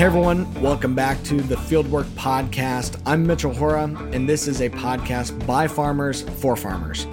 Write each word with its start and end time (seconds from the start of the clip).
Hey 0.00 0.06
everyone, 0.06 0.50
welcome 0.62 0.94
back 0.94 1.22
to 1.24 1.42
the 1.42 1.56
Fieldwork 1.56 2.06
Podcast. 2.14 2.98
I'm 3.04 3.26
Mitchell 3.26 3.52
Hora, 3.52 3.84
and 3.84 4.26
this 4.26 4.48
is 4.48 4.62
a 4.62 4.70
podcast 4.70 5.46
by 5.46 5.68
farmers 5.68 6.22
for 6.40 6.56
farmers. 6.56 7.06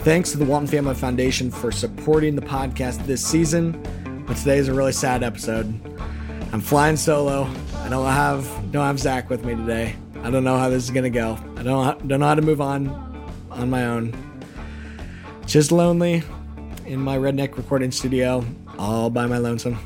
Thanks 0.00 0.32
to 0.32 0.36
the 0.36 0.44
Walton 0.44 0.66
Family 0.66 0.94
Foundation 0.94 1.50
for 1.50 1.72
supporting 1.72 2.36
the 2.36 2.42
podcast 2.42 3.06
this 3.06 3.26
season. 3.26 3.82
But 4.26 4.36
today 4.36 4.58
is 4.58 4.68
a 4.68 4.74
really 4.74 4.92
sad 4.92 5.22
episode. 5.22 5.64
I'm 6.52 6.60
flying 6.60 6.98
solo. 6.98 7.48
I 7.76 7.88
don't 7.88 8.04
have 8.04 8.44
don't 8.70 8.84
have 8.84 9.00
Zach 9.00 9.30
with 9.30 9.42
me 9.42 9.54
today. 9.54 9.96
I 10.22 10.30
don't 10.30 10.44
know 10.44 10.58
how 10.58 10.68
this 10.68 10.84
is 10.84 10.90
gonna 10.90 11.08
go. 11.08 11.38
I 11.56 11.62
don't 11.62 12.06
don't 12.06 12.20
know 12.20 12.26
how 12.26 12.34
to 12.34 12.42
move 12.42 12.60
on 12.60 12.88
on 13.52 13.70
my 13.70 13.86
own. 13.86 14.14
Just 15.46 15.72
lonely 15.72 16.22
in 16.84 17.00
my 17.00 17.16
redneck 17.16 17.56
recording 17.56 17.90
studio, 17.90 18.44
all 18.78 19.08
by 19.08 19.24
my 19.24 19.38
lonesome. 19.38 19.78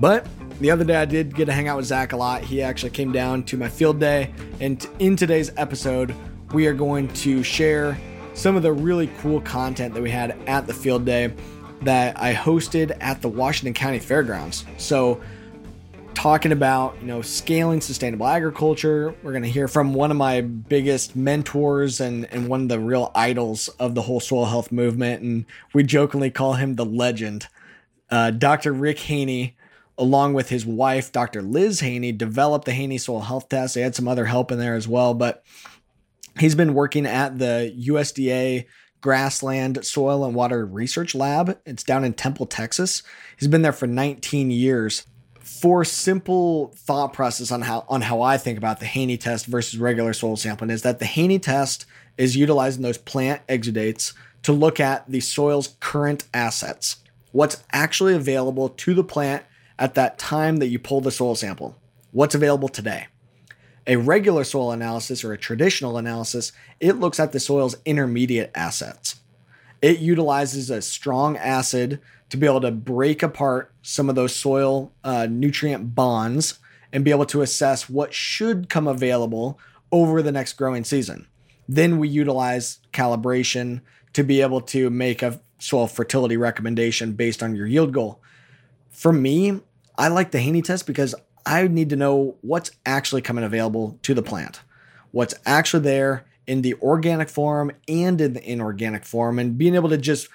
But 0.00 0.26
the 0.60 0.70
other 0.70 0.84
day 0.84 0.96
I 0.96 1.04
did 1.04 1.34
get 1.34 1.46
to 1.46 1.52
hang 1.52 1.68
out 1.68 1.76
with 1.76 1.86
Zach 1.86 2.12
a 2.12 2.16
lot. 2.16 2.42
He 2.42 2.62
actually 2.62 2.90
came 2.90 3.12
down 3.12 3.44
to 3.44 3.56
my 3.56 3.68
field 3.68 4.00
day. 4.00 4.32
And 4.60 4.86
in 4.98 5.16
today's 5.16 5.52
episode, 5.56 6.14
we 6.52 6.66
are 6.66 6.74
going 6.74 7.08
to 7.08 7.42
share 7.42 7.98
some 8.34 8.56
of 8.56 8.62
the 8.62 8.72
really 8.72 9.08
cool 9.18 9.40
content 9.40 9.94
that 9.94 10.02
we 10.02 10.10
had 10.10 10.36
at 10.46 10.66
the 10.66 10.74
field 10.74 11.04
day 11.04 11.32
that 11.82 12.20
I 12.20 12.34
hosted 12.34 12.96
at 13.00 13.22
the 13.22 13.28
Washington 13.28 13.74
County 13.74 13.98
Fairgrounds. 13.98 14.64
So, 14.78 15.20
talking 16.14 16.50
about 16.50 16.96
you 17.00 17.06
know 17.06 17.22
scaling 17.22 17.80
sustainable 17.80 18.26
agriculture 18.26 19.14
we're 19.22 19.30
going 19.30 19.44
to 19.44 19.48
hear 19.48 19.68
from 19.68 19.94
one 19.94 20.10
of 20.10 20.16
my 20.16 20.40
biggest 20.40 21.14
mentors 21.14 22.00
and 22.00 22.24
and 22.32 22.48
one 22.48 22.62
of 22.62 22.68
the 22.68 22.80
real 22.80 23.12
idols 23.14 23.68
of 23.78 23.94
the 23.94 24.02
whole 24.02 24.18
soil 24.18 24.46
health 24.46 24.72
movement 24.72 25.22
and 25.22 25.44
we 25.72 25.84
jokingly 25.84 26.28
call 26.28 26.54
him 26.54 26.74
the 26.74 26.84
legend 26.84 27.46
uh, 28.10 28.32
dr 28.32 28.72
rick 28.72 28.98
haney 28.98 29.56
along 29.98 30.34
with 30.34 30.48
his 30.48 30.64
wife, 30.64 31.12
Dr. 31.12 31.42
Liz 31.42 31.80
Haney, 31.80 32.12
developed 32.12 32.64
the 32.64 32.72
Haney 32.72 32.98
Soil 32.98 33.20
Health 33.20 33.48
Test. 33.48 33.74
They 33.74 33.80
had 33.80 33.94
some 33.94 34.08
other 34.08 34.26
help 34.26 34.52
in 34.52 34.58
there 34.58 34.76
as 34.76 34.86
well, 34.86 35.12
but 35.12 35.44
he's 36.38 36.54
been 36.54 36.74
working 36.74 37.04
at 37.04 37.38
the 37.38 37.74
USDA 37.86 38.66
Grassland 39.00 39.84
Soil 39.84 40.24
and 40.24 40.34
Water 40.34 40.64
Research 40.64 41.14
Lab. 41.14 41.58
It's 41.66 41.84
down 41.84 42.04
in 42.04 42.14
Temple, 42.14 42.46
Texas. 42.46 43.02
He's 43.38 43.48
been 43.48 43.62
there 43.62 43.72
for 43.72 43.86
19 43.86 44.50
years. 44.50 45.06
For 45.40 45.84
simple 45.84 46.72
thought 46.76 47.12
process 47.12 47.50
on 47.50 47.62
how 47.62 47.84
on 47.88 48.02
how 48.02 48.20
I 48.20 48.36
think 48.36 48.58
about 48.58 48.80
the 48.80 48.86
Haney 48.86 49.16
test 49.16 49.46
versus 49.46 49.78
regular 49.78 50.12
soil 50.12 50.36
sampling 50.36 50.70
is 50.70 50.82
that 50.82 50.98
the 50.98 51.06
Haney 51.06 51.38
test 51.38 51.86
is 52.18 52.36
utilizing 52.36 52.82
those 52.82 52.98
plant 52.98 53.44
exudates 53.46 54.12
to 54.42 54.52
look 54.52 54.78
at 54.78 55.08
the 55.10 55.20
soil's 55.20 55.76
current 55.80 56.24
assets. 56.34 56.96
What's 57.32 57.64
actually 57.72 58.14
available 58.14 58.68
to 58.68 58.94
the 58.94 59.04
plant 59.04 59.42
at 59.78 59.94
that 59.94 60.18
time 60.18 60.56
that 60.56 60.68
you 60.68 60.78
pull 60.78 61.00
the 61.00 61.10
soil 61.10 61.34
sample. 61.34 61.76
What's 62.10 62.34
available 62.34 62.68
today? 62.68 63.06
A 63.86 63.96
regular 63.96 64.44
soil 64.44 64.72
analysis 64.72 65.24
or 65.24 65.32
a 65.32 65.38
traditional 65.38 65.96
analysis, 65.96 66.52
it 66.80 66.96
looks 66.96 67.18
at 67.18 67.32
the 67.32 67.40
soil's 67.40 67.76
intermediate 67.84 68.50
assets. 68.54 69.20
It 69.80 70.00
utilizes 70.00 70.70
a 70.70 70.82
strong 70.82 71.36
acid 71.36 72.00
to 72.30 72.36
be 72.36 72.46
able 72.46 72.60
to 72.60 72.70
break 72.70 73.22
apart 73.22 73.72
some 73.82 74.08
of 74.08 74.14
those 74.14 74.34
soil 74.34 74.92
uh, 75.04 75.26
nutrient 75.30 75.94
bonds 75.94 76.58
and 76.92 77.04
be 77.04 77.10
able 77.10 77.26
to 77.26 77.42
assess 77.42 77.88
what 77.88 78.12
should 78.12 78.68
come 78.68 78.86
available 78.86 79.58
over 79.92 80.20
the 80.20 80.32
next 80.32 80.54
growing 80.54 80.84
season. 80.84 81.26
Then 81.68 81.98
we 81.98 82.08
utilize 82.08 82.80
calibration 82.92 83.80
to 84.14 84.24
be 84.24 84.40
able 84.40 84.60
to 84.62 84.90
make 84.90 85.22
a 85.22 85.40
soil 85.58 85.86
fertility 85.86 86.36
recommendation 86.36 87.12
based 87.12 87.42
on 87.42 87.54
your 87.54 87.66
yield 87.66 87.92
goal. 87.92 88.20
For 88.90 89.12
me, 89.12 89.60
I 89.98 90.08
like 90.08 90.30
the 90.30 90.38
Haney 90.38 90.62
test 90.62 90.86
because 90.86 91.14
I 91.44 91.66
need 91.66 91.90
to 91.90 91.96
know 91.96 92.36
what's 92.40 92.70
actually 92.86 93.22
coming 93.22 93.44
available 93.44 93.98
to 94.02 94.14
the 94.14 94.22
plant, 94.22 94.60
what's 95.10 95.34
actually 95.44 95.82
there 95.82 96.24
in 96.46 96.62
the 96.62 96.74
organic 96.74 97.28
form 97.28 97.72
and 97.88 98.20
in 98.20 98.32
the 98.32 98.50
inorganic 98.50 99.04
form, 99.04 99.38
and 99.38 99.58
being 99.58 99.74
able 99.74 99.88
to 99.88 99.98
just 99.98 100.28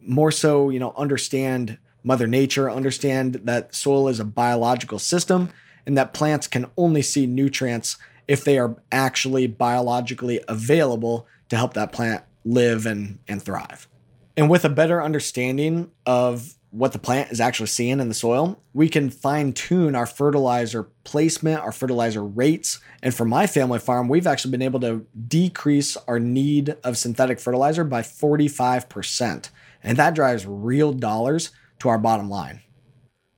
more 0.00 0.30
so, 0.30 0.68
you 0.68 0.78
know, 0.78 0.92
understand 0.96 1.78
Mother 2.04 2.26
Nature, 2.26 2.70
understand 2.70 3.40
that 3.44 3.74
soil 3.74 4.08
is 4.08 4.20
a 4.20 4.24
biological 4.24 4.98
system, 4.98 5.50
and 5.86 5.96
that 5.96 6.12
plants 6.12 6.46
can 6.46 6.66
only 6.76 7.02
see 7.02 7.26
nutrients 7.26 7.96
if 8.28 8.44
they 8.44 8.58
are 8.58 8.76
actually 8.92 9.46
biologically 9.46 10.40
available 10.46 11.26
to 11.48 11.56
help 11.56 11.72
that 11.74 11.92
plant 11.92 12.22
live 12.44 12.84
and, 12.84 13.18
and 13.26 13.42
thrive. 13.42 13.88
And 14.36 14.50
with 14.50 14.64
a 14.64 14.68
better 14.68 15.02
understanding 15.02 15.90
of 16.04 16.54
what 16.70 16.92
the 16.92 16.98
plant 16.98 17.30
is 17.30 17.40
actually 17.40 17.66
seeing 17.66 17.98
in 18.00 18.08
the 18.08 18.14
soil, 18.14 18.60
we 18.74 18.88
can 18.88 19.10
fine 19.10 19.52
tune 19.52 19.94
our 19.94 20.06
fertilizer 20.06 20.84
placement, 21.04 21.60
our 21.60 21.72
fertilizer 21.72 22.22
rates. 22.22 22.78
And 23.02 23.14
for 23.14 23.24
my 23.24 23.46
family 23.46 23.78
farm, 23.78 24.08
we've 24.08 24.26
actually 24.26 24.50
been 24.50 24.62
able 24.62 24.80
to 24.80 25.06
decrease 25.26 25.96
our 26.06 26.18
need 26.18 26.76
of 26.84 26.98
synthetic 26.98 27.40
fertilizer 27.40 27.84
by 27.84 28.02
45%. 28.02 29.50
And 29.82 29.96
that 29.96 30.14
drives 30.14 30.46
real 30.46 30.92
dollars 30.92 31.50
to 31.78 31.88
our 31.88 31.98
bottom 31.98 32.28
line. 32.28 32.60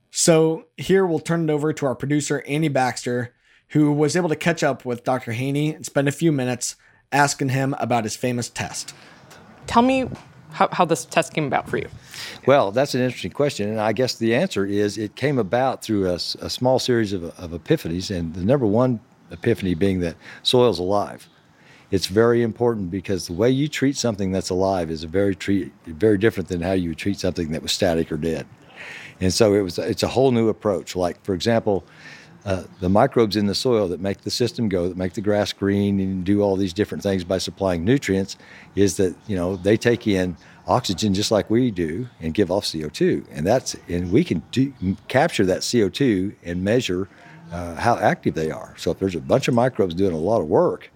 So 0.09 0.65
here 0.75 1.05
we'll 1.05 1.19
turn 1.19 1.49
it 1.49 1.53
over 1.53 1.71
to 1.71 1.85
our 1.85 1.95
producer, 1.95 2.43
Andy 2.45 2.67
Baxter, 2.67 3.33
who 3.69 3.93
was 3.93 4.17
able 4.17 4.27
to 4.27 4.35
catch 4.35 4.61
up 4.61 4.83
with 4.83 5.05
Dr. 5.05 5.31
Haney 5.31 5.73
and 5.73 5.85
spend 5.85 6.09
a 6.09 6.11
few 6.11 6.33
minutes 6.33 6.75
asking 7.13 7.49
him 7.49 7.75
about 7.79 8.03
his 8.03 8.17
famous 8.17 8.49
test. 8.49 8.93
Tell 9.67 9.81
me 9.81 10.09
how, 10.51 10.69
how 10.71 10.85
this 10.85 11.05
test 11.05 11.33
came 11.33 11.45
about 11.45 11.69
for 11.69 11.77
you. 11.77 11.87
Well, 12.45 12.71
that's 12.71 12.95
an 12.95 13.01
interesting 13.01 13.31
question. 13.31 13.69
And 13.69 13.79
I 13.79 13.93
guess 13.93 14.15
the 14.15 14.35
answer 14.35 14.65
is 14.65 14.97
it 14.97 15.15
came 15.15 15.37
about 15.37 15.83
through 15.83 16.09
a, 16.09 16.15
a 16.15 16.49
small 16.49 16.79
series 16.79 17.13
of, 17.13 17.23
of 17.23 17.51
epiphanies. 17.51 18.15
And 18.15 18.33
the 18.33 18.43
number 18.43 18.65
one 18.65 18.99
epiphany 19.31 19.73
being 19.73 19.99
that 20.01 20.15
soil's 20.43 20.79
alive. 20.79 21.27
It's 21.89 22.05
very 22.05 22.41
important 22.41 22.89
because 22.89 23.27
the 23.27 23.33
way 23.33 23.49
you 23.49 23.67
treat 23.67 23.97
something 23.97 24.31
that's 24.31 24.49
alive 24.49 24.89
is 24.89 25.03
very 25.03 25.35
treat, 25.35 25.73
very 25.85 26.17
different 26.17 26.47
than 26.47 26.61
how 26.61 26.71
you 26.71 26.95
treat 26.95 27.19
something 27.19 27.51
that 27.51 27.61
was 27.61 27.71
static 27.71 28.11
or 28.11 28.17
dead. 28.17 28.45
And 29.19 29.33
so 29.33 29.53
it 29.53 29.61
was 29.61 29.77
it's 29.77 30.03
a 30.03 30.07
whole 30.07 30.31
new 30.31 30.49
approach. 30.49 30.95
Like 30.95 31.21
for 31.23 31.33
example, 31.33 31.83
uh, 32.45 32.63
the 32.79 32.89
microbes 32.89 33.35
in 33.35 33.45
the 33.45 33.55
soil 33.55 33.87
that 33.87 33.99
make 33.99 34.21
the 34.21 34.31
system 34.31 34.67
go, 34.67 34.87
that 34.87 34.97
make 34.97 35.13
the 35.13 35.21
grass 35.21 35.53
green 35.53 35.99
and 35.99 36.23
do 36.23 36.41
all 36.41 36.55
these 36.55 36.73
different 36.73 37.03
things 37.03 37.23
by 37.23 37.37
supplying 37.37 37.85
nutrients, 37.85 38.35
is 38.75 38.97
that 38.97 39.15
you 39.27 39.35
know 39.35 39.55
they 39.55 39.77
take 39.77 40.07
in 40.07 40.35
oxygen 40.67 41.13
just 41.13 41.31
like 41.31 41.49
we 41.49 41.69
do 41.69 42.07
and 42.19 42.33
give 42.33 42.49
off 42.49 42.65
CO2, 42.65 43.25
and 43.31 43.45
that's 43.45 43.75
and 43.87 44.11
we 44.11 44.23
can 44.23 44.41
do, 44.51 44.73
capture 45.07 45.45
that 45.45 45.59
CO2 45.59 46.33
and 46.43 46.63
measure 46.63 47.07
uh, 47.51 47.75
how 47.75 47.97
active 47.97 48.33
they 48.33 48.49
are. 48.49 48.73
So 48.77 48.91
if 48.91 48.99
there's 48.99 49.15
a 49.15 49.19
bunch 49.19 49.47
of 49.47 49.53
microbes 49.53 49.93
doing 49.93 50.13
a 50.13 50.17
lot 50.17 50.41
of 50.41 50.47
work, 50.47 50.89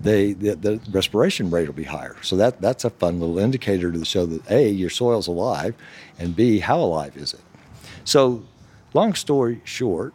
they 0.00 0.32
the, 0.32 0.56
the, 0.56 0.80
respiration 0.90 1.50
rate 1.50 1.68
will 1.68 1.74
be 1.74 1.84
higher. 1.84 2.16
So 2.22 2.36
that 2.36 2.60
that's 2.60 2.84
a 2.84 2.90
fun 2.90 3.20
little 3.20 3.38
indicator 3.38 3.90
to 3.92 4.04
show 4.04 4.26
that 4.26 4.50
a 4.50 4.68
your 4.68 4.90
soil's 4.90 5.28
alive, 5.28 5.74
and 6.18 6.34
b 6.34 6.58
how 6.58 6.80
alive 6.80 7.16
is 7.16 7.34
it. 7.34 7.40
So 8.04 8.44
long 8.94 9.14
story 9.14 9.60
short, 9.64 10.12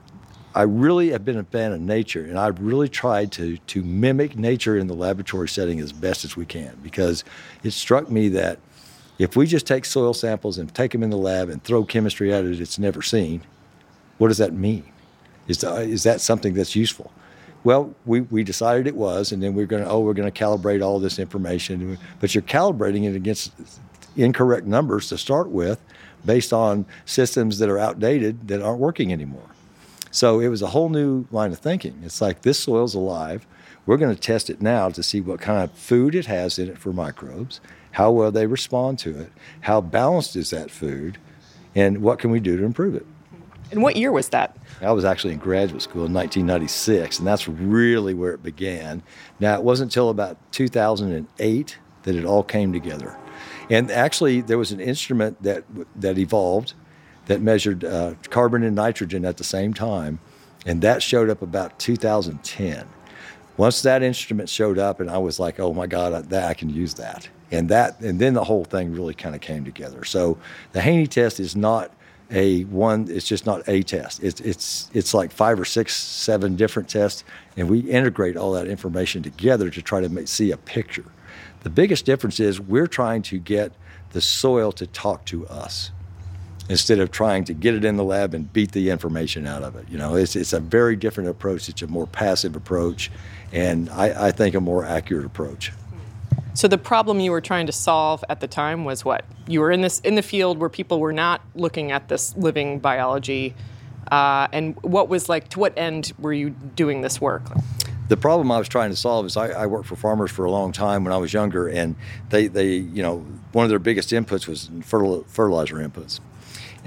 I 0.57 0.63
really 0.63 1.11
have 1.11 1.23
been 1.23 1.37
a 1.37 1.43
fan 1.43 1.71
of 1.71 1.81
nature, 1.81 2.25
and 2.25 2.35
I've 2.35 2.59
really 2.59 2.89
tried 2.89 3.31
to 3.33 3.57
to 3.57 3.83
mimic 3.83 4.35
nature 4.35 4.75
in 4.75 4.87
the 4.87 4.95
laboratory 4.95 5.47
setting 5.47 5.79
as 5.79 5.93
best 5.93 6.25
as 6.25 6.35
we 6.35 6.47
can 6.47 6.75
because 6.81 7.23
it 7.61 7.71
struck 7.71 8.09
me 8.09 8.27
that 8.29 8.57
if 9.19 9.35
we 9.35 9.45
just 9.45 9.67
take 9.67 9.85
soil 9.85 10.15
samples 10.15 10.57
and 10.57 10.73
take 10.73 10.93
them 10.93 11.03
in 11.03 11.11
the 11.11 11.17
lab 11.17 11.49
and 11.49 11.63
throw 11.63 11.83
chemistry 11.83 12.33
at 12.33 12.43
it 12.43 12.59
it's 12.59 12.79
never 12.79 13.03
seen, 13.03 13.43
what 14.17 14.29
does 14.29 14.39
that 14.39 14.51
mean? 14.51 14.83
Is, 15.47 15.63
uh, 15.63 15.75
is 15.75 16.01
that 16.03 16.21
something 16.21 16.55
that's 16.55 16.75
useful? 16.75 17.11
Well, 17.63 17.93
we, 18.07 18.21
we 18.21 18.43
decided 18.43 18.87
it 18.87 18.95
was, 18.95 19.31
and 19.31 19.43
then 19.43 19.53
we're 19.53 19.67
going 19.67 19.83
to, 19.83 19.89
oh, 19.89 19.99
we're 19.99 20.15
going 20.15 20.31
to 20.31 20.43
calibrate 20.43 20.83
all 20.83 20.99
this 20.99 21.19
information. 21.19 21.99
But 22.19 22.33
you're 22.33 22.41
calibrating 22.41 23.03
it 23.03 23.15
against 23.15 23.51
incorrect 24.15 24.65
numbers 24.65 25.09
to 25.09 25.19
start 25.19 25.49
with 25.49 25.79
based 26.25 26.51
on 26.51 26.87
systems 27.05 27.59
that 27.59 27.69
are 27.69 27.77
outdated 27.77 28.47
that 28.47 28.63
aren't 28.63 28.79
working 28.79 29.13
anymore. 29.13 29.49
So 30.11 30.39
it 30.39 30.47
was 30.47 30.61
a 30.61 30.67
whole 30.67 30.89
new 30.89 31.25
line 31.31 31.51
of 31.51 31.59
thinking. 31.59 32.01
It's 32.03 32.21
like 32.21 32.41
this 32.41 32.59
soil's 32.59 32.95
alive. 32.95 33.45
We're 33.85 33.97
going 33.97 34.13
to 34.13 34.21
test 34.21 34.49
it 34.49 34.61
now 34.61 34.89
to 34.89 35.01
see 35.01 35.21
what 35.21 35.39
kind 35.39 35.63
of 35.63 35.71
food 35.71 36.13
it 36.15 36.25
has 36.25 36.59
in 36.59 36.67
it 36.69 36.77
for 36.77 36.91
microbes, 36.91 37.61
how 37.91 38.11
well 38.11 38.31
they 38.31 38.45
respond 38.45 38.99
to 38.99 39.17
it, 39.17 39.31
how 39.61 39.79
balanced 39.81 40.35
is 40.35 40.49
that 40.49 40.69
food, 40.69 41.17
and 41.73 42.01
what 42.01 42.19
can 42.19 42.31
we 42.31 42.39
do 42.39 42.57
to 42.57 42.63
improve 42.63 42.95
it. 42.95 43.05
And 43.71 43.81
what 43.81 43.95
year 43.95 44.11
was 44.11 44.29
that? 44.29 44.57
I 44.81 44.91
was 44.91 45.03
actually 45.03 45.33
in 45.33 45.39
graduate 45.39 45.81
school 45.81 46.05
in 46.05 46.13
1996, 46.13 47.19
and 47.19 47.27
that's 47.27 47.47
really 47.47 48.13
where 48.13 48.33
it 48.33 48.43
began. 48.43 49.03
Now, 49.39 49.55
it 49.55 49.63
wasn't 49.63 49.91
until 49.91 50.09
about 50.09 50.37
2008 50.53 51.77
that 52.03 52.15
it 52.15 52.25
all 52.25 52.43
came 52.43 52.71
together. 52.71 53.17
And 53.69 53.91
actually, 53.91 54.41
there 54.41 54.57
was 54.57 54.71
an 54.71 54.79
instrument 54.79 55.43
that, 55.43 55.65
that 55.95 56.17
evolved 56.17 56.73
that 57.27 57.41
measured 57.41 57.83
uh, 57.83 58.15
carbon 58.29 58.63
and 58.63 58.75
nitrogen 58.75 59.25
at 59.25 59.37
the 59.37 59.43
same 59.43 59.73
time, 59.73 60.19
and 60.65 60.81
that 60.81 61.03
showed 61.03 61.29
up 61.29 61.41
about 61.41 61.77
2010. 61.79 62.87
Once 63.57 63.81
that 63.81 64.03
instrument 64.03 64.49
showed 64.49 64.77
up, 64.77 64.99
and 64.99 65.09
I 65.09 65.17
was 65.17 65.39
like, 65.39 65.59
"Oh 65.59 65.73
my 65.73 65.87
God, 65.87 66.13
I, 66.13 66.21
that 66.21 66.49
I 66.49 66.53
can 66.53 66.69
use 66.69 66.95
that," 66.95 67.29
and 67.51 67.69
that, 67.69 67.99
and 68.01 68.19
then 68.19 68.33
the 68.33 68.43
whole 68.43 68.65
thing 68.65 68.93
really 68.93 69.13
kind 69.13 69.35
of 69.35 69.41
came 69.41 69.65
together. 69.65 70.03
So 70.03 70.37
the 70.71 70.81
Haney 70.81 71.07
test 71.07 71.39
is 71.39 71.55
not 71.55 71.91
a 72.31 72.63
one. 72.65 73.07
It's 73.09 73.27
just 73.27 73.45
not 73.45 73.67
a 73.67 73.83
test. 73.83 74.23
It's 74.23 74.41
it's 74.41 74.89
it's 74.93 75.13
like 75.13 75.31
five 75.31 75.59
or 75.59 75.65
six, 75.65 75.95
seven 75.95 76.55
different 76.55 76.89
tests, 76.89 77.23
and 77.55 77.69
we 77.69 77.79
integrate 77.79 78.37
all 78.37 78.51
that 78.53 78.67
information 78.67 79.23
together 79.23 79.69
to 79.69 79.81
try 79.81 80.01
to 80.01 80.09
make, 80.09 80.27
see 80.27 80.51
a 80.51 80.57
picture. 80.57 81.05
The 81.61 81.69
biggest 81.69 82.05
difference 82.05 82.39
is 82.39 82.59
we're 82.61 82.87
trying 82.87 83.23
to 83.23 83.39
get 83.39 83.73
the 84.11 84.21
soil 84.21 84.71
to 84.73 84.87
talk 84.87 85.25
to 85.25 85.47
us 85.47 85.91
instead 86.69 86.99
of 86.99 87.11
trying 87.11 87.43
to 87.45 87.53
get 87.53 87.73
it 87.73 87.85
in 87.85 87.97
the 87.97 88.03
lab 88.03 88.33
and 88.33 88.51
beat 88.51 88.71
the 88.71 88.89
information 88.89 89.47
out 89.47 89.63
of 89.63 89.75
it. 89.75 89.85
You 89.89 89.97
know, 89.97 90.15
it's, 90.15 90.35
it's 90.35 90.53
a 90.53 90.59
very 90.59 90.95
different 90.95 91.29
approach. 91.29 91.69
It's 91.69 91.81
a 91.81 91.87
more 91.87 92.07
passive 92.07 92.55
approach, 92.55 93.09
and 93.51 93.89
I, 93.89 94.27
I 94.27 94.31
think 94.31 94.55
a 94.55 94.61
more 94.61 94.85
accurate 94.85 95.25
approach. 95.25 95.71
So 96.53 96.67
the 96.67 96.77
problem 96.77 97.19
you 97.19 97.31
were 97.31 97.41
trying 97.41 97.67
to 97.67 97.71
solve 97.71 98.23
at 98.29 98.39
the 98.39 98.47
time 98.47 98.83
was 98.83 99.05
what? 99.05 99.25
You 99.47 99.61
were 99.61 99.71
in 99.71 99.81
this 99.81 99.99
in 99.99 100.15
the 100.15 100.23
field 100.23 100.57
where 100.57 100.69
people 100.69 100.99
were 100.99 101.13
not 101.13 101.41
looking 101.53 101.91
at 101.91 102.07
this 102.09 102.35
living 102.35 102.79
biology, 102.79 103.53
uh, 104.11 104.47
and 104.51 104.75
what 104.81 105.07
was 105.07 105.29
like? 105.29 105.49
To 105.49 105.59
what 105.59 105.77
end 105.77 106.13
were 106.17 106.33
you 106.33 106.49
doing 106.49 107.01
this 107.01 107.21
work? 107.21 107.43
the 108.07 108.15
problem 108.15 108.49
I 108.53 108.57
was 108.57 108.69
trying 108.69 108.89
to 108.89 108.95
solve 108.95 109.25
is 109.25 109.35
I, 109.35 109.49
I, 109.49 109.65
worked 109.65 109.87
for 109.87 109.97
farmers 109.97 110.31
for 110.31 110.45
a 110.45 110.49
long 110.49 110.71
time 110.71 111.03
when 111.03 111.11
I 111.11 111.17
was 111.17 111.33
younger, 111.33 111.67
and 111.67 111.93
they, 112.29 112.47
they 112.47 112.75
you 112.75 113.03
know, 113.03 113.17
one 113.51 113.65
of 113.65 113.69
their 113.69 113.79
biggest 113.79 114.11
inputs 114.11 114.47
was 114.47 114.69
fertilizer 114.81 115.75
inputs 115.75 116.21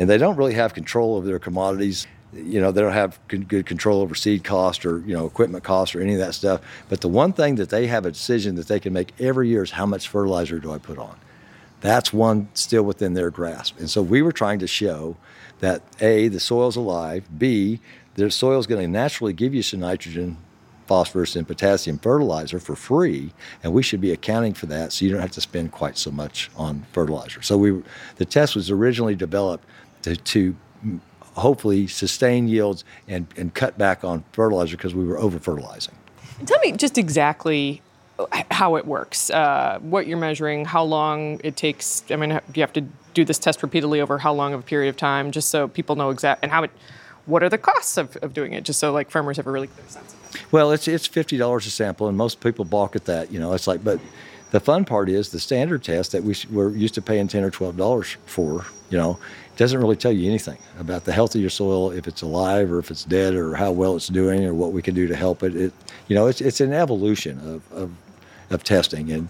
and 0.01 0.09
they 0.09 0.17
don't 0.17 0.37
really 0.37 0.55
have 0.55 0.73
control 0.73 1.17
over 1.17 1.27
their 1.27 1.39
commodities. 1.39 2.07
You 2.33 2.61
know, 2.61 2.73
they 2.73 2.81
don't 2.81 2.93
have 2.93 3.19
good 3.29 3.67
control 3.67 4.01
over 4.01 4.15
seed 4.15 4.45
cost 4.45 4.87
or 4.87 5.01
you 5.01 5.15
know 5.15 5.27
equipment 5.27 5.63
cost 5.63 5.95
or 5.95 6.01
any 6.01 6.15
of 6.15 6.21
that 6.21 6.35
stuff. 6.35 6.63
But 6.89 7.03
the 7.03 7.09
one 7.09 7.35
thing 7.35 7.57
that 7.57 7.69
they 7.69 7.87
have 7.87 8.07
a 8.07 8.11
decision 8.11 8.55
that 8.57 8.67
they 8.67 8.81
can 8.81 8.95
make 8.95 9.13
every 9.21 9.49
year 9.49 9.63
is 9.63 9.73
how 9.73 9.85
much 9.87 10.09
fertilizer 10.09 10.59
do 10.59 10.73
I 10.73 10.79
put 10.79 10.97
on. 10.99 11.17
That's 11.83 12.13
one 12.13 12.49
still 12.55 12.83
within 12.83 13.13
their 13.15 13.31
grasp. 13.31 13.79
And 13.79 13.91
so 13.91 14.01
we 14.01 14.23
were 14.23 14.33
trying 14.33 14.59
to 14.61 14.67
show 14.67 15.17
that 15.61 15.83
a 16.01 16.29
the 16.29 16.41
soil's 16.41 16.77
alive, 16.77 17.29
b 17.39 17.81
the 18.15 18.31
soil's 18.31 18.67
going 18.67 18.83
to 18.83 18.89
naturally 18.89 19.35
give 19.35 19.55
you 19.55 19.63
some 19.63 19.81
nitrogen 19.81 20.39
phosphorus 20.87 21.37
and 21.37 21.47
potassium 21.47 21.99
fertilizer 21.99 22.59
for 22.59 22.75
free, 22.75 23.33
and 23.63 23.73
we 23.73 23.83
should 23.83 24.01
be 24.01 24.11
accounting 24.11 24.53
for 24.53 24.67
that 24.67 24.93
so 24.93 25.05
you 25.05 25.11
don't 25.13 25.21
have 25.21 25.31
to 25.31 25.41
spend 25.41 25.71
quite 25.71 25.97
so 25.97 26.11
much 26.11 26.51
on 26.57 26.85
fertilizer. 26.91 27.41
So 27.43 27.57
we, 27.57 27.81
the 28.17 28.25
test 28.25 28.57
was 28.57 28.73
originally 28.73 29.15
developed 29.15 29.65
to, 30.03 30.17
to 30.17 30.57
hopefully 31.35 31.87
sustain 31.87 32.49
yields 32.49 32.85
and, 33.09 33.27
and 33.37 33.55
cut 33.55 33.79
back 33.79 34.05
on 34.05 34.25
fertilizer 34.33 34.77
because 34.77 34.95
we 34.95 35.05
were 35.05 35.19
over 35.19 35.39
fertilizing. 35.39 35.95
Tell 36.47 36.59
me 36.61 36.73
just 36.73 36.99
exactly 36.99 37.83
how 38.51 38.77
it 38.77 38.87
works, 38.87 39.31
uh, 39.31 39.79
what 39.81 40.07
you're 40.07 40.19
measuring, 40.19 40.65
how 40.65 40.83
long 40.83 41.41
it 41.43 41.57
takes. 41.57 42.03
I 42.11 42.17
mean, 42.17 42.39
you 42.55 42.63
have 42.63 42.73
to 42.75 42.83
do 43.15 43.25
this 43.25 43.39
test 43.39 43.63
repeatedly 43.63 44.01
over 44.01 44.19
how 44.19 44.33
long 44.33 44.53
of 44.53 44.61
a 44.61 44.63
period 44.63 44.91
of 44.91 44.97
time, 44.97 45.31
just 45.31 45.49
so 45.49 45.69
people 45.69 45.97
know 45.97 46.11
exact 46.11 46.43
and 46.43 46.53
how 46.53 46.65
it. 46.65 46.71
What 47.27 47.43
are 47.43 47.49
the 47.49 47.59
costs 47.59 47.97
of, 47.97 48.17
of 48.17 48.33
doing 48.33 48.55
it, 48.55 48.65
just 48.65 48.81
so 48.81 48.93
like 48.93 49.11
farmers 49.11 49.37
have 49.37 49.47
a 49.47 49.51
really 49.51 49.69
clear 49.69 49.87
sense. 49.89 50.17
Well, 50.51 50.73
it's 50.73 50.89
it's 50.89 51.07
fifty 51.07 51.37
dollars 51.37 51.67
a 51.67 51.71
sample, 51.71 52.09
and 52.09 52.17
most 52.17 52.41
people 52.41 52.65
balk 52.65 52.97
at 52.97 53.05
that. 53.05 53.31
You 53.31 53.39
know, 53.39 53.53
it's 53.53 53.67
like, 53.67 53.85
but 53.85 54.01
the 54.51 54.61
fun 54.61 54.85
part 54.85 55.09
is 55.09 55.29
the 55.29 55.39
standard 55.39 55.85
test 55.85 56.13
that 56.13 56.25
we 56.25 56.35
were 56.51 56.71
used 56.71 56.95
to 56.95 57.03
paying 57.03 57.29
ten 57.29 57.45
or 57.45 57.51
twelve 57.51 57.77
dollars 57.77 58.17
for. 58.27 58.65
You 58.91 58.99
know, 58.99 59.19
doesn't 59.61 59.79
really 59.79 59.97
tell 59.97 60.11
you 60.11 60.27
anything 60.27 60.57
about 60.79 61.05
the 61.05 61.13
health 61.13 61.35
of 61.35 61.41
your 61.43 61.51
soil, 61.51 61.91
if 61.91 62.09
it's 62.09 62.23
alive 62.23 62.73
or 62.73 62.79
if 62.79 62.91
it's 62.91 63.05
dead, 63.05 63.35
or 63.35 63.55
how 63.55 63.71
well 63.71 63.95
it's 63.95 64.09
doing, 64.09 64.45
or 64.45 64.55
what 64.55 64.73
we 64.73 64.81
can 64.81 64.95
do 64.95 65.07
to 65.07 65.15
help 65.15 65.43
it. 65.43 65.55
It, 65.55 65.73
you 66.09 66.17
know, 66.17 66.27
it's 66.27 66.41
it's 66.41 66.61
an 66.61 66.73
evolution 66.73 67.39
of 67.41 67.73
of, 67.73 67.91
of 68.49 68.65
testing, 68.65 69.13
and 69.13 69.29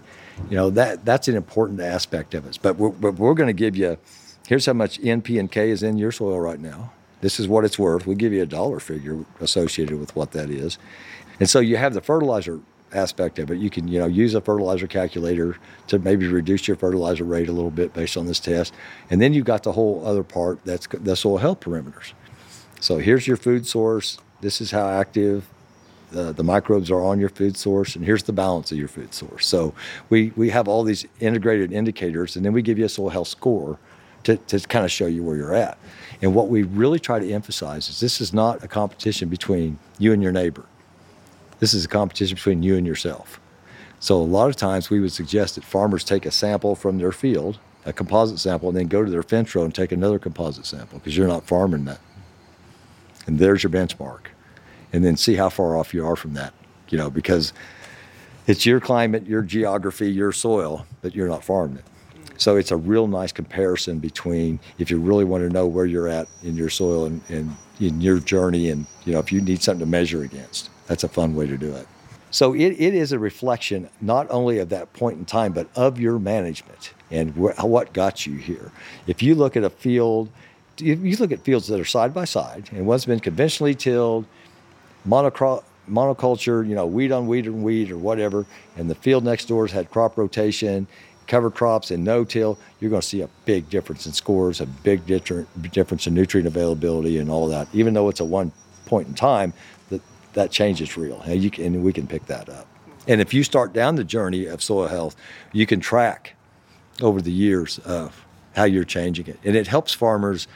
you 0.49 0.55
know 0.55 0.69
that 0.69 1.03
that's 1.03 1.27
an 1.27 1.35
important 1.35 1.81
aspect 1.81 2.33
of 2.33 2.45
it. 2.45 2.57
But 2.61 2.77
we're, 2.77 2.89
but 2.89 3.15
we're 3.15 3.33
going 3.33 3.47
to 3.47 3.53
give 3.53 3.75
you. 3.75 3.97
Here's 4.47 4.65
how 4.65 4.73
much 4.73 4.99
N, 5.03 5.21
P, 5.21 5.37
and 5.37 5.51
K 5.51 5.69
is 5.69 5.83
in 5.83 5.97
your 5.97 6.11
soil 6.11 6.39
right 6.39 6.59
now 6.59 6.91
this 7.21 7.39
is 7.39 7.47
what 7.47 7.63
it's 7.63 7.79
worth. 7.79 8.05
We 8.05 8.15
give 8.15 8.33
you 8.33 8.41
a 8.41 8.47
dollar 8.47 8.79
figure 8.79 9.23
associated 9.39 9.99
with 9.99 10.15
what 10.15 10.31
that 10.31 10.49
is. 10.49 10.77
And 11.39 11.49
so 11.49 11.59
you 11.59 11.77
have 11.77 11.93
the 11.93 12.01
fertilizer 12.01 12.59
aspect 12.93 13.39
of 13.39 13.51
it. 13.51 13.57
You 13.57 13.69
can, 13.69 13.87
you 13.87 13.99
know, 13.99 14.07
use 14.07 14.33
a 14.33 14.41
fertilizer 14.41 14.87
calculator 14.87 15.57
to 15.87 15.99
maybe 15.99 16.27
reduce 16.27 16.67
your 16.67 16.77
fertilizer 16.77 17.23
rate 17.23 17.49
a 17.49 17.51
little 17.51 17.71
bit 17.71 17.93
based 17.93 18.17
on 18.17 18.25
this 18.27 18.39
test. 18.39 18.73
And 19.09 19.21
then 19.21 19.33
you've 19.33 19.45
got 19.45 19.63
the 19.63 19.71
whole 19.71 20.05
other 20.05 20.23
part 20.23 20.59
that's 20.65 20.87
the 20.87 21.15
soil 21.15 21.37
health 21.37 21.59
parameters. 21.59 22.13
So 22.79 22.97
here's 22.97 23.27
your 23.27 23.37
food 23.37 23.67
source. 23.67 24.17
This 24.41 24.59
is 24.59 24.71
how 24.71 24.89
active 24.89 25.47
the, 26.11 26.33
the 26.33 26.43
microbes 26.43 26.91
are 26.91 27.01
on 27.01 27.19
your 27.19 27.29
food 27.29 27.57
source, 27.57 27.95
and 27.95 28.05
here's 28.05 28.23
the 28.23 28.33
balance 28.33 28.71
of 28.71 28.77
your 28.77 28.87
food 28.87 29.13
source. 29.13 29.47
So 29.47 29.73
we, 30.09 30.31
we 30.35 30.49
have 30.49 30.67
all 30.67 30.83
these 30.83 31.05
integrated 31.19 31.71
indicators, 31.71 32.35
and 32.35 32.45
then 32.45 32.53
we 32.53 32.61
give 32.61 32.77
you 32.77 32.85
a 32.85 32.89
soil 32.89 33.09
health 33.09 33.29
score 33.29 33.79
to, 34.23 34.37
to 34.37 34.59
kind 34.59 34.85
of 34.85 34.91
show 34.91 35.07
you 35.07 35.23
where 35.23 35.35
you're 35.35 35.55
at. 35.55 35.77
And 36.21 36.35
what 36.35 36.49
we 36.49 36.63
really 36.63 36.99
try 36.99 37.19
to 37.19 37.31
emphasize 37.31 37.89
is 37.89 37.99
this 37.99 38.21
is 38.21 38.33
not 38.33 38.63
a 38.63 38.67
competition 38.67 39.29
between 39.29 39.79
you 39.97 40.13
and 40.13 40.21
your 40.21 40.31
neighbor. 40.31 40.65
This 41.61 41.75
is 41.75 41.85
a 41.85 41.87
competition 41.87 42.35
between 42.35 42.63
you 42.63 42.75
and 42.75 42.87
yourself. 42.87 43.39
So 43.99 44.17
a 44.17 44.23
lot 44.23 44.49
of 44.49 44.55
times 44.55 44.89
we 44.89 44.99
would 44.99 45.11
suggest 45.11 45.55
that 45.55 45.63
farmers 45.63 46.03
take 46.03 46.25
a 46.25 46.31
sample 46.31 46.73
from 46.75 46.97
their 46.97 47.11
field, 47.11 47.59
a 47.85 47.93
composite 47.93 48.39
sample, 48.39 48.69
and 48.69 48.77
then 48.77 48.87
go 48.87 49.05
to 49.05 49.11
their 49.11 49.21
fence 49.21 49.53
row 49.53 49.63
and 49.63 49.73
take 49.73 49.91
another 49.91 50.17
composite 50.17 50.65
sample 50.65 50.97
because 50.97 51.15
you're 51.15 51.27
not 51.27 51.45
farming 51.45 51.85
that. 51.85 52.01
And 53.27 53.37
there's 53.37 53.61
your 53.61 53.69
benchmark. 53.69 54.21
And 54.91 55.05
then 55.05 55.15
see 55.15 55.35
how 55.35 55.49
far 55.49 55.77
off 55.77 55.93
you 55.93 56.03
are 56.05 56.15
from 56.15 56.33
that, 56.33 56.53
you 56.89 56.97
know, 56.97 57.11
because 57.11 57.53
it's 58.47 58.65
your 58.65 58.79
climate, 58.79 59.27
your 59.27 59.43
geography, 59.43 60.11
your 60.11 60.31
soil, 60.31 60.87
but 61.03 61.13
you're 61.13 61.29
not 61.29 61.43
farming 61.43 61.77
it. 61.77 61.85
So 62.37 62.57
it's 62.57 62.71
a 62.71 62.75
real 62.75 63.05
nice 63.05 63.31
comparison 63.31 63.99
between 63.99 64.59
if 64.79 64.89
you 64.89 64.99
really 64.99 65.25
want 65.25 65.43
to 65.43 65.49
know 65.49 65.67
where 65.67 65.85
you're 65.85 66.07
at 66.07 66.27
in 66.41 66.55
your 66.55 66.71
soil 66.71 67.05
and, 67.05 67.21
and 67.29 67.55
in 67.81 67.99
your 68.01 68.19
journey, 68.19 68.69
and 68.69 68.85
you 69.05 69.13
know 69.13 69.19
if 69.19 69.31
you 69.31 69.41
need 69.41 69.61
something 69.61 69.85
to 69.85 69.89
measure 69.89 70.21
against. 70.23 70.69
That's 70.87 71.03
a 71.03 71.09
fun 71.09 71.35
way 71.35 71.47
to 71.47 71.57
do 71.57 71.73
it. 71.73 71.87
So 72.31 72.53
it, 72.53 72.71
it 72.79 72.93
is 72.93 73.11
a 73.11 73.19
reflection 73.19 73.89
not 73.99 74.27
only 74.29 74.59
of 74.59 74.69
that 74.69 74.93
point 74.93 75.17
in 75.17 75.25
time, 75.25 75.51
but 75.51 75.67
of 75.75 75.99
your 75.99 76.17
management 76.17 76.93
and 77.09 77.31
wh- 77.31 77.63
what 77.63 77.91
got 77.91 78.25
you 78.25 78.35
here. 78.35 78.71
If 79.05 79.21
you 79.21 79.35
look 79.35 79.57
at 79.57 79.63
a 79.63 79.69
field, 79.69 80.29
if 80.77 80.99
you 80.99 81.17
look 81.17 81.31
at 81.33 81.41
fields 81.41 81.67
that 81.67 81.79
are 81.79 81.85
side 81.85 82.13
by 82.13 82.25
side, 82.25 82.69
and 82.71 82.85
one's 82.85 83.05
been 83.05 83.19
conventionally 83.19 83.75
tilled, 83.75 84.25
monocro- 85.05 85.63
monoculture, 85.89 86.65
you 86.65 86.73
know, 86.73 86.85
weed 86.85 87.11
on 87.11 87.27
weed 87.27 87.47
and 87.47 87.63
weed 87.63 87.91
or 87.91 87.97
whatever, 87.97 88.45
and 88.77 88.89
the 88.89 88.95
field 88.95 89.25
next 89.25 89.45
door 89.45 89.65
has 89.65 89.73
had 89.73 89.89
crop 89.91 90.17
rotation, 90.17 90.87
cover 91.27 91.51
crops 91.51 91.91
and 91.91 92.03
no-till, 92.03 92.57
you're 92.81 92.89
going 92.89 93.01
to 93.01 93.07
see 93.07 93.21
a 93.21 93.29
big 93.45 93.69
difference 93.69 94.07
in 94.07 94.11
scores, 94.11 94.59
a 94.59 94.65
big 94.65 95.05
difference 95.05 96.07
in 96.07 96.13
nutrient 96.13 96.47
availability 96.47 97.19
and 97.19 97.29
all 97.29 97.47
that. 97.47 97.67
Even 97.73 97.93
though 97.93 98.09
it's 98.09 98.19
a 98.19 98.25
one 98.25 98.51
point 98.87 99.07
in 99.07 99.13
time, 99.13 99.53
that 99.89 100.01
that 100.33 100.51
change 100.51 100.81
is 100.81 100.97
real, 100.97 101.21
and 101.21 101.41
you 101.41 101.51
can 101.51 101.65
and 101.65 101.83
we 101.83 101.93
can 101.93 102.07
pick 102.07 102.25
that 102.25 102.49
up. 102.49 102.67
And 103.07 103.21
if 103.21 103.33
you 103.33 103.43
start 103.43 103.71
down 103.71 103.95
the 103.95 104.03
journey 104.03 104.47
of 104.47 104.61
soil 104.61 104.87
health, 104.87 105.15
you 105.53 105.65
can 105.65 105.79
track 105.79 106.35
over 107.01 107.21
the 107.21 107.31
years 107.31 107.79
of 107.79 108.25
how 108.55 108.63
you're 108.63 108.83
changing 108.83 109.27
it, 109.27 109.39
and 109.43 109.55
it 109.55 109.67
helps 109.67 109.93
farmers 109.93 110.47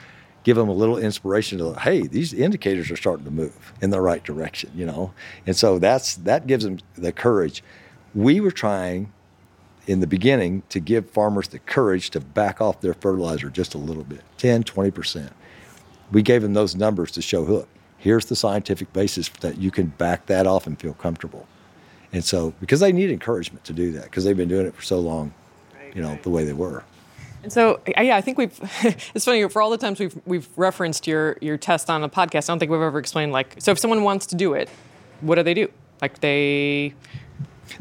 give 0.43 0.57
them 0.57 0.69
a 0.69 0.73
little 0.73 0.97
inspiration 0.97 1.57
to 1.57 1.73
hey 1.79 2.05
these 2.05 2.31
indicators 2.31 2.91
are 2.91 2.95
starting 2.95 3.25
to 3.25 3.31
move 3.31 3.73
in 3.81 3.89
the 3.89 3.99
right 3.99 4.23
direction 4.23 4.69
you 4.75 4.85
know 4.85 5.11
and 5.47 5.55
so 5.57 5.79
that's 5.79 6.17
that 6.17 6.45
gives 6.45 6.63
them 6.63 6.77
the 6.93 7.11
courage 7.11 7.63
we 8.13 8.39
were 8.39 8.51
trying 8.51 9.11
in 9.87 9.99
the 9.99 10.07
beginning 10.07 10.63
to 10.69 10.79
give 10.79 11.09
farmers 11.09 11.47
the 11.49 11.59
courage 11.59 12.09
to 12.11 12.19
back 12.19 12.61
off 12.61 12.81
their 12.81 12.93
fertilizer 12.93 13.49
just 13.49 13.73
a 13.73 13.77
little 13.77 14.03
bit 14.03 14.21
10 14.37 14.63
20% 14.63 15.31
we 16.11 16.21
gave 16.21 16.41
them 16.41 16.53
those 16.53 16.75
numbers 16.75 17.11
to 17.11 17.21
show 17.21 17.41
look 17.41 17.67
here's 17.97 18.25
the 18.25 18.35
scientific 18.35 18.91
basis 18.93 19.29
that 19.29 19.57
you 19.57 19.71
can 19.71 19.87
back 19.87 20.25
that 20.27 20.47
off 20.47 20.67
and 20.67 20.79
feel 20.79 20.93
comfortable 20.93 21.47
and 22.11 22.23
so 22.23 22.53
because 22.59 22.79
they 22.79 22.91
need 22.91 23.09
encouragement 23.09 23.63
to 23.63 23.73
do 23.73 23.91
that 23.91 24.05
because 24.05 24.23
they've 24.23 24.37
been 24.37 24.49
doing 24.49 24.65
it 24.65 24.73
for 24.75 24.81
so 24.81 24.99
long 24.99 25.33
you 25.93 26.01
know 26.01 26.17
the 26.23 26.29
way 26.29 26.43
they 26.43 26.53
were 26.53 26.83
and 27.43 27.53
so, 27.53 27.79
yeah, 27.87 28.17
I 28.17 28.21
think 28.21 28.39
we've. 28.39 28.59
it's 29.13 29.23
funny 29.23 29.47
for 29.49 29.61
all 29.61 29.69
the 29.69 29.77
times 29.77 29.99
we've 29.99 30.19
we've 30.25 30.49
referenced 30.55 31.05
your 31.05 31.37
your 31.41 31.57
test 31.57 31.91
on 31.91 32.03
a 32.03 32.09
podcast. 32.09 32.49
I 32.49 32.53
don't 32.53 32.57
think 32.57 32.71
we've 32.71 32.81
ever 32.81 32.97
explained 32.97 33.33
like. 33.33 33.53
So, 33.59 33.71
if 33.71 33.77
someone 33.77 34.01
wants 34.01 34.25
to 34.27 34.35
do 34.35 34.55
it, 34.55 34.67
what 35.21 35.35
do 35.35 35.43
they 35.43 35.53
do? 35.53 35.71
Like 36.01 36.21
they 36.21 36.95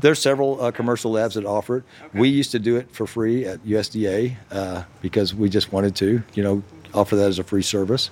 there's 0.00 0.20
several 0.20 0.60
uh, 0.60 0.70
commercial 0.70 1.12
labs 1.12 1.34
that 1.34 1.44
offer 1.44 1.78
it. 1.78 1.84
Okay. 2.06 2.18
We 2.18 2.28
used 2.28 2.52
to 2.52 2.58
do 2.58 2.76
it 2.76 2.90
for 2.90 3.06
free 3.06 3.44
at 3.44 3.64
USDA 3.64 4.36
uh, 4.50 4.84
because 5.02 5.34
we 5.34 5.48
just 5.48 5.72
wanted 5.72 5.94
to, 5.96 6.22
you 6.34 6.42
know, 6.42 6.62
offer 6.94 7.16
that 7.16 7.28
as 7.28 7.38
a 7.38 7.44
free 7.44 7.62
service. 7.62 8.10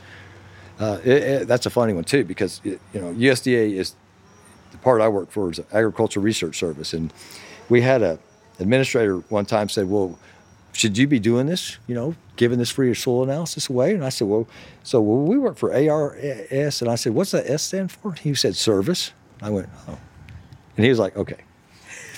Uh, 0.78 0.98
it, 1.04 1.22
it, 1.22 1.48
that's 1.48 1.66
a 1.66 1.70
funny 1.70 1.92
one 1.92 2.04
too 2.04 2.24
because 2.24 2.60
it, 2.64 2.80
you 2.92 3.00
know 3.00 3.12
USDA 3.14 3.74
is 3.74 3.94
the 4.72 4.78
part 4.78 5.00
I 5.00 5.08
work 5.08 5.30
for 5.30 5.50
is 5.50 5.60
Agricultural 5.72 6.24
Research 6.24 6.58
Service, 6.58 6.92
and 6.92 7.12
we 7.68 7.82
had 7.82 8.02
a 8.02 8.18
administrator 8.58 9.18
one 9.28 9.44
time 9.44 9.68
said, 9.68 9.88
"Well, 9.88 10.18
should 10.72 10.96
you 10.98 11.06
be 11.06 11.20
doing 11.20 11.46
this? 11.46 11.78
You 11.86 11.94
know, 11.94 12.14
giving 12.36 12.58
this 12.58 12.70
free 12.70 12.92
soil 12.94 13.22
analysis 13.22 13.68
away?" 13.68 13.94
And 13.94 14.04
I 14.04 14.08
said, 14.08 14.28
"Well, 14.28 14.48
so 14.82 15.00
well, 15.00 15.18
we 15.18 15.38
work 15.38 15.56
for 15.56 15.72
ARS," 15.72 16.82
and 16.82 16.90
I 16.90 16.96
said, 16.96 17.14
"What's 17.14 17.32
that 17.32 17.48
S 17.48 17.62
stand 17.62 17.92
for?" 17.92 18.14
He 18.14 18.34
said, 18.34 18.56
"Service." 18.56 19.12
I 19.40 19.50
went, 19.50 19.68
"Oh," 19.86 19.98
and 20.76 20.84
he 20.84 20.90
was 20.90 20.98
like, 20.98 21.16
"Okay." 21.16 21.38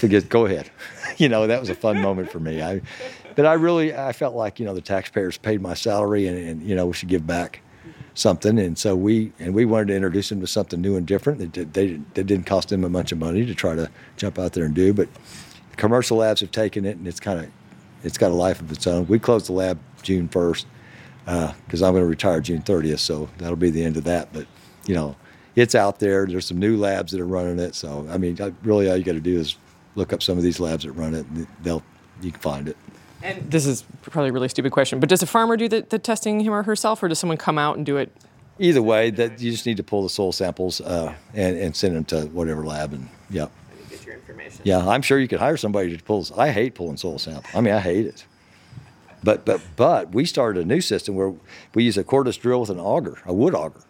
To 0.09 0.21
get 0.21 0.29
go 0.29 0.47
ahead. 0.47 0.71
you 1.17 1.29
know, 1.29 1.47
that 1.47 1.61
was 1.61 1.71
a 1.71 1.75
fun 1.75 2.01
moment 2.01 2.31
for 2.31 2.41
me. 2.41 2.63
I, 2.63 2.81
but 3.35 3.47
I 3.47 3.55
really 3.55 3.95
I 3.95 4.13
felt 4.13 4.35
like 4.35 4.59
you 4.59 4.67
know 4.67 4.75
the 4.75 4.81
taxpayers 4.81 5.39
paid 5.39 5.61
my 5.61 5.75
salary 5.75 6.27
and, 6.27 6.39
and 6.39 6.63
you 6.63 6.75
know 6.75 6.87
we 6.87 6.93
should 6.93 7.09
give 7.09 7.27
back 7.27 7.61
something. 8.15 8.59
And 8.59 8.79
so 8.79 8.95
we 8.97 9.33
and 9.39 9.55
we 9.55 9.65
wanted 9.65 9.89
to 9.89 9.97
introduce 9.97 10.29
them 10.29 10.41
to 10.41 10.47
something 10.47 10.81
new 10.81 10.97
and 10.97 11.07
different. 11.07 11.55
That 11.55 11.75
they 11.75 11.99
didn't 12.15 12.45
cost 12.45 12.69
them 12.69 12.85
a 12.85 12.89
bunch 12.89 13.13
of 13.13 13.19
money 13.19 13.45
to 13.45 13.55
try 13.55 13.75
to 13.75 13.91
jump 14.17 14.39
out 14.39 14.53
there 14.53 14.65
and 14.65 14.75
do 14.75 14.93
but 14.93 15.09
commercial 15.77 16.19
labs 16.19 16.41
have 16.41 16.53
taken 16.53 16.85
it 16.85 16.97
and 16.97 17.07
it's 17.07 17.21
kind 17.21 17.41
of 17.41 17.51
it's 18.03 18.19
got 18.19 18.31
a 18.31 18.35
life 18.35 18.61
of 18.61 18.71
its 18.71 18.87
own. 18.87 19.07
We 19.07 19.19
closed 19.19 19.47
the 19.47 19.53
lab 19.53 19.79
June 20.03 20.29
1st 20.29 20.67
because 21.25 21.83
uh, 21.83 21.87
I'm 21.87 21.95
going 21.95 22.05
to 22.05 22.09
retire 22.09 22.41
June 22.41 22.63
30th 22.63 23.01
so 23.01 23.29
that'll 23.39 23.57
be 23.57 23.71
the 23.71 23.83
end 23.83 23.97
of 23.97 24.05
that. 24.05 24.33
But 24.33 24.47
you 24.87 24.95
know 24.95 25.17
it's 25.57 25.75
out 25.75 26.01
there. 26.01 26.27
There's 26.27 26.47
some 26.47 26.59
new 26.59 26.77
labs 26.77 27.13
that 27.13 27.21
are 27.21 27.27
running 27.27 27.59
it. 27.59 27.75
So 27.75 28.07
I 28.11 28.19
mean 28.19 28.39
really 28.63 28.89
all 28.89 28.97
you 28.97 29.05
got 29.05 29.13
to 29.13 29.21
do 29.21 29.39
is 29.39 29.57
look 29.95 30.13
up 30.13 30.23
some 30.23 30.37
of 30.37 30.45
these 30.45 30.61
labs 30.61 30.85
that 30.85 30.93
run 30.93 31.15
it 31.15 31.27
and 31.27 31.47
they'll 31.63 31.83
you 32.23 32.31
can 32.31 32.41
find 32.41 32.69
it 32.69 32.77
and 33.25 33.51
this 33.51 33.67
is 33.67 33.85
probably 34.03 34.29
a 34.29 34.33
really 34.33 34.49
stupid 34.49 34.71
question, 34.71 35.01
but 35.01 35.09
does 35.09 35.23
a 35.23 35.27
farmer 35.27 35.57
do 35.57 35.67
the, 35.67 35.81
the 35.89 35.99
testing 35.99 36.41
him 36.41 36.53
or 36.53 36.63
herself, 36.63 37.03
or 37.03 37.09
does 37.09 37.19
someone 37.19 37.39
come 37.39 37.57
out 37.57 37.77
and 37.77 37.87
do 37.87 37.97
it? 37.97 38.13
Either 38.59 38.83
way, 38.83 39.11
that 39.11 39.41
you 39.41 39.51
just 39.51 39.65
need 39.65 39.79
to 39.79 39.83
pull 39.83 40.03
the 40.03 40.11
soil 40.11 40.31
samples 40.31 40.81
uh, 40.83 41.15
and, 41.33 41.57
and 41.57 41.75
send 41.75 41.97
them 41.97 42.05
to 42.05 42.27
whatever 42.27 42.65
lab, 42.65 42.93
and 42.93 43.09
yeah. 43.31 43.47
Get 43.89 44.05
your 44.05 44.15
information. 44.15 44.61
Yeah, 44.63 44.87
I'm 44.87 45.01
sure 45.01 45.19
you 45.19 45.27
could 45.27 45.41
hire 45.41 45.57
somebody 45.57 45.97
to 45.97 46.05
pull. 46.05 46.27
I 46.37 46.51
hate 46.51 46.75
pulling 46.75 46.99
soil 46.99 47.19
samples. 47.19 47.53
I 47.55 47.63
mean, 47.63 47.73
I 47.73 47.81
hate 47.81 48.07
it. 48.07 48.27
But 49.25 49.47
but 49.47 49.63
but 49.75 50.13
we 50.13 50.27
started 50.27 50.63
a 50.63 50.67
new 50.67 50.83
system 50.83 51.15
where 51.15 51.35
we 51.75 51.85
use 51.85 51.97
a 51.97 52.05
cordless 52.05 52.39
drill 52.39 52.61
with 52.61 52.71
an 52.71 52.79
auger, 52.79 53.23
a 53.25 53.33
wood 53.33 53.55
auger. 53.55 53.81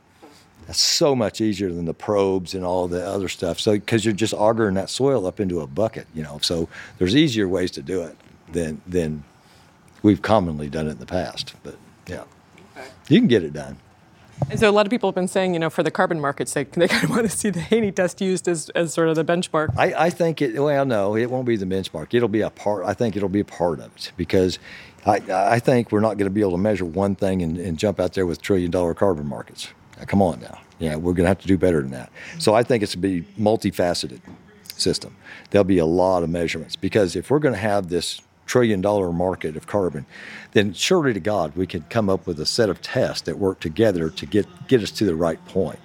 That's 0.66 0.80
so 0.80 1.14
much 1.14 1.40
easier 1.40 1.70
than 1.72 1.84
the 1.84 1.94
probes 1.94 2.54
and 2.54 2.64
all 2.64 2.88
the 2.88 3.06
other 3.06 3.28
stuff. 3.28 3.60
So 3.60 3.72
because 3.72 4.04
you're 4.04 4.14
just 4.14 4.32
augering 4.32 4.74
that 4.74 4.88
soil 4.88 5.26
up 5.26 5.40
into 5.40 5.60
a 5.60 5.66
bucket, 5.66 6.06
you 6.14 6.22
know. 6.22 6.38
So 6.40 6.68
there's 6.98 7.14
easier 7.14 7.48
ways 7.48 7.70
to 7.72 7.82
do 7.82 8.02
it 8.02 8.16
than 8.52 8.80
than 8.86 9.24
we've 10.02 10.22
commonly 10.22 10.68
done 10.68 10.86
it 10.86 10.92
in 10.92 10.98
the 10.98 11.06
past. 11.06 11.54
But 11.62 11.76
yeah, 12.06 12.24
okay. 12.76 12.88
you 13.08 13.18
can 13.18 13.28
get 13.28 13.42
it 13.42 13.52
done. 13.52 13.76
And 14.50 14.58
so 14.58 14.68
a 14.68 14.72
lot 14.72 14.86
of 14.86 14.90
people 14.90 15.08
have 15.08 15.14
been 15.14 15.28
saying, 15.28 15.54
you 15.54 15.60
know, 15.60 15.70
for 15.70 15.82
the 15.82 15.90
carbon 15.90 16.20
markets, 16.20 16.52
they, 16.52 16.64
they 16.72 16.88
kind 16.88 17.04
of 17.04 17.10
want 17.10 17.30
to 17.30 17.36
see 17.36 17.50
the 17.50 17.60
Haney 17.60 17.92
test 17.92 18.20
used 18.20 18.48
as, 18.48 18.68
as 18.70 18.94
sort 18.94 19.08
of 19.08 19.16
the 19.16 19.24
benchmark. 19.24 19.74
I, 19.76 19.94
I 20.06 20.10
think 20.10 20.42
it. 20.42 20.58
Well, 20.58 20.84
no, 20.84 21.16
it 21.16 21.30
won't 21.30 21.46
be 21.46 21.56
the 21.56 21.66
benchmark. 21.66 22.14
It'll 22.14 22.28
be 22.28 22.40
a 22.40 22.50
part. 22.50 22.84
I 22.84 22.94
think 22.94 23.16
it'll 23.16 23.28
be 23.28 23.40
a 23.40 23.44
part 23.44 23.80
of 23.80 23.94
it 23.96 24.12
because 24.16 24.58
I, 25.06 25.20
I 25.30 25.58
think 25.58 25.92
we're 25.92 26.00
not 26.00 26.16
going 26.16 26.26
to 26.26 26.34
be 26.34 26.40
able 26.40 26.52
to 26.52 26.58
measure 26.58 26.84
one 26.84 27.14
thing 27.14 27.42
and, 27.42 27.58
and 27.58 27.78
jump 27.78 28.00
out 28.00 28.14
there 28.14 28.26
with 28.26 28.40
trillion 28.40 28.70
dollar 28.70 28.94
carbon 28.94 29.26
markets. 29.26 29.68
Come 30.06 30.22
on 30.22 30.40
now. 30.40 30.60
Yeah, 30.78 30.96
we're 30.96 31.12
going 31.12 31.24
to 31.24 31.28
have 31.28 31.38
to 31.40 31.46
do 31.46 31.56
better 31.56 31.80
than 31.80 31.92
that. 31.92 32.10
So 32.38 32.54
I 32.54 32.62
think 32.62 32.82
it's 32.82 32.92
to 32.92 32.98
be 32.98 33.22
multifaceted 33.38 34.20
system. 34.64 35.16
There'll 35.50 35.64
be 35.64 35.78
a 35.78 35.86
lot 35.86 36.22
of 36.22 36.30
measurements 36.30 36.76
because 36.76 37.14
if 37.16 37.30
we're 37.30 37.38
going 37.38 37.54
to 37.54 37.60
have 37.60 37.88
this 37.88 38.20
trillion 38.46 38.80
dollar 38.80 39.12
market 39.12 39.56
of 39.56 39.66
carbon, 39.66 40.04
then 40.52 40.72
surely 40.72 41.12
to 41.14 41.20
God 41.20 41.56
we 41.56 41.66
can 41.66 41.82
come 41.82 42.10
up 42.10 42.26
with 42.26 42.38
a 42.40 42.46
set 42.46 42.68
of 42.68 42.82
tests 42.82 43.22
that 43.22 43.38
work 43.38 43.60
together 43.60 44.10
to 44.10 44.26
get, 44.26 44.46
get 44.68 44.82
us 44.82 44.90
to 44.92 45.04
the 45.04 45.14
right 45.14 45.42
point. 45.46 45.78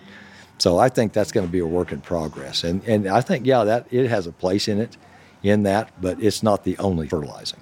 So 0.57 0.77
I 0.77 0.89
think 0.89 1.13
that's 1.13 1.31
going 1.31 1.45
to 1.45 1.51
be 1.51 1.59
a 1.59 1.65
work 1.65 1.91
in 1.91 2.01
progress. 2.01 2.63
And, 2.63 2.83
and 2.83 3.07
I 3.07 3.21
think, 3.21 3.45
yeah, 3.45 3.63
that 3.63 3.87
it 3.91 4.09
has 4.09 4.27
a 4.27 4.31
place 4.31 4.67
in 4.67 4.79
it, 4.79 4.97
in 5.41 5.63
that, 5.63 5.89
but 6.01 6.21
it's 6.21 6.43
not 6.43 6.65
the 6.65 6.77
only 6.79 7.07
fertilizing. 7.07 7.61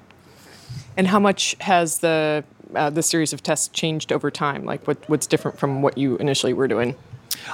And 0.96 1.08
how 1.08 1.20
much 1.20 1.56
has 1.60 2.00
the, 2.00 2.44
uh, 2.76 2.90
the 2.90 3.04
series 3.04 3.34
of 3.34 3.44
tests 3.44 3.68
changed 3.68 4.12
over 4.12 4.32
time? 4.32 4.66
Like 4.66 4.86
what, 4.88 4.98
what's 5.10 5.28
different 5.28 5.60
from 5.60 5.82
what 5.82 5.98
you 5.98 6.18
initially 6.18 6.54
were 6.54 6.68
doing? 6.68 6.96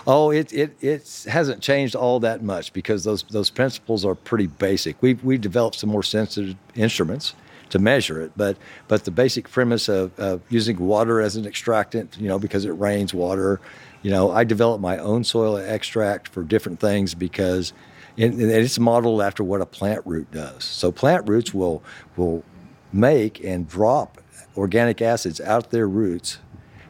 Oh, 0.08 0.32
it, 0.32 0.52
it, 0.54 0.76
it 0.82 1.26
hasn't 1.30 1.62
changed 1.62 1.96
all 1.96 2.20
that 2.22 2.42
much 2.42 2.74
because 2.74 3.04
those, 3.04 3.24
those 3.24 3.50
principles 3.50 4.06
are 4.06 4.16
pretty 4.16 4.48
basic. 4.48 5.02
We've, 5.02 5.24
we 5.24 5.38
developed 5.38 5.78
some 5.78 5.90
more 5.90 6.04
sensitive 6.04 6.56
instruments 6.76 7.36
to 7.70 7.80
measure 7.80 8.22
it, 8.22 8.32
but, 8.36 8.58
but 8.88 9.04
the 9.04 9.12
basic 9.12 9.50
premise 9.50 9.90
of, 9.90 10.18
of 10.20 10.42
using 10.50 10.78
water 10.78 11.22
as 11.22 11.36
an 11.36 11.46
extractant, 11.46 12.18
you 12.20 12.28
know, 12.28 12.38
because 12.40 12.66
it 12.66 12.72
rains 12.72 13.14
water, 13.14 13.60
you 14.04 14.12
know, 14.12 14.32
I 14.32 14.44
developed 14.44 14.82
my 14.82 14.98
own 14.98 15.24
soil 15.24 15.58
extract 15.58 16.28
for 16.28 16.44
different 16.44 16.80
things 16.80 17.16
because 17.16 17.74
and 18.18 18.40
it's 18.40 18.78
modeled 18.78 19.22
after 19.22 19.44
what 19.44 19.62
a 19.62 19.66
plant 19.66 20.06
root 20.06 20.32
does. 20.32 20.64
So 20.64 20.92
plant 20.92 21.28
roots 21.28 21.54
will, 21.54 21.82
will 22.16 22.44
make 22.92 23.44
and 23.44 23.68
drop 23.68 24.20
organic 24.58 25.02
acids 25.02 25.42
out 25.42 25.72
their 25.72 25.88
roots 25.88 26.40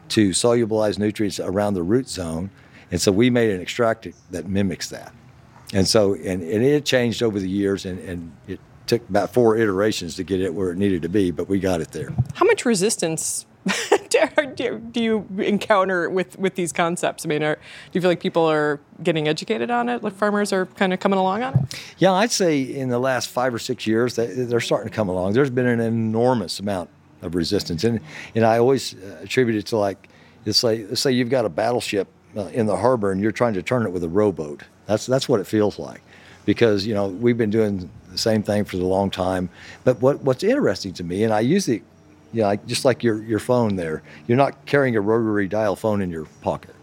to 0.08 0.30
solubilize 0.30 0.98
nutrients 0.98 1.40
around 1.40 1.74
the 1.74 1.82
root 1.82 2.08
zone 2.08 2.50
and 2.90 3.00
so 3.00 3.10
we 3.10 3.28
made 3.28 3.50
an 3.50 3.60
extract 3.60 4.06
that 4.30 4.46
mimics 4.46 4.88
that. 4.90 5.12
And 5.72 5.88
so, 5.88 6.14
and, 6.14 6.42
and 6.42 6.62
it 6.62 6.84
changed 6.84 7.24
over 7.24 7.40
the 7.40 7.48
years, 7.48 7.84
and, 7.84 7.98
and 7.98 8.32
it 8.46 8.60
took 8.86 9.08
about 9.08 9.32
four 9.32 9.56
iterations 9.56 10.14
to 10.14 10.22
get 10.22 10.40
it 10.40 10.54
where 10.54 10.70
it 10.70 10.78
needed 10.78 11.02
to 11.02 11.08
be, 11.08 11.32
but 11.32 11.48
we 11.48 11.58
got 11.58 11.80
it 11.80 11.90
there. 11.90 12.12
How 12.34 12.46
much 12.46 12.64
resistance 12.64 13.46
do 14.54 14.70
you 14.94 15.26
encounter 15.38 16.08
with, 16.08 16.38
with 16.38 16.54
these 16.54 16.72
concepts? 16.72 17.24
I 17.24 17.28
mean, 17.28 17.42
are, 17.42 17.56
do 17.56 17.60
you 17.94 18.00
feel 18.00 18.10
like 18.10 18.20
people 18.20 18.44
are 18.44 18.78
getting 19.02 19.26
educated 19.26 19.72
on 19.72 19.88
it? 19.88 20.04
Like 20.04 20.12
farmers 20.12 20.52
are 20.52 20.66
kind 20.66 20.92
of 20.92 21.00
coming 21.00 21.18
along 21.18 21.42
on 21.42 21.54
it? 21.54 21.80
Yeah, 21.98 22.12
I'd 22.12 22.30
say 22.30 22.62
in 22.62 22.90
the 22.90 23.00
last 23.00 23.28
five 23.28 23.52
or 23.52 23.58
six 23.58 23.88
years, 23.88 24.14
they're 24.14 24.60
starting 24.60 24.88
to 24.88 24.94
come 24.94 25.08
along. 25.08 25.32
There's 25.32 25.50
been 25.50 25.66
an 25.66 25.80
enormous 25.80 26.60
amount 26.60 26.90
of 27.24 27.34
resistance, 27.34 27.84
and 27.84 28.00
and 28.34 28.44
I 28.44 28.58
always 28.58 28.94
uh, 28.94 29.20
attribute 29.22 29.56
it 29.56 29.66
to 29.66 29.76
like, 29.76 30.08
it's 30.46 30.62
like 30.62 30.86
let's 30.88 31.00
say 31.00 31.12
you've 31.12 31.30
got 31.30 31.44
a 31.44 31.48
battleship 31.48 32.06
uh, 32.36 32.46
in 32.52 32.66
the 32.66 32.76
harbor 32.76 33.10
and 33.12 33.20
you're 33.20 33.32
trying 33.32 33.54
to 33.54 33.62
turn 33.62 33.86
it 33.86 33.92
with 33.92 34.04
a 34.04 34.08
rowboat. 34.08 34.62
That's 34.86 35.06
that's 35.06 35.28
what 35.28 35.40
it 35.40 35.46
feels 35.46 35.78
like, 35.78 36.02
because 36.44 36.86
you 36.86 36.94
know 36.94 37.08
we've 37.08 37.38
been 37.38 37.50
doing 37.50 37.90
the 38.10 38.18
same 38.18 38.42
thing 38.42 38.64
for 38.64 38.76
a 38.76 38.80
long 38.80 39.10
time. 39.10 39.48
But 39.84 40.00
what 40.00 40.20
what's 40.22 40.44
interesting 40.44 40.92
to 40.94 41.04
me, 41.04 41.24
and 41.24 41.32
I 41.32 41.40
use 41.40 41.66
the, 41.66 41.82
you 42.32 42.42
know, 42.42 42.56
just 42.66 42.84
like 42.84 43.02
your 43.02 43.22
your 43.22 43.40
phone 43.40 43.76
there, 43.76 44.02
you're 44.26 44.38
not 44.38 44.66
carrying 44.66 44.96
a 44.96 45.00
rotary 45.00 45.48
dial 45.48 45.76
phone 45.76 46.02
in 46.02 46.10
your 46.10 46.26
pocket. 46.42 46.74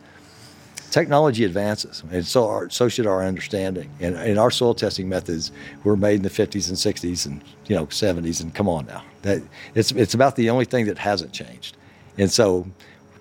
Technology 0.91 1.45
advances, 1.45 2.03
and 2.11 2.25
so 2.25 2.47
our, 2.47 2.69
so 2.69 2.87
should 2.89 3.07
our 3.07 3.23
understanding. 3.23 3.89
And, 4.01 4.37
our 4.37 4.51
soil 4.51 4.75
testing 4.75 5.09
methods 5.09 5.51
were 5.83 5.97
made 5.97 6.15
in 6.17 6.21
the 6.21 6.29
50s 6.29 6.67
and 6.67 6.77
60s 6.77 7.25
and 7.25 7.41
you 7.65 7.75
know 7.75 7.87
70s. 7.87 8.41
And 8.41 8.53
come 8.53 8.69
on 8.69 8.85
now, 8.85 9.03
that 9.23 9.41
it's 9.73 9.91
it's 9.93 10.13
about 10.13 10.35
the 10.35 10.49
only 10.49 10.65
thing 10.65 10.85
that 10.85 10.97
hasn't 10.97 11.31
changed. 11.31 11.77
And 12.17 12.29
so 12.29 12.67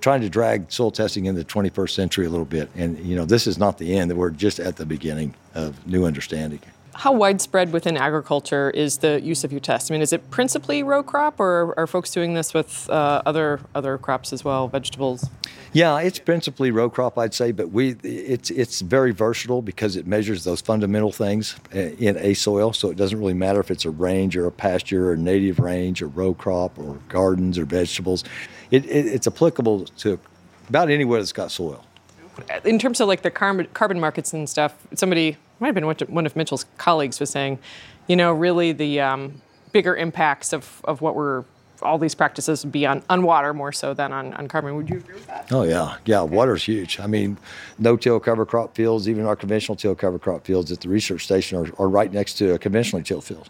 trying 0.00 0.20
to 0.22 0.28
drag 0.28 0.70
soil 0.72 0.90
testing 0.90 1.26
in 1.26 1.34
the 1.34 1.44
21st 1.44 1.90
century 1.90 2.26
a 2.26 2.30
little 2.30 2.46
bit. 2.46 2.70
And, 2.74 2.98
you 3.00 3.14
know, 3.14 3.24
this 3.24 3.46
is 3.46 3.58
not 3.58 3.78
the 3.78 3.96
end. 3.96 4.12
We're 4.16 4.30
just 4.30 4.58
at 4.58 4.76
the 4.76 4.86
beginning 4.86 5.34
of 5.54 5.86
new 5.86 6.04
understanding. 6.06 6.60
How 7.00 7.12
widespread 7.12 7.72
within 7.72 7.96
agriculture 7.96 8.70
is 8.70 8.98
the 8.98 9.20
use 9.20 9.42
of 9.42 9.52
your 9.52 9.60
test? 9.60 9.90
I 9.90 9.94
mean, 9.94 10.02
is 10.02 10.12
it 10.12 10.30
principally 10.30 10.82
row 10.82 11.02
crop, 11.02 11.40
or 11.40 11.74
are 11.78 11.86
folks 11.86 12.10
doing 12.10 12.34
this 12.34 12.52
with 12.52 12.88
uh, 12.90 13.22
other 13.24 13.60
other 13.74 13.96
crops 13.96 14.32
as 14.32 14.44
well, 14.44 14.68
vegetables? 14.68 15.28
Yeah, 15.72 15.98
it's 16.00 16.18
principally 16.18 16.70
row 16.70 16.90
crop, 16.90 17.16
I'd 17.16 17.32
say, 17.32 17.52
but 17.52 17.70
we 17.70 17.96
it's 18.02 18.50
it's 18.50 18.80
very 18.80 19.12
versatile 19.12 19.62
because 19.62 19.96
it 19.96 20.06
measures 20.06 20.44
those 20.44 20.60
fundamental 20.60 21.10
things 21.10 21.56
uh, 21.74 21.78
in 21.78 22.16
a 22.18 22.34
soil. 22.34 22.72
So 22.72 22.90
it 22.90 22.96
doesn't 22.96 23.18
really 23.18 23.34
matter 23.34 23.60
if 23.60 23.70
it's 23.70 23.84
a 23.84 23.90
range 23.90 24.36
or 24.36 24.46
a 24.46 24.52
pasture 24.52 25.10
or 25.10 25.16
native 25.16 25.58
range 25.58 26.02
or 26.02 26.08
row 26.08 26.34
crop 26.34 26.78
or 26.78 26.98
gardens 27.08 27.58
or 27.58 27.64
vegetables 27.64 28.24
it, 28.70 28.84
it, 28.86 29.06
it's 29.06 29.26
applicable 29.26 29.84
to 29.84 30.18
about 30.68 30.90
anywhere 30.90 31.20
that's 31.20 31.32
got 31.32 31.50
soil. 31.50 31.84
In 32.64 32.78
terms 32.78 33.00
of 33.00 33.08
like 33.08 33.22
the 33.22 33.30
carbon, 33.30 33.66
carbon 33.74 34.00
markets 34.00 34.32
and 34.32 34.48
stuff, 34.48 34.74
somebody 34.94 35.36
might 35.60 35.68
have 35.68 35.74
been 35.74 36.14
one 36.14 36.26
of 36.26 36.36
Mitchell's 36.36 36.66
colleagues 36.78 37.20
was 37.20 37.30
saying, 37.30 37.58
you 38.06 38.16
know, 38.16 38.32
really 38.32 38.72
the 38.72 39.00
um, 39.00 39.40
bigger 39.72 39.96
impacts 39.96 40.52
of, 40.52 40.80
of 40.84 41.00
what 41.00 41.14
we're 41.14 41.44
all 41.82 41.96
these 41.96 42.14
practices 42.14 42.62
would 42.62 42.72
be 42.72 42.84
on, 42.84 43.02
on 43.08 43.22
water 43.22 43.54
more 43.54 43.72
so 43.72 43.94
than 43.94 44.12
on, 44.12 44.34
on 44.34 44.46
carbon. 44.48 44.76
Would 44.76 44.90
you 44.90 44.98
agree 44.98 45.14
with 45.14 45.26
that? 45.28 45.50
Oh 45.50 45.62
yeah, 45.62 45.96
yeah. 46.04 46.20
Water's 46.20 46.64
huge. 46.64 47.00
I 47.00 47.06
mean, 47.06 47.38
no-till 47.78 48.20
cover 48.20 48.44
crop 48.44 48.74
fields, 48.74 49.08
even 49.08 49.24
our 49.24 49.34
conventional 49.34 49.76
till 49.76 49.94
cover 49.94 50.18
crop 50.18 50.44
fields 50.44 50.70
at 50.70 50.82
the 50.82 50.90
research 50.90 51.24
station 51.24 51.56
are, 51.56 51.66
are 51.78 51.88
right 51.88 52.12
next 52.12 52.34
to 52.34 52.52
a 52.52 52.58
conventionally 52.58 53.02
till 53.02 53.22
field 53.22 53.48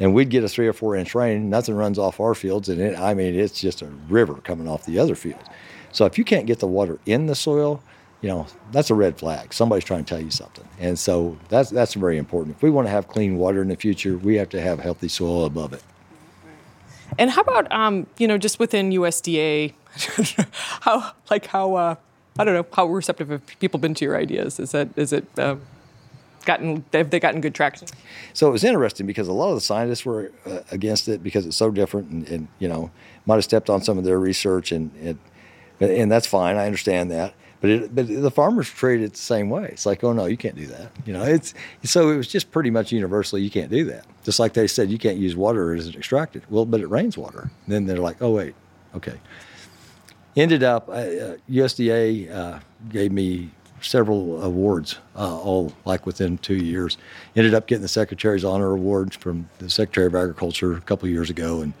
and 0.00 0.14
we'd 0.14 0.28
get 0.28 0.44
a 0.44 0.48
three 0.48 0.66
or 0.66 0.72
four 0.72 0.96
inch 0.96 1.14
rain. 1.14 1.48
Nothing 1.48 1.74
runs 1.74 1.98
off 1.98 2.20
our 2.20 2.34
fields, 2.34 2.68
and 2.68 2.80
it, 2.80 2.98
I 2.98 3.14
mean 3.14 3.34
it's 3.34 3.60
just 3.60 3.82
a 3.82 3.86
river 4.08 4.34
coming 4.34 4.68
off 4.68 4.84
the 4.84 4.98
other 4.98 5.14
fields. 5.14 5.44
So 5.92 6.06
if 6.06 6.18
you 6.18 6.24
can't 6.24 6.46
get 6.46 6.58
the 6.58 6.66
water 6.66 6.98
in 7.06 7.26
the 7.26 7.34
soil, 7.34 7.82
you 8.24 8.30
know 8.30 8.46
that's 8.72 8.88
a 8.88 8.94
red 8.94 9.18
flag. 9.18 9.52
Somebody's 9.52 9.84
trying 9.84 10.02
to 10.02 10.08
tell 10.08 10.18
you 10.18 10.30
something, 10.30 10.66
and 10.80 10.98
so 10.98 11.36
that's 11.50 11.68
that's 11.68 11.92
very 11.92 12.16
important. 12.16 12.56
If 12.56 12.62
we 12.62 12.70
want 12.70 12.86
to 12.86 12.90
have 12.90 13.06
clean 13.06 13.36
water 13.36 13.60
in 13.60 13.68
the 13.68 13.76
future, 13.76 14.16
we 14.16 14.36
have 14.36 14.48
to 14.48 14.62
have 14.62 14.80
healthy 14.80 15.08
soil 15.08 15.44
above 15.44 15.74
it. 15.74 15.82
And 17.18 17.30
how 17.30 17.42
about 17.42 17.70
um, 17.70 18.06
you 18.16 18.26
know 18.26 18.38
just 18.38 18.58
within 18.58 18.88
USDA, 18.92 19.74
how 20.80 21.12
like 21.30 21.48
how 21.48 21.74
uh, 21.74 21.96
I 22.38 22.44
don't 22.44 22.54
know 22.54 22.66
how 22.72 22.86
receptive 22.86 23.28
have 23.28 23.46
people 23.58 23.78
been 23.78 23.92
to 23.92 24.06
your 24.06 24.16
ideas? 24.16 24.58
Is 24.58 24.72
that 24.72 24.88
is 24.96 25.12
it 25.12 25.26
uh, 25.38 25.56
gotten 26.46 26.82
have 26.94 27.10
they 27.10 27.20
gotten 27.20 27.42
good 27.42 27.54
traction? 27.54 27.88
So 28.32 28.48
it 28.48 28.52
was 28.52 28.64
interesting 28.64 29.06
because 29.06 29.28
a 29.28 29.34
lot 29.34 29.50
of 29.50 29.56
the 29.56 29.60
scientists 29.60 30.06
were 30.06 30.32
uh, 30.46 30.60
against 30.70 31.08
it 31.08 31.22
because 31.22 31.44
it's 31.44 31.58
so 31.58 31.70
different, 31.70 32.08
and, 32.08 32.28
and, 32.28 32.48
you 32.58 32.68
know 32.68 32.90
might 33.26 33.34
have 33.34 33.44
stepped 33.44 33.68
on 33.68 33.82
some 33.82 33.98
of 33.98 34.04
their 34.04 34.18
research, 34.18 34.72
and, 34.72 34.92
and 35.02 35.18
and 35.78 36.10
that's 36.10 36.26
fine. 36.26 36.56
I 36.56 36.64
understand 36.64 37.10
that. 37.10 37.34
But, 37.64 37.70
it, 37.70 37.94
but 37.94 38.06
the 38.08 38.30
farmers 38.30 38.68
treat 38.68 39.00
it 39.00 39.12
the 39.12 39.18
same 39.18 39.48
way. 39.48 39.64
It's 39.72 39.86
like, 39.86 40.04
oh 40.04 40.12
no, 40.12 40.26
you 40.26 40.36
can't 40.36 40.54
do 40.54 40.66
that. 40.66 40.90
You 41.06 41.14
know, 41.14 41.22
it's 41.22 41.54
so 41.82 42.10
it 42.10 42.16
was 42.18 42.28
just 42.28 42.50
pretty 42.50 42.68
much 42.68 42.92
universally 42.92 43.40
you 43.40 43.50
can't 43.50 43.70
do 43.70 43.86
that. 43.86 44.04
Just 44.22 44.38
like 44.38 44.52
they 44.52 44.66
said 44.66 44.90
you 44.90 44.98
can't 44.98 45.16
use 45.16 45.34
water 45.34 45.72
as 45.72 45.86
an 45.86 45.94
extracted. 45.94 46.42
Well, 46.50 46.66
but 46.66 46.82
it 46.82 46.88
rains 46.88 47.16
water. 47.16 47.50
Then 47.66 47.86
they're 47.86 47.96
like, 47.96 48.20
oh 48.20 48.32
wait, 48.32 48.54
okay. 48.94 49.18
Ended 50.36 50.62
up, 50.62 50.90
uh, 50.90 51.38
USDA 51.48 52.30
uh, 52.30 52.58
gave 52.90 53.12
me 53.12 53.50
several 53.80 54.42
awards, 54.42 54.98
uh, 55.16 55.34
all 55.34 55.72
like 55.86 56.04
within 56.04 56.36
two 56.36 56.56
years. 56.56 56.98
Ended 57.34 57.54
up 57.54 57.66
getting 57.66 57.80
the 57.80 57.88
Secretary's 57.88 58.44
Honor 58.44 58.72
Award 58.72 59.14
from 59.14 59.48
the 59.56 59.70
Secretary 59.70 60.06
of 60.06 60.14
Agriculture 60.14 60.74
a 60.74 60.82
couple 60.82 61.08
years 61.08 61.30
ago, 61.30 61.62
and 61.62 61.72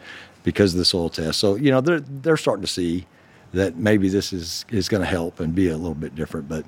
because 0.44 0.72
of 0.72 0.78
the 0.78 0.86
soil 0.86 1.10
test. 1.10 1.38
So 1.38 1.56
you 1.56 1.70
know 1.70 1.82
they're 1.82 2.00
they're 2.00 2.38
starting 2.38 2.64
to 2.64 2.72
see 2.72 3.06
that 3.54 3.76
maybe 3.76 4.08
this 4.08 4.32
is 4.32 4.64
is 4.70 4.88
going 4.88 5.02
to 5.02 5.08
help 5.08 5.40
and 5.40 5.54
be 5.54 5.68
a 5.68 5.76
little 5.76 5.94
bit 5.94 6.14
different, 6.14 6.48
but. 6.48 6.64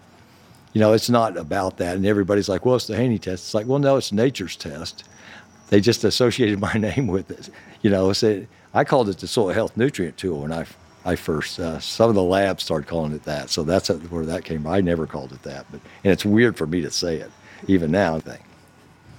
You 0.72 0.80
know, 0.80 0.92
it's 0.92 1.08
not 1.08 1.38
about 1.38 1.78
that. 1.78 1.96
And 1.96 2.04
everybody's 2.04 2.50
like, 2.50 2.66
well, 2.66 2.76
it's 2.76 2.86
the 2.86 2.96
Haney 2.96 3.18
test. 3.18 3.44
It's 3.44 3.54
like, 3.54 3.66
well, 3.66 3.78
no, 3.78 3.96
it's 3.96 4.12
nature's 4.12 4.56
test. 4.56 5.04
They 5.70 5.80
just 5.80 6.04
associated 6.04 6.60
my 6.70 6.74
name 6.74 7.06
with 7.06 7.30
it. 7.30 7.48
You 7.80 7.88
know, 7.88 8.12
so 8.12 8.44
I 8.74 8.84
called 8.84 9.08
it 9.08 9.16
the 9.16 9.26
soil 9.26 9.54
health 9.54 9.74
nutrient 9.78 10.18
tool 10.18 10.42
when 10.42 10.52
I 10.52 10.66
I 11.06 11.14
first. 11.14 11.58
Uh, 11.58 11.78
some 11.78 12.08
of 12.10 12.14
the 12.14 12.22
labs 12.22 12.64
started 12.64 12.88
calling 12.88 13.12
it 13.12 13.22
that, 13.22 13.48
so 13.48 13.62
that's 13.62 13.88
where 13.88 14.26
that 14.26 14.44
came. 14.44 14.64
from. 14.64 14.72
I 14.72 14.80
never 14.80 15.06
called 15.06 15.32
it 15.32 15.42
that, 15.44 15.64
but 15.70 15.80
and 16.04 16.12
it's 16.12 16.26
weird 16.26 16.56
for 16.56 16.66
me 16.66 16.82
to 16.82 16.90
say 16.90 17.16
it 17.16 17.30
even 17.68 17.90
now. 17.92 18.16
I 18.16 18.20
think. 18.20 18.42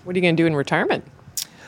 What 0.04 0.16
are 0.16 0.20
you 0.20 0.22
going 0.22 0.36
to 0.36 0.44
do 0.44 0.48
in 0.48 0.56
retirement? 0.56 1.06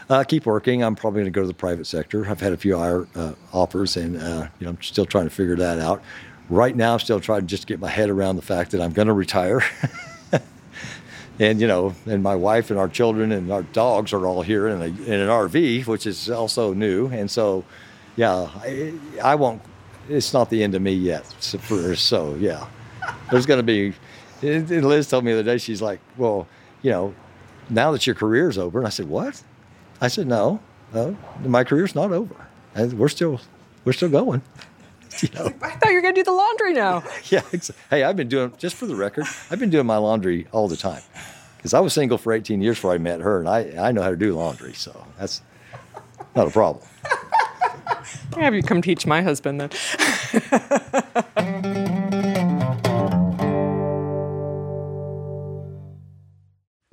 Uh, 0.10 0.24
keep 0.24 0.46
working. 0.46 0.84
I'm 0.84 0.96
probably 0.96 1.22
going 1.22 1.32
to 1.32 1.38
go 1.38 1.42
to 1.42 1.48
the 1.48 1.54
private 1.54 1.86
sector. 1.86 2.28
I've 2.28 2.40
had 2.40 2.52
a 2.52 2.58
few 2.58 2.76
uh, 2.78 3.34
offers, 3.54 3.96
and 3.96 4.18
uh, 4.18 4.48
you 4.60 4.66
know, 4.66 4.72
I'm 4.72 4.82
still 4.82 5.06
trying 5.06 5.26
to 5.26 5.30
figure 5.30 5.56
that 5.58 5.80
out. 5.80 6.02
Right 6.50 6.76
now, 6.76 6.94
I'm 6.94 7.00
still 7.00 7.20
trying 7.20 7.42
to 7.42 7.48
just 7.48 7.68
get 7.68 7.80
my 7.80 7.90
head 7.90 8.10
around 8.10 8.36
the 8.36 8.42
fact 8.42 8.72
that 8.72 8.82
I'm 8.82 8.92
going 8.92 9.08
to 9.08 9.14
retire. 9.14 9.62
and 11.40 11.62
you 11.62 11.68
know, 11.68 11.94
and 12.08 12.24
my 12.24 12.36
wife 12.36 12.72
and 12.72 12.80
our 12.80 12.88
children 12.88 13.32
and 13.32 13.52
our 13.52 13.62
dogs 13.62 14.12
are 14.14 14.26
all 14.26 14.42
here 14.42 14.68
in, 14.68 14.82
a, 14.82 14.86
in 14.86 15.20
an 15.20 15.28
RV, 15.28 15.86
which 15.86 16.08
is 16.08 16.28
also 16.28 16.74
new. 16.74 17.08
And 17.08 17.30
so, 17.30 17.64
yeah, 18.16 18.50
I, 18.64 18.94
I 19.24 19.36
won't 19.36 19.62
it's 20.10 20.34
not 20.34 20.50
the 20.50 20.64
end 20.64 20.76
of 20.76 20.82
me 20.82 20.94
yet. 20.94 21.26
So, 21.40 21.58
for, 21.58 21.96
so 21.96 22.36
yeah, 22.36 22.68
there's 23.32 23.46
going 23.46 23.60
to 23.60 23.64
be. 23.64 23.94
Liz 24.42 25.10
told 25.10 25.26
me 25.26 25.34
the 25.34 25.40
other 25.40 25.52
day, 25.52 25.58
she's 25.58 25.82
like, 25.82 26.00
well, 26.18 26.48
you 26.82 26.92
know, 26.92 27.14
now 27.70 27.92
that 27.92 28.08
your 28.08 28.16
career's 28.16 28.58
over. 28.58 28.80
And 28.80 28.88
I 28.88 28.90
said, 28.90 29.08
what? 29.10 29.42
I 30.02 30.08
said, 30.08 30.28
no, 30.28 30.60
no, 30.94 31.18
my 31.44 31.64
career's 31.64 31.96
not 31.96 32.12
over. 32.12 32.36
And 32.76 32.94
we're 32.94 33.10
still, 33.10 33.42
we're 33.86 33.94
still 33.94 34.10
going. 34.10 34.42
You 35.22 35.30
know? 35.34 35.48
I 35.62 35.72
thought 35.72 35.90
you 35.90 35.96
were 35.96 36.02
going 36.02 36.14
to 36.14 36.22
do 36.22 36.24
the 36.24 36.32
laundry 36.32 36.72
now. 36.72 37.04
yeah. 37.26 37.42
Hey, 37.90 38.04
I've 38.04 38.16
been 38.16 38.30
doing, 38.30 38.54
just 38.58 38.76
for 38.76 38.86
the 38.86 38.96
record, 38.96 39.26
I've 39.50 39.60
been 39.60 39.72
doing 39.72 39.88
my 39.88 39.98
laundry 39.98 40.48
all 40.52 40.70
the 40.70 40.78
time 40.78 41.02
because 41.58 41.74
I 41.74 41.82
was 41.82 41.94
single 41.94 42.18
for 42.18 42.32
18 42.32 42.62
years 42.62 42.78
before 42.78 42.94
I 42.94 43.00
met 43.00 43.20
her, 43.20 43.40
and 43.40 43.50
I, 43.50 43.90
I 43.90 43.92
know 43.92 44.02
how 44.02 44.12
to 44.12 44.16
do 44.16 44.34
laundry. 44.34 44.74
So 44.74 45.06
that's 45.18 45.42
not 46.36 46.48
a 46.48 46.52
problem. 46.52 46.86
I 48.38 48.40
have 48.40 48.56
you 48.56 48.64
come 48.64 48.82
teach 48.82 49.06
my 49.06 49.22
husband 49.22 49.60
then. 49.60 49.70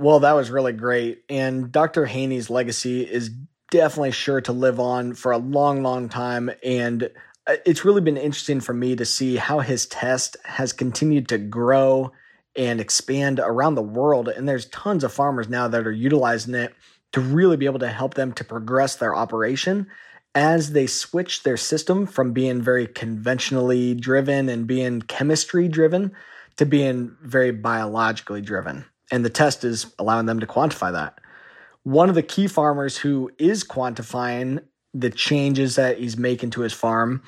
Well, 0.07 0.21
that 0.21 0.37
was 0.37 0.53
really 0.53 0.73
great. 0.73 1.25
And 1.29 1.73
Dr. 1.73 2.07
Haney's 2.07 2.49
legacy 2.49 3.03
is 3.03 3.29
definitely 3.73 4.13
sure 4.13 4.41
to 4.43 4.53
live 4.53 4.79
on 4.79 5.15
for 5.15 5.33
a 5.33 5.37
long, 5.37 5.83
long 5.83 6.09
time. 6.09 6.49
And 6.63 7.11
uh, 7.49 7.57
it's 7.67 7.85
really 7.85 8.03
been 8.03 8.17
interesting 8.17 8.61
for 8.61 8.73
me 8.73 8.95
to 8.95 9.05
see 9.05 9.35
how 9.35 9.59
his 9.59 9.85
test 9.87 10.37
has 10.45 10.73
continued 10.73 11.27
to 11.31 11.39
grow 11.39 12.13
and 12.55 12.81
expand 12.81 13.41
around 13.41 13.75
the 13.75 13.83
world. 13.83 14.29
And 14.29 14.49
there's 14.49 14.67
tons 14.67 15.03
of 15.03 15.13
farmers 15.13 15.49
now 15.49 15.67
that 15.67 15.85
are 15.85 15.91
utilizing 15.91 16.55
it 16.55 16.73
to 17.11 17.21
really 17.21 17.57
be 17.57 17.67
able 17.67 17.81
to 17.81 17.89
help 17.89 18.15
them 18.15 18.33
to 18.35 18.45
progress 18.45 18.95
their 18.95 19.17
operation 19.17 19.89
as 20.37 20.71
they 20.71 20.87
switch 20.87 21.43
their 21.43 21.57
system 21.57 22.07
from 22.07 22.33
being 22.33 22.63
very 22.63 22.87
conventionally 22.87 23.93
driven 23.97 24.49
and 24.51 24.69
being 24.69 25.03
chemistry 25.03 25.67
driven 25.67 26.13
to 26.59 26.65
being 26.65 27.17
very 27.23 27.51
biologically 27.51 28.41
driven. 28.41 28.85
And 29.11 29.25
the 29.25 29.31
test 29.31 29.65
is 29.65 29.95
allowing 29.99 30.27
them 30.27 30.41
to 30.41 30.47
quantify 30.47 30.93
that. 30.93 31.19
One 31.85 32.09
of 32.09 32.15
the 32.15 32.23
key 32.23 32.49
farmers 32.49 32.97
who 32.97 33.31
is 33.39 33.63
quantifying 33.63 34.63
the 34.93 35.11
changes 35.11 35.77
that 35.77 35.99
he's 35.99 36.17
making 36.17 36.51
to 36.51 36.63
his 36.63 36.73
farm 36.73 37.23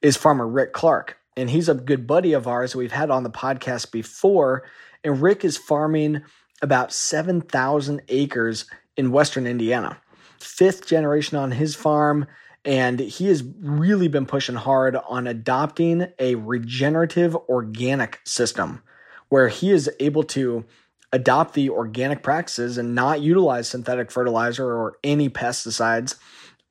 is 0.00 0.16
farmer 0.16 0.46
Rick 0.46 0.72
Clark. 0.72 1.18
And 1.36 1.50
he's 1.50 1.68
a 1.68 1.74
good 1.74 2.06
buddy 2.06 2.32
of 2.32 2.48
ours 2.48 2.74
we've 2.74 2.92
had 2.92 3.10
on 3.10 3.22
the 3.22 3.30
podcast 3.30 3.92
before. 3.92 4.64
And 5.04 5.20
Rick 5.20 5.44
is 5.44 5.56
farming 5.56 6.22
about 6.62 6.92
7,000 6.92 8.02
acres 8.08 8.64
in 8.96 9.12
Western 9.12 9.46
Indiana. 9.46 10.00
Fifth 10.40 10.86
generation 10.86 11.36
on 11.36 11.52
his 11.52 11.74
farm 11.74 12.26
and 12.64 13.00
he 13.00 13.28
has 13.28 13.44
really 13.60 14.08
been 14.08 14.26
pushing 14.26 14.54
hard 14.54 14.96
on 15.08 15.26
adopting 15.26 16.08
a 16.18 16.34
regenerative 16.34 17.34
organic 17.48 18.20
system 18.24 18.82
where 19.28 19.48
he 19.48 19.70
is 19.70 19.90
able 20.00 20.22
to 20.24 20.64
adopt 21.12 21.54
the 21.54 21.70
organic 21.70 22.22
practices 22.22 22.78
and 22.78 22.94
not 22.94 23.20
utilize 23.20 23.68
synthetic 23.68 24.10
fertilizer 24.10 24.66
or 24.66 24.98
any 25.02 25.28
pesticides 25.28 26.16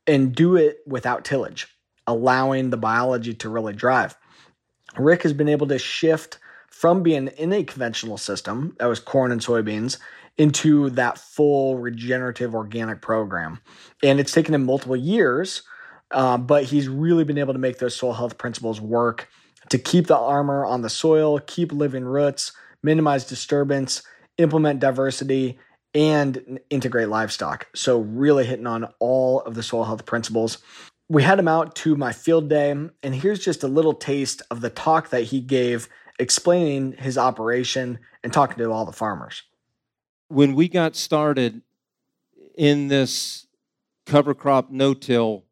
and 0.06 0.36
do 0.36 0.56
it 0.56 0.80
without 0.86 1.26
tillage, 1.26 1.68
allowing 2.06 2.70
the 2.70 2.78
biology 2.78 3.34
to 3.34 3.50
really 3.50 3.74
drive. 3.74 4.16
Rick 4.98 5.24
has 5.24 5.34
been 5.34 5.50
able 5.50 5.68
to 5.68 5.80
shift 5.80 6.40
from 6.70 7.04
being 7.04 7.28
in 7.28 7.52
a 7.52 7.64
conventional 7.64 8.18
system 8.18 8.76
that 8.80 8.86
was 8.86 9.00
corn 9.00 9.32
and 9.32 9.42
soybeans 9.42 9.98
into 10.38 10.92
that 10.92 11.18
full 11.18 11.78
regenerative 11.78 12.54
organic 12.54 13.02
program. 13.02 13.60
And 14.04 14.20
it's 14.20 14.32
taken 14.32 14.54
him 14.54 14.66
multiple 14.66 14.96
years 14.96 15.64
um, 16.12 16.46
but 16.48 16.64
he's 16.66 16.88
really 16.88 17.24
been 17.24 17.38
able 17.38 17.54
to 17.54 17.60
make 17.60 17.80
those 17.80 17.96
soil 17.96 18.14
health 18.14 18.38
principles 18.38 18.80
work 18.80 19.30
to 19.70 19.78
keep 19.78 20.08
the 20.08 20.18
armor 20.18 20.66
on 20.66 20.82
the 20.82 20.90
soil, 20.90 21.40
keep 21.40 21.72
living 21.72 22.06
roots, 22.06 22.54
minimize 22.82 23.26
disturbance, 23.26 24.04
implement 24.38 24.80
diversity, 24.80 25.58
and 25.94 26.60
integrate 26.70 27.10
livestock. 27.10 27.68
So, 27.74 28.00
really 28.00 28.46
hitting 28.46 28.68
on 28.68 28.92
all 29.00 29.42
of 29.42 29.56
the 29.56 29.64
soil 29.64 29.86
health 29.86 30.06
principles. 30.06 30.60
We 31.10 31.24
had 31.24 31.40
him 31.40 31.48
out 31.48 31.76
to 31.78 31.96
my 31.96 32.12
field 32.12 32.50
day, 32.50 32.72
and 32.72 33.16
here's 33.16 33.40
just 33.40 33.64
a 33.64 33.68
little 33.68 33.94
taste 33.94 34.42
of 34.52 34.62
the 34.62 34.70
talk 34.70 35.10
that 35.10 35.24
he 35.24 35.40
gave 35.40 35.88
explaining 36.20 36.94
his 36.94 37.18
operation 37.18 38.00
and 38.24 38.34
talking 38.34 38.58
to 38.58 38.72
all 38.72 38.86
the 38.86 38.92
farmers. 38.92 39.44
When 40.28 40.54
we 40.56 40.68
got 40.68 40.96
started 40.96 41.62
in 42.58 42.90
this 42.90 43.48
cover 44.06 44.34
crop 44.34 44.72
no 44.72 44.94
till 44.94 45.46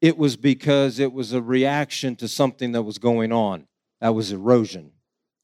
it 0.00 0.18
was 0.18 0.36
because 0.36 0.98
it 0.98 1.12
was 1.12 1.32
a 1.32 1.40
reaction 1.40 2.16
to 2.16 2.28
something 2.28 2.72
that 2.72 2.82
was 2.82 2.98
going 2.98 3.32
on. 3.32 3.66
That 4.00 4.14
was 4.14 4.32
erosion. 4.32 4.90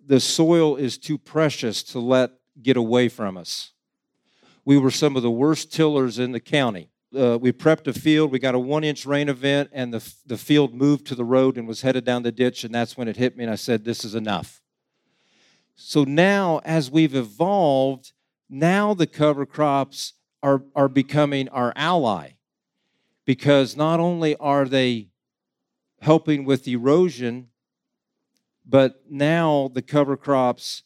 The 0.04 0.20
soil 0.20 0.76
is 0.76 0.98
too 0.98 1.16
precious 1.16 1.82
to 1.84 2.00
let 2.00 2.32
get 2.62 2.76
away 2.76 3.08
from 3.08 3.36
us. 3.36 3.72
We 4.64 4.78
were 4.78 4.90
some 4.90 5.16
of 5.16 5.22
the 5.22 5.30
worst 5.30 5.72
tillers 5.72 6.18
in 6.18 6.32
the 6.32 6.40
county. 6.40 6.90
Uh, 7.16 7.38
we 7.40 7.52
prepped 7.52 7.86
a 7.86 7.92
field. 7.92 8.30
We 8.30 8.38
got 8.38 8.54
a 8.54 8.58
one 8.58 8.84
inch 8.84 9.06
rain 9.06 9.28
event, 9.28 9.70
and 9.72 9.94
the, 9.94 10.14
the 10.26 10.36
field 10.36 10.74
moved 10.74 11.06
to 11.06 11.14
the 11.14 11.24
road 11.24 11.56
and 11.56 11.66
was 11.66 11.80
headed 11.80 12.04
down 12.04 12.22
the 12.22 12.32
ditch. 12.32 12.64
And 12.64 12.74
that's 12.74 12.96
when 12.96 13.08
it 13.08 13.16
hit 13.16 13.36
me, 13.36 13.44
and 13.44 13.52
I 13.52 13.56
said, 13.56 13.84
This 13.84 14.04
is 14.04 14.14
enough. 14.14 14.60
So 15.74 16.04
now, 16.04 16.60
as 16.64 16.90
we've 16.90 17.14
evolved, 17.14 18.12
now 18.50 18.94
the 18.94 19.06
cover 19.06 19.46
crops 19.46 20.14
are, 20.42 20.62
are 20.74 20.88
becoming 20.88 21.48
our 21.48 21.72
ally 21.76 22.32
because 23.24 23.76
not 23.76 24.00
only 24.00 24.36
are 24.36 24.64
they 24.64 25.08
helping 26.00 26.44
with 26.44 26.66
erosion, 26.66 27.48
but 28.66 29.02
now 29.08 29.70
the 29.72 29.82
cover 29.82 30.16
crops 30.16 30.82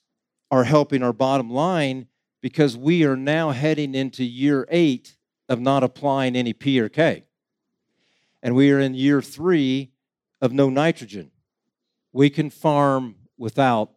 are 0.53 0.65
helping 0.65 1.03
our 1.03 1.15
bottom 1.15 1.51
line 1.51 2.07
because 2.43 2.77
we 2.77 3.05
are 3.05 3.17
now 3.17 3.51
heading 3.51 3.95
into 3.95 4.23
year 4.23 4.69
eight 4.71 5.17
of 5.49 5.59
not 5.59 5.83
applying 5.83 6.37
any 6.37 6.53
P 6.53 6.79
or 6.79 6.91
K. 6.91 7.25
And 8.43 8.55
we 8.55 8.71
are 8.71 8.79
in 8.79 8.95
year 8.95 9.23
three 9.23 9.93
of 10.43 10.53
no 10.53 10.69
nitrogen. 10.69 11.31
We 12.13 12.29
can 12.29 12.51
farm 12.51 13.17
without 13.39 13.93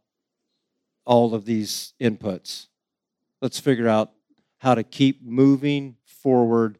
all 1.03 1.35
of 1.35 1.43
these 1.43 1.93
inputs. 1.99 2.67
Let's 3.41 3.59
figure 3.59 3.89
out 3.89 4.11
how 4.59 4.75
to 4.75 4.83
keep 4.83 5.21
moving 5.23 5.97
forward 6.05 6.79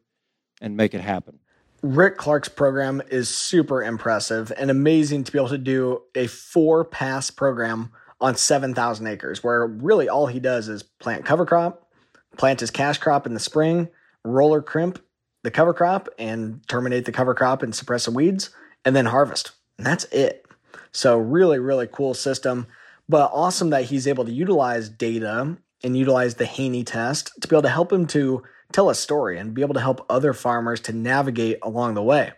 and 0.62 0.74
make 0.74 0.94
it 0.94 1.02
happen. 1.02 1.38
Rick 1.82 2.16
Clark's 2.16 2.48
program 2.48 3.02
is 3.10 3.28
super 3.28 3.82
impressive 3.82 4.50
and 4.56 4.70
amazing 4.70 5.24
to 5.24 5.32
be 5.32 5.38
able 5.38 5.50
to 5.50 5.58
do 5.58 6.02
a 6.14 6.26
four 6.26 6.82
pass 6.82 7.30
program 7.30 7.92
on 8.20 8.36
7,000 8.36 9.06
acres, 9.06 9.44
where 9.44 9.66
really 9.66 10.08
all 10.08 10.26
he 10.26 10.40
does 10.40 10.68
is 10.68 10.82
plant 10.82 11.24
cover 11.24 11.44
crop, 11.44 11.88
plant 12.36 12.60
his 12.60 12.70
cash 12.70 12.98
crop 12.98 13.26
in 13.26 13.34
the 13.34 13.40
spring, 13.40 13.88
roller 14.24 14.62
crimp 14.62 14.98
the 15.46 15.50
cover 15.52 15.72
crop 15.72 16.08
and 16.18 16.60
terminate 16.66 17.04
the 17.04 17.12
cover 17.12 17.32
crop 17.32 17.62
and 17.62 17.72
suppress 17.72 18.06
the 18.06 18.10
weeds, 18.10 18.50
and 18.84 18.96
then 18.96 19.06
harvest. 19.06 19.52
And 19.78 19.86
that's 19.86 20.02
it. 20.06 20.44
So, 20.90 21.18
really, 21.18 21.60
really 21.60 21.86
cool 21.86 22.14
system. 22.14 22.66
But 23.08 23.30
awesome 23.32 23.70
that 23.70 23.84
he's 23.84 24.08
able 24.08 24.24
to 24.24 24.32
utilize 24.32 24.88
data 24.88 25.56
and 25.84 25.96
utilize 25.96 26.34
the 26.34 26.46
Haney 26.46 26.82
test 26.82 27.30
to 27.40 27.46
be 27.46 27.54
able 27.54 27.62
to 27.62 27.68
help 27.68 27.92
him 27.92 28.08
to 28.08 28.42
tell 28.72 28.90
a 28.90 28.94
story 28.96 29.38
and 29.38 29.54
be 29.54 29.62
able 29.62 29.74
to 29.74 29.80
help 29.80 30.04
other 30.10 30.32
farmers 30.32 30.80
to 30.80 30.92
navigate 30.92 31.58
along 31.62 31.94
the 31.94 32.02
way. 32.02 32.32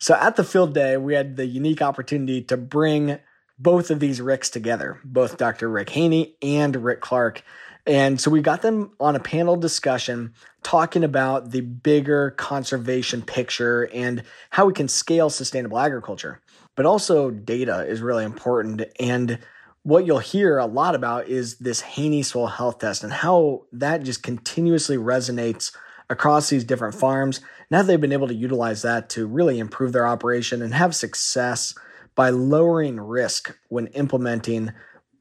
So 0.00 0.14
at 0.14 0.34
the 0.34 0.42
field 0.42 0.74
day, 0.74 0.96
we 0.96 1.14
had 1.14 1.36
the 1.36 1.46
unique 1.46 1.82
opportunity 1.82 2.42
to 2.42 2.56
bring 2.56 3.18
both 3.58 3.90
of 3.90 4.00
these 4.00 4.20
Ricks 4.20 4.50
together, 4.50 5.00
both 5.04 5.36
Dr. 5.36 5.68
Rick 5.68 5.90
Haney 5.90 6.36
and 6.42 6.76
Rick 6.76 7.00
Clark. 7.00 7.42
And 7.86 8.20
so 8.20 8.30
we 8.30 8.40
got 8.40 8.62
them 8.62 8.92
on 8.98 9.14
a 9.14 9.20
panel 9.20 9.56
discussion 9.56 10.32
talking 10.62 11.04
about 11.04 11.50
the 11.50 11.60
bigger 11.60 12.30
conservation 12.30 13.22
picture 13.22 13.88
and 13.92 14.22
how 14.50 14.66
we 14.66 14.72
can 14.72 14.88
scale 14.88 15.28
sustainable 15.28 15.78
agriculture. 15.78 16.40
But 16.76 16.86
also, 16.86 17.30
data 17.30 17.86
is 17.86 18.00
really 18.00 18.24
important. 18.24 18.82
And 18.98 19.38
what 19.82 20.06
you'll 20.06 20.18
hear 20.18 20.58
a 20.58 20.66
lot 20.66 20.94
about 20.94 21.28
is 21.28 21.58
this 21.58 21.82
Haney 21.82 22.22
soil 22.22 22.46
health 22.46 22.78
test 22.78 23.04
and 23.04 23.12
how 23.12 23.66
that 23.72 24.02
just 24.02 24.22
continuously 24.22 24.96
resonates 24.96 25.76
across 26.08 26.48
these 26.48 26.64
different 26.64 26.94
farms. 26.94 27.40
Now 27.70 27.82
they've 27.82 28.00
been 28.00 28.12
able 28.12 28.28
to 28.28 28.34
utilize 28.34 28.82
that 28.82 29.10
to 29.10 29.26
really 29.26 29.58
improve 29.58 29.92
their 29.92 30.06
operation 30.06 30.62
and 30.62 30.74
have 30.74 30.94
success 30.94 31.74
by 32.14 32.30
lowering 32.30 33.00
risk 33.00 33.56
when 33.68 33.88
implementing 33.88 34.72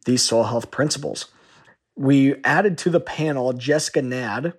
these 0.06 0.24
soil 0.24 0.44
health 0.44 0.72
principles. 0.72 1.28
We 1.96 2.36
added 2.44 2.78
to 2.80 2.90
the 2.90 3.00
panel 3.00 3.54
Jessica 3.54 4.02
Nad. 4.02 4.54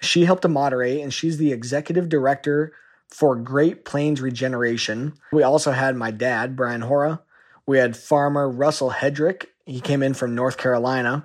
She 0.00 0.24
helped 0.24 0.42
to 0.42 0.48
moderate, 0.48 1.00
and 1.00 1.12
she's 1.12 1.38
the 1.38 1.52
executive 1.52 2.08
director 2.08 2.72
for 3.08 3.36
Great 3.36 3.84
Plains 3.84 4.20
Regeneration. 4.20 5.14
We 5.32 5.42
also 5.42 5.72
had 5.72 5.96
my 5.96 6.10
dad, 6.10 6.56
Brian 6.56 6.82
Hora. 6.82 7.22
We 7.66 7.78
had 7.78 7.96
farmer 7.96 8.48
Russell 8.48 8.90
Hedrick. 8.90 9.46
He 9.66 9.80
came 9.80 10.02
in 10.02 10.14
from 10.14 10.34
North 10.34 10.56
Carolina. 10.56 11.24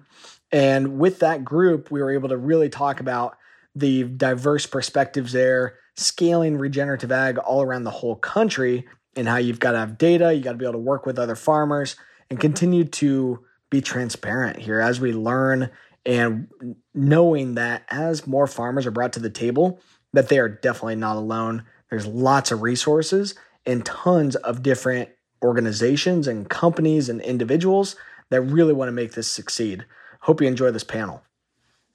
And 0.52 1.00
with 1.00 1.20
that 1.20 1.44
group, 1.44 1.92
we 1.92 2.02
were 2.02 2.12
able 2.12 2.30
to 2.30 2.38
really 2.38 2.70
talk 2.70 3.00
about 3.00 3.38
the 3.76 4.04
diverse 4.04 4.66
perspectives 4.66 5.34
there, 5.34 5.76
scaling 5.96 6.58
regenerative 6.58 7.12
ag 7.12 7.38
all 7.38 7.62
around 7.62 7.84
the 7.84 7.92
whole 7.92 8.16
country, 8.16 8.86
and 9.16 9.28
how 9.28 9.38
you've 9.38 9.60
got 9.60 9.72
to 9.72 9.80
have 9.80 9.98
data, 9.98 10.34
you 10.34 10.44
got 10.44 10.54
to 10.54 10.58
be 10.58 10.66
able 10.66 10.74
to 10.74 10.80
work 10.80 11.06
with 11.06 11.20
other 11.20 11.36
farmers 11.36 11.96
and 12.30 12.40
continue 12.40 12.84
to 12.84 13.44
be 13.70 13.82
transparent 13.82 14.58
here 14.58 14.80
as 14.80 15.00
we 15.00 15.12
learn 15.14 15.70
and 16.06 16.48
knowing 16.94 17.56
that 17.56 17.84
as 17.90 18.28
more 18.28 18.48
farmers 18.48 18.86
are 18.86 18.92
brought 18.92 19.14
to 19.14 19.20
the 19.20 19.30
table, 19.30 19.80
that 20.14 20.30
they 20.30 20.38
are 20.38 20.50
definitely 20.50 20.96
not 20.96 21.16
alone. 21.16 21.64
There's 21.90 22.06
lots 22.06 22.52
of 22.52 22.62
resources 22.62 23.36
and 23.66 23.86
tons 23.86 24.36
of 24.38 24.62
different 24.62 25.10
organizations 25.44 26.28
and 26.28 26.50
companies 26.50 27.10
and 27.10 27.22
individuals 27.22 27.96
that 28.30 28.42
really 28.42 28.74
want 28.74 28.88
to 28.88 28.94
make 28.94 29.14
this 29.14 29.28
succeed. 29.28 29.86
Hope 30.22 30.42
you 30.42 30.48
enjoy 30.48 30.72
this 30.72 30.84
panel. 30.84 31.24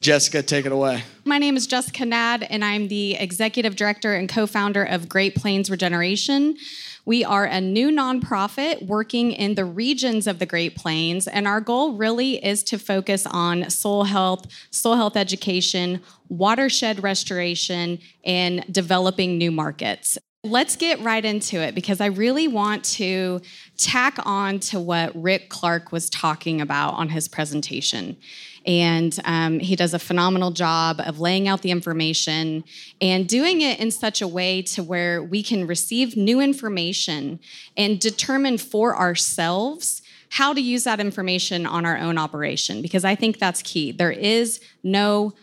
Jessica, 0.00 0.42
take 0.42 0.64
it 0.64 0.72
away. 0.72 1.02
My 1.26 1.36
name 1.36 1.58
is 1.58 1.66
Jessica 1.66 2.06
Nad, 2.06 2.44
and 2.44 2.64
I'm 2.64 2.88
the 2.88 3.16
executive 3.16 3.76
director 3.76 4.14
and 4.14 4.30
co 4.30 4.46
founder 4.46 4.82
of 4.82 5.10
Great 5.10 5.34
Plains 5.34 5.70
Regeneration. 5.70 6.56
We 7.10 7.24
are 7.24 7.44
a 7.44 7.60
new 7.60 7.90
nonprofit 7.90 8.86
working 8.86 9.32
in 9.32 9.56
the 9.56 9.64
regions 9.64 10.28
of 10.28 10.38
the 10.38 10.46
Great 10.46 10.76
Plains, 10.76 11.26
and 11.26 11.48
our 11.48 11.60
goal 11.60 11.94
really 11.94 12.36
is 12.36 12.62
to 12.62 12.78
focus 12.78 13.26
on 13.26 13.68
soil 13.68 14.04
health, 14.04 14.46
soil 14.70 14.94
health 14.94 15.16
education, 15.16 16.02
watershed 16.28 17.02
restoration, 17.02 17.98
and 18.24 18.64
developing 18.72 19.38
new 19.38 19.50
markets. 19.50 20.18
Let's 20.44 20.76
get 20.76 21.00
right 21.00 21.24
into 21.24 21.56
it 21.56 21.74
because 21.74 22.00
I 22.00 22.06
really 22.06 22.46
want 22.46 22.84
to 22.84 23.40
tack 23.76 24.20
on 24.24 24.60
to 24.60 24.78
what 24.78 25.10
Rick 25.20 25.48
Clark 25.48 25.90
was 25.90 26.10
talking 26.10 26.60
about 26.60 26.94
on 26.94 27.08
his 27.08 27.26
presentation. 27.26 28.18
And 28.66 29.18
um, 29.24 29.58
he 29.58 29.74
does 29.76 29.94
a 29.94 29.98
phenomenal 29.98 30.50
job 30.50 31.00
of 31.00 31.18
laying 31.18 31.48
out 31.48 31.62
the 31.62 31.70
information 31.70 32.64
and 33.00 33.28
doing 33.28 33.62
it 33.62 33.80
in 33.80 33.90
such 33.90 34.20
a 34.20 34.28
way 34.28 34.62
to 34.62 34.82
where 34.82 35.22
we 35.22 35.42
can 35.42 35.66
receive 35.66 36.16
new 36.16 36.40
information 36.40 37.40
and 37.76 37.98
determine 37.98 38.58
for 38.58 38.96
ourselves 38.96 40.02
how 40.30 40.52
to 40.52 40.60
use 40.60 40.84
that 40.84 41.00
information 41.00 41.66
on 41.66 41.84
our 41.84 41.98
own 41.98 42.16
operation 42.16 42.82
because 42.82 43.04
I 43.04 43.14
think 43.14 43.38
that's 43.38 43.62
key. 43.62 43.92
There 43.92 44.12
is 44.12 44.60
no 44.82 45.34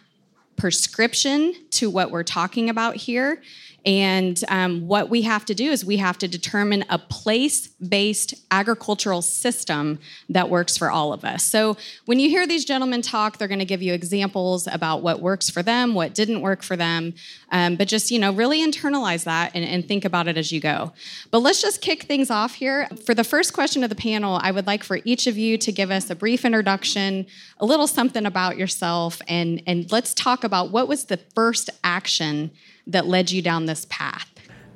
prescription 0.55 1.53
to 1.71 1.89
what 1.89 2.09
we're 2.09 2.23
talking 2.23 2.69
about 2.69 2.95
here. 2.95 3.41
And 3.87 4.43
um, 4.49 4.85
what 4.85 5.09
we 5.09 5.21
have 5.21 5.45
to 5.45 5.55
do 5.55 5.71
is 5.71 5.85
we 5.85 5.95
have 5.95 6.17
to 6.17 6.27
determine 6.27 6.83
a 6.89 6.99
place 6.99 7.67
based 7.67 8.33
agricultural 8.51 9.21
system 9.21 9.99
that 10.27 10.49
works 10.49 10.75
for 10.75 10.91
all 10.91 11.13
of 11.13 11.23
us. 11.23 11.41
So 11.41 11.77
when 12.03 12.19
you 12.19 12.29
hear 12.29 12.45
these 12.45 12.65
gentlemen 12.65 13.01
talk, 13.01 13.37
they're 13.37 13.47
going 13.47 13.59
to 13.59 13.65
give 13.65 13.81
you 13.81 13.93
examples 13.93 14.67
about 14.67 15.03
what 15.03 15.21
works 15.21 15.49
for 15.49 15.63
them, 15.63 15.93
what 15.93 16.13
didn't 16.13 16.41
work 16.41 16.63
for 16.63 16.75
them. 16.75 17.13
Um, 17.49 17.77
but 17.77 17.87
just, 17.87 18.11
you 18.11 18.19
know, 18.19 18.33
really 18.33 18.59
internalize 18.59 19.23
that 19.23 19.51
and, 19.55 19.63
and 19.63 19.87
think 19.87 20.03
about 20.03 20.27
it 20.27 20.37
as 20.37 20.51
you 20.51 20.59
go. 20.59 20.91
But 21.31 21.39
let's 21.39 21.61
just 21.61 21.81
kick 21.81 22.03
things 22.03 22.29
off 22.29 22.55
here. 22.55 22.89
For 23.05 23.15
the 23.15 23.23
first 23.23 23.53
question 23.53 23.85
of 23.85 23.89
the 23.89 23.95
panel, 23.95 24.37
I 24.43 24.51
would 24.51 24.67
like 24.67 24.83
for 24.83 24.99
each 25.05 25.27
of 25.27 25.37
you 25.37 25.57
to 25.59 25.71
give 25.71 25.91
us 25.91 26.09
a 26.09 26.15
brief 26.15 26.43
introduction, 26.43 27.25
a 27.57 27.65
little 27.65 27.87
something 27.87 28.25
about 28.25 28.57
yourself, 28.57 29.21
and, 29.29 29.63
and 29.65 29.89
let's 29.93 30.13
talk 30.13 30.43
about 30.43 30.71
what 30.71 30.89
was 30.89 31.05
the 31.05 31.17
first 31.35 31.69
action 31.85 32.51
that 32.87 33.05
led 33.05 33.31
you 33.31 33.41
down 33.41 33.65
this 33.65 33.85
path? 33.89 34.29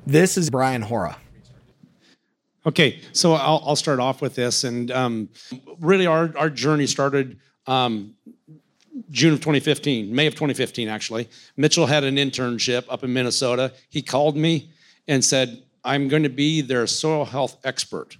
This 0.06 0.36
is 0.36 0.50
Brian 0.50 0.82
Hora. 0.82 1.16
Okay, 2.64 3.00
so 3.12 3.32
I'll, 3.32 3.62
I'll 3.66 3.76
start 3.76 3.98
off 3.98 4.22
with 4.22 4.34
this. 4.36 4.64
And 4.64 4.90
um, 4.92 5.28
really, 5.80 6.06
our, 6.06 6.32
our 6.36 6.48
journey 6.48 6.86
started 6.86 7.38
um, 7.66 8.14
June 9.10 9.32
of 9.32 9.40
2015, 9.40 10.14
May 10.14 10.26
of 10.26 10.34
2015, 10.34 10.88
actually. 10.88 11.28
Mitchell 11.56 11.86
had 11.86 12.04
an 12.04 12.16
internship 12.16 12.84
up 12.88 13.02
in 13.02 13.12
Minnesota. 13.12 13.72
He 13.88 14.00
called 14.00 14.36
me 14.36 14.70
and 15.08 15.24
said, 15.24 15.62
I'm 15.84 16.06
going 16.06 16.22
to 16.22 16.28
be 16.28 16.60
their 16.60 16.86
soil 16.86 17.24
health 17.24 17.56
expert. 17.64 18.16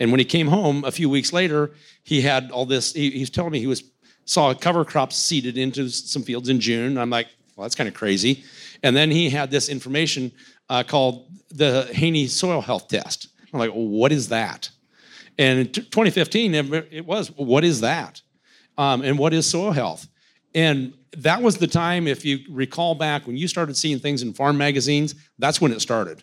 And 0.00 0.10
when 0.10 0.18
he 0.18 0.24
came 0.24 0.48
home 0.48 0.84
a 0.84 0.90
few 0.90 1.08
weeks 1.08 1.32
later, 1.32 1.70
he 2.02 2.20
had 2.20 2.50
all 2.50 2.66
this. 2.66 2.92
He, 2.92 3.10
he 3.10 3.20
was 3.20 3.30
telling 3.30 3.52
me 3.52 3.60
he 3.60 3.66
was 3.66 3.84
saw 4.24 4.50
a 4.50 4.54
cover 4.54 4.84
crops 4.84 5.16
seeded 5.16 5.56
into 5.56 5.88
some 5.88 6.22
fields 6.22 6.48
in 6.48 6.60
June. 6.60 6.98
I'm 6.98 7.10
like, 7.10 7.28
well, 7.54 7.64
that's 7.64 7.74
kind 7.74 7.88
of 7.88 7.94
crazy. 7.94 8.44
And 8.82 8.96
then 8.96 9.10
he 9.10 9.30
had 9.30 9.50
this 9.50 9.68
information 9.68 10.32
uh, 10.68 10.82
called 10.82 11.30
the 11.50 11.88
Haney 11.92 12.26
Soil 12.26 12.60
Health 12.60 12.88
Test. 12.88 13.28
I'm 13.52 13.58
like, 13.58 13.70
well, 13.70 13.86
what 13.86 14.12
is 14.12 14.28
that? 14.28 14.70
And 15.38 15.60
in 15.60 15.72
2015, 15.72 16.54
it 16.54 17.04
was, 17.04 17.28
what 17.28 17.64
is 17.64 17.80
that? 17.80 18.22
Um, 18.78 19.02
and 19.02 19.18
what 19.18 19.32
is 19.32 19.48
soil 19.48 19.72
health? 19.72 20.06
And 20.54 20.94
that 21.18 21.42
was 21.42 21.58
the 21.58 21.66
time, 21.66 22.06
if 22.06 22.24
you 22.24 22.40
recall 22.50 22.94
back, 22.94 23.26
when 23.26 23.36
you 23.36 23.48
started 23.48 23.76
seeing 23.76 23.98
things 23.98 24.22
in 24.22 24.32
farm 24.32 24.56
magazines, 24.56 25.14
that's 25.38 25.60
when 25.60 25.72
it 25.72 25.80
started. 25.80 26.22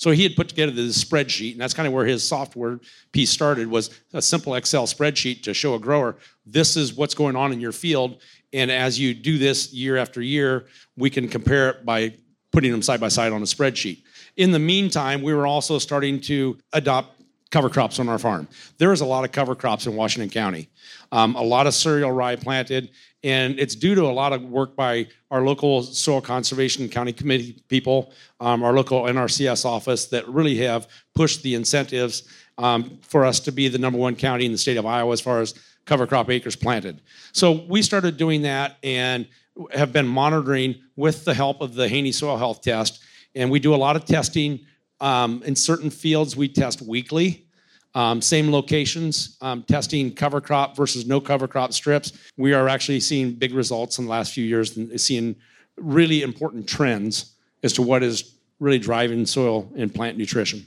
So 0.00 0.12
he 0.12 0.22
had 0.22 0.34
put 0.34 0.48
together 0.48 0.72
this 0.72 1.04
spreadsheet, 1.04 1.52
and 1.52 1.60
that's 1.60 1.74
kind 1.74 1.86
of 1.86 1.92
where 1.92 2.06
his 2.06 2.26
software 2.26 2.80
piece 3.12 3.28
started, 3.28 3.66
was 3.66 3.90
a 4.14 4.22
simple 4.22 4.54
Excel 4.54 4.86
spreadsheet 4.86 5.42
to 5.42 5.52
show 5.52 5.74
a 5.74 5.78
grower, 5.78 6.16
this 6.46 6.74
is 6.74 6.94
what's 6.94 7.14
going 7.14 7.36
on 7.36 7.52
in 7.52 7.60
your 7.60 7.70
field, 7.70 8.22
and 8.54 8.70
as 8.70 8.98
you 8.98 9.12
do 9.12 9.36
this 9.36 9.74
year 9.74 9.98
after 9.98 10.22
year, 10.22 10.64
we 10.96 11.10
can 11.10 11.28
compare 11.28 11.68
it 11.68 11.84
by 11.84 12.14
putting 12.50 12.72
them 12.72 12.80
side 12.80 12.98
by 12.98 13.08
side 13.08 13.30
on 13.30 13.42
a 13.42 13.44
spreadsheet. 13.44 14.02
In 14.38 14.52
the 14.52 14.58
meantime, 14.58 15.20
we 15.20 15.34
were 15.34 15.46
also 15.46 15.78
starting 15.78 16.18
to 16.22 16.56
adopt 16.72 17.20
cover 17.50 17.68
crops 17.68 17.98
on 17.98 18.08
our 18.08 18.18
farm. 18.18 18.48
There 18.78 18.94
is 18.94 19.02
a 19.02 19.04
lot 19.04 19.26
of 19.26 19.32
cover 19.32 19.54
crops 19.54 19.86
in 19.86 19.94
Washington 19.96 20.30
County, 20.30 20.70
um, 21.12 21.34
a 21.34 21.42
lot 21.42 21.66
of 21.66 21.74
cereal 21.74 22.10
rye 22.10 22.36
planted, 22.36 22.88
and 23.22 23.58
it's 23.58 23.74
due 23.74 23.94
to 23.94 24.02
a 24.02 24.12
lot 24.12 24.32
of 24.32 24.42
work 24.42 24.74
by 24.74 25.06
our 25.30 25.42
local 25.42 25.82
soil 25.82 26.20
conservation 26.20 26.88
county 26.88 27.12
committee 27.12 27.62
people, 27.68 28.12
um, 28.40 28.62
our 28.62 28.72
local 28.72 29.02
NRCS 29.02 29.64
office 29.64 30.06
that 30.06 30.26
really 30.28 30.56
have 30.58 30.88
pushed 31.14 31.42
the 31.42 31.54
incentives 31.54 32.22
um, 32.56 32.98
for 33.02 33.24
us 33.24 33.40
to 33.40 33.52
be 33.52 33.68
the 33.68 33.78
number 33.78 33.98
one 33.98 34.16
county 34.16 34.46
in 34.46 34.52
the 34.52 34.58
state 34.58 34.76
of 34.76 34.86
Iowa 34.86 35.12
as 35.12 35.20
far 35.20 35.40
as 35.40 35.54
cover 35.84 36.06
crop 36.06 36.30
acres 36.30 36.56
planted. 36.56 37.00
So 37.32 37.64
we 37.68 37.82
started 37.82 38.16
doing 38.16 38.42
that 38.42 38.76
and 38.82 39.26
have 39.72 39.92
been 39.92 40.06
monitoring 40.06 40.76
with 40.96 41.24
the 41.24 41.34
help 41.34 41.60
of 41.60 41.74
the 41.74 41.88
Haney 41.88 42.12
Soil 42.12 42.36
Health 42.36 42.62
Test. 42.62 43.02
And 43.34 43.50
we 43.50 43.60
do 43.60 43.74
a 43.74 43.76
lot 43.76 43.96
of 43.96 44.04
testing. 44.04 44.60
Um, 45.00 45.42
in 45.44 45.56
certain 45.56 45.90
fields, 45.90 46.36
we 46.36 46.48
test 46.48 46.82
weekly. 46.82 47.46
Um, 47.94 48.22
same 48.22 48.52
locations, 48.52 49.36
um, 49.40 49.64
testing 49.64 50.14
cover 50.14 50.40
crop 50.40 50.76
versus 50.76 51.06
no 51.06 51.20
cover 51.20 51.48
crop 51.48 51.72
strips. 51.72 52.12
We 52.36 52.52
are 52.52 52.68
actually 52.68 53.00
seeing 53.00 53.32
big 53.32 53.52
results 53.52 53.98
in 53.98 54.04
the 54.04 54.10
last 54.10 54.32
few 54.32 54.44
years 54.44 54.76
and 54.76 55.00
seeing 55.00 55.34
really 55.76 56.22
important 56.22 56.68
trends 56.68 57.34
as 57.62 57.72
to 57.74 57.82
what 57.82 58.02
is 58.02 58.34
really 58.60 58.78
driving 58.78 59.26
soil 59.26 59.70
and 59.76 59.92
plant 59.92 60.16
nutrition. 60.16 60.64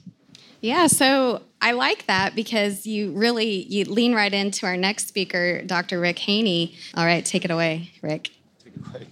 Yeah, 0.59 0.87
so 0.87 1.41
I 1.61 1.71
like 1.71 2.07
that 2.07 2.35
because 2.35 2.87
you 2.87 3.11
really 3.11 3.63
you 3.63 3.85
lean 3.85 4.13
right 4.13 4.33
into 4.33 4.65
our 4.65 4.77
next 4.77 5.07
speaker, 5.07 5.61
Dr. 5.61 5.99
Rick 5.99 6.19
Haney. 6.19 6.75
All 6.95 7.05
right, 7.05 7.23
take 7.23 7.45
it 7.45 7.51
away, 7.51 7.91
Rick. 8.01 8.31
Take 8.63 8.73
it 8.75 8.87
away. 8.87 9.07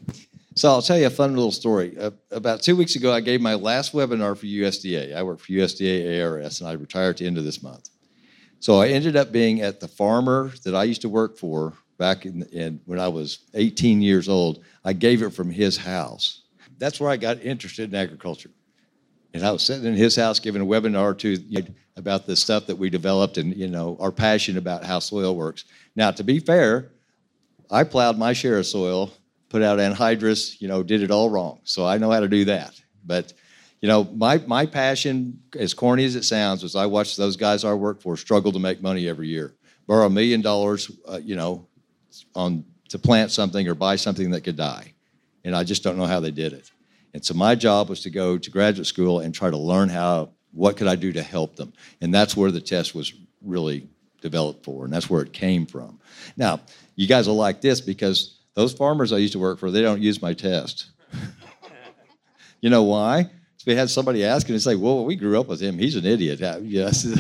So 0.56 0.70
I'll 0.70 0.82
tell 0.82 0.98
you 0.98 1.08
a 1.08 1.10
fun 1.10 1.36
little 1.36 1.52
story. 1.52 1.98
Uh, 1.98 2.12
about 2.32 2.62
two 2.62 2.76
weeks 2.76 2.96
ago, 2.96 3.14
I 3.14 3.22
gave 3.22 3.42
my 3.42 3.56
last 3.56 3.94
webinar 3.94 4.38
for 4.38 4.46
USDA. 4.46 5.16
I 5.16 5.24
work 5.24 5.40
for 5.40 5.48
USDA 5.48 6.24
ARS, 6.24 6.60
and 6.60 6.70
I 6.70 6.74
retire 6.74 7.10
at 7.10 7.18
the 7.18 7.28
end 7.28 7.38
of 7.38 7.44
this 7.44 7.64
month. 7.64 7.90
So 8.62 8.80
I 8.80 8.90
ended 8.90 9.16
up 9.16 9.32
being 9.32 9.62
at 9.62 9.80
the 9.80 9.88
farmer 9.88 10.52
that 10.66 10.76
I 10.76 10.84
used 10.84 11.02
to 11.02 11.10
work 11.10 11.36
for 11.36 11.74
back 11.98 12.28
in, 12.28 12.44
in 12.52 12.80
when 12.86 13.00
I 13.00 13.08
was 13.08 13.40
18 13.56 14.04
years 14.04 14.30
old. 14.30 14.64
I 14.86 14.94
gave 14.94 15.24
it 15.24 15.32
from 15.32 15.50
his 15.50 15.78
house. 15.78 16.44
That's 16.78 17.00
where 17.00 17.10
I 17.10 17.18
got 17.18 17.42
interested 17.42 17.90
in 17.90 17.96
agriculture. 17.96 18.52
And 19.34 19.44
I 19.44 19.52
was 19.52 19.64
sitting 19.64 19.86
in 19.86 19.96
his 19.96 20.16
house 20.16 20.40
giving 20.40 20.62
a 20.62 20.66
webinar 20.66 21.18
to 21.18 21.66
about 21.96 22.28
the 22.28 22.36
stuff 22.36 22.68
that 22.68 22.76
we 22.78 22.92
developed 22.92 23.38
and 23.38 23.56
you 23.56 23.68
know 23.68 23.98
our 24.00 24.12
passion 24.12 24.58
about 24.58 24.84
how 24.84 25.00
soil 25.00 25.36
works. 25.36 25.66
Now, 25.96 26.12
to 26.12 26.24
be 26.24 26.40
fair, 26.40 26.92
I 27.72 27.84
plowed 27.84 28.20
my 28.20 28.34
share 28.34 28.60
of 28.60 28.68
soil, 28.68 29.12
put 29.50 29.64
out 29.64 29.80
anhydrous, 29.80 30.62
you 30.62 30.68
know, 30.68 30.84
did 30.84 31.02
it 31.02 31.10
all 31.10 31.32
wrong. 31.32 31.62
So 31.64 31.84
I 31.86 31.98
know 31.98 32.12
how 32.12 32.20
to 32.20 32.28
do 32.28 32.46
that. 32.46 32.80
But 33.04 33.34
you 33.82 33.88
know, 33.88 34.04
my 34.04 34.38
my 34.46 34.68
passion, 34.68 35.42
as 35.58 35.74
corny 35.74 36.06
as 36.06 36.16
it 36.16 36.24
sounds, 36.24 36.62
was 36.62 36.76
I 36.76 36.86
watched 36.86 37.18
those 37.18 37.36
guys 37.36 37.66
I 37.66 37.74
work 37.74 38.02
for 38.02 38.16
struggle 38.16 38.52
to 38.52 38.60
make 38.60 38.82
money 38.82 39.08
every 39.08 39.28
year, 39.28 39.56
borrow 39.88 40.06
a 40.06 40.10
million 40.10 40.42
dollars, 40.42 40.92
uh, 41.08 41.20
you 41.22 41.36
know, 41.36 41.68
on 42.36 42.64
to 42.90 43.00
plant 43.00 43.32
something 43.32 43.68
or 43.68 43.74
buy 43.74 43.96
something 43.96 44.30
that 44.32 44.42
could 44.42 44.56
die, 44.56 44.94
and 45.44 45.56
I 45.56 45.64
just 45.64 45.82
don't 45.82 45.98
know 45.98 46.06
how 46.06 46.20
they 46.20 46.32
did 46.32 46.54
it. 46.54 46.70
And 47.14 47.26
so 47.26 47.34
my 47.34 47.56
job 47.56 47.90
was 47.90 48.02
to 48.02 48.12
go 48.12 48.38
to 48.38 48.52
graduate 48.52 48.86
school 48.86 49.20
and 49.20 49.34
try 49.34 49.50
to 49.50 49.58
learn 49.58 49.90
how 49.90 50.30
what 50.54 50.78
could 50.78 50.88
I 50.88 50.96
do 50.96 51.12
to 51.14 51.24
help 51.24 51.56
them, 51.56 51.74
and 52.02 52.14
that's 52.14 52.38
where 52.38 52.52
the 52.52 52.62
test 52.62 52.94
was 52.94 53.14
really 53.42 53.90
developed 54.22 54.64
for, 54.64 54.86
and 54.86 54.94
that's 54.94 55.10
where 55.10 55.24
it 55.24 55.34
came 55.34 55.66
from. 55.66 56.00
Now, 56.38 56.60
you 56.96 57.08
guys 57.08 57.28
will 57.28 57.36
like 57.36 57.62
this 57.62 57.82
because 57.82 58.38
those 58.54 58.74
farmers 58.74 59.12
I 59.12 59.18
used 59.18 59.34
to 59.34 59.40
work 59.40 59.58
for, 59.58 59.72
they 59.72 59.82
don't 59.82 60.04
use 60.04 60.22
my 60.22 60.36
test. 60.36 60.92
you 62.62 62.70
know 62.70 62.84
why? 62.84 63.32
We 63.66 63.76
had 63.76 63.90
somebody 63.90 64.24
asking 64.24 64.54
and 64.54 64.62
say, 64.62 64.76
"Well, 64.76 65.06
we 65.06 65.16
grew 65.16 65.40
up 65.40 65.48
with 65.48 65.62
him. 65.62 65.78
He's 65.78 65.96
an 65.96 66.06
idiot." 66.06 66.42
Uh, 66.42 66.60
yes. 66.62 67.06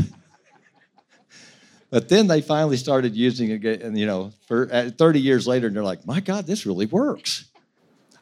but 1.89 2.09
then 2.09 2.27
they 2.27 2.41
finally 2.41 2.77
started 2.77 3.15
using 3.15 3.51
it, 3.51 3.81
and 3.81 3.97
you 3.97 4.05
know, 4.05 4.31
for 4.47 4.69
uh, 4.71 4.89
30 4.97 5.19
years 5.19 5.47
later, 5.47 5.67
and 5.67 5.75
they're 5.75 5.83
like, 5.83 6.05
"My 6.05 6.19
God, 6.19 6.47
this 6.47 6.65
really 6.65 6.85
works." 6.85 7.45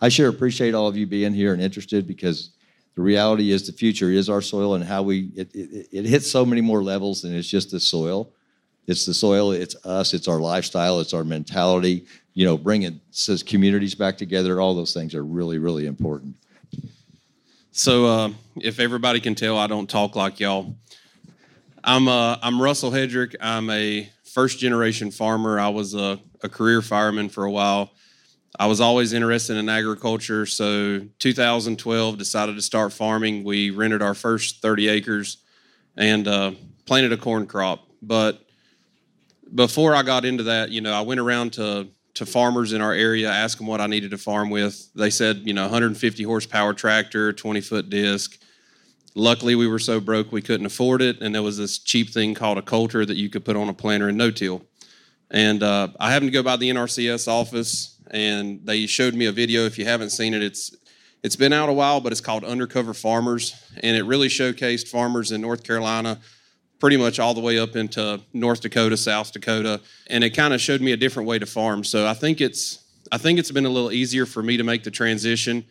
I 0.02 0.10
sure 0.10 0.30
appreciate 0.30 0.74
all 0.74 0.88
of 0.88 0.96
you 0.96 1.06
being 1.06 1.34
here 1.34 1.54
and 1.54 1.62
interested 1.62 2.08
because 2.08 2.52
the 2.96 3.02
reality 3.02 3.52
is 3.52 3.66
the 3.66 3.74
future 3.74 4.10
is 4.10 4.30
our 4.30 4.42
soil 4.42 4.76
and 4.76 4.84
how 4.84 5.04
we 5.04 5.32
it, 5.36 5.54
it, 5.54 5.88
it 5.92 6.06
hits 6.06 6.30
so 6.30 6.46
many 6.46 6.62
more 6.62 6.84
levels 6.84 7.22
than 7.22 7.36
it's 7.36 7.48
just 7.48 7.72
the 7.72 7.80
soil. 7.80 8.32
It's 8.88 9.06
the 9.06 9.14
soil, 9.14 9.52
it's 9.52 9.76
us, 9.86 10.16
it's 10.16 10.28
our 10.28 10.40
lifestyle, 10.40 11.00
it's 11.00 11.14
our 11.14 11.24
mentality. 11.24 12.08
You 12.34 12.46
know, 12.46 12.58
bringing 12.58 13.00
says 13.12 13.44
communities 13.44 13.94
back 13.94 14.18
together. 14.18 14.60
All 14.60 14.74
those 14.74 14.94
things 14.94 15.14
are 15.14 15.24
really, 15.24 15.60
really 15.60 15.86
important. 15.86 16.36
So, 17.80 18.08
uh, 18.08 18.30
if 18.58 18.82
everybody 18.82 19.22
can 19.22 19.36
tell, 19.36 19.58
I 19.58 19.68
don't 19.68 19.90
talk 19.90 20.18
like 20.18 20.42
y'all. 20.42 20.76
I'm 21.82 22.10
uh, 22.10 22.36
I'm 22.42 22.62
Russell 22.62 22.92
Hedrick. 22.92 23.38
I'm 23.40 23.70
a 23.70 24.10
first 24.26 24.60
generation 24.60 25.12
farmer. 25.12 25.58
I 25.62 25.70
was 25.70 25.94
a, 25.94 26.20
a 26.44 26.50
career 26.50 26.82
fireman 26.82 27.30
for 27.30 27.46
a 27.46 27.52
while. 27.52 27.92
I 28.60 28.66
was 28.66 28.82
always 28.82 29.14
interested 29.14 29.56
in 29.56 29.70
agriculture. 29.70 30.46
So, 30.46 31.08
2012, 31.20 32.18
decided 32.18 32.58
to 32.58 32.62
start 32.62 32.92
farming. 32.92 33.46
We 33.46 33.70
rented 33.70 34.02
our 34.02 34.14
first 34.14 34.62
30 34.62 34.90
acres 34.90 35.38
and 35.96 36.28
uh, 36.28 36.52
planted 36.86 37.14
a 37.14 37.18
corn 37.18 37.48
crop. 37.48 37.88
But 38.02 38.46
before 39.56 39.96
I 39.96 40.04
got 40.04 40.26
into 40.26 40.44
that, 40.44 40.70
you 40.70 40.82
know, 40.82 40.92
I 40.92 41.00
went 41.00 41.22
around 41.22 41.54
to 41.54 41.88
to 42.20 42.26
farmers 42.26 42.74
in 42.74 42.82
our 42.82 42.94
area, 42.94 43.30
ask 43.30 43.58
them 43.58 43.68
what 43.68 43.82
I 43.82 43.88
needed 43.88 44.12
to 44.12 44.18
farm 44.18 44.50
with. 44.50 44.94
They 44.94 45.10
said, 45.10 45.42
you 45.46 45.54
know, 45.54 45.64
150 45.64 46.24
horsepower 46.24 46.74
tractor, 46.74 47.34
20 47.34 47.62
foot 47.62 47.90
disc. 47.90 48.40
Luckily, 49.16 49.56
we 49.56 49.68
were 49.68 49.80
so 49.80 50.00
broke 50.00 50.32
we 50.32 50.42
couldn't 50.42 50.66
afford 50.66 51.02
it, 51.02 51.22
and 51.22 51.34
there 51.34 51.42
was 51.42 51.58
this 51.58 51.80
cheap 51.80 52.10
thing 52.10 52.36
called 52.36 52.58
a 52.58 52.62
coulter 52.62 53.06
that 53.06 53.18
you 53.18 53.30
could 53.30 53.44
put 53.44 53.56
on 53.56 53.68
a 53.68 53.74
planter 53.74 54.08
and 54.08 54.18
no-till. 54.18 54.62
And 55.32 55.64
uh, 55.64 55.90
I 56.00 56.12
happened 56.12 56.32
to 56.32 56.34
go 56.34 56.44
by 56.44 56.58
the 56.58 56.70
NRCS 56.70 57.28
office, 57.28 58.00
and 58.12 58.66
they 58.66 58.86
showed 58.86 59.16
me 59.16 59.26
a 59.26 59.32
video. 59.32 59.66
If 59.66 59.78
you 59.78 59.86
haven't 59.86 60.12
seen 60.12 60.34
it, 60.34 60.44
it's 60.44 60.76
it's 61.22 61.36
been 61.36 61.52
out 61.52 61.68
a 61.68 61.74
while, 61.74 62.00
but 62.00 62.14
it's 62.14 62.22
called 62.22 62.46
Undercover 62.46 62.94
Farmers, 62.94 63.54
and 63.84 63.98
it 63.98 64.04
really 64.04 64.30
showcased 64.30 64.88
farmers 64.88 65.32
in 65.32 65.42
North 65.42 65.64
Carolina 65.64 66.20
pretty 66.80 66.98
much 66.98 67.20
all 67.20 67.34
the 67.34 67.42
way 67.42 67.60
up 67.60 67.76
into 67.76 68.22
North 68.34 68.62
Dakota, 68.62 68.98
South 68.98 69.32
Dakota, 69.32 69.82
and 70.08 70.24
it 70.24 70.32
kind 70.32 70.54
of 70.54 70.62
showed 70.62 70.82
me 70.82 70.94
a 70.94 70.98
different 70.98 71.28
way 71.28 71.38
to 71.38 71.46
farm. 71.46 71.84
So 71.84 72.08
I 72.08 72.14
think 72.14 72.42
it's 72.42 72.84
I 73.12 73.18
think 73.18 73.40
it's 73.40 73.52
been 73.52 73.66
a 73.66 73.70
little 73.70 73.92
easier 73.92 74.26
for 74.26 74.44
me 74.44 74.58
to 74.58 74.64
make 74.64 74.84
the 74.84 74.92
transition 74.92 75.66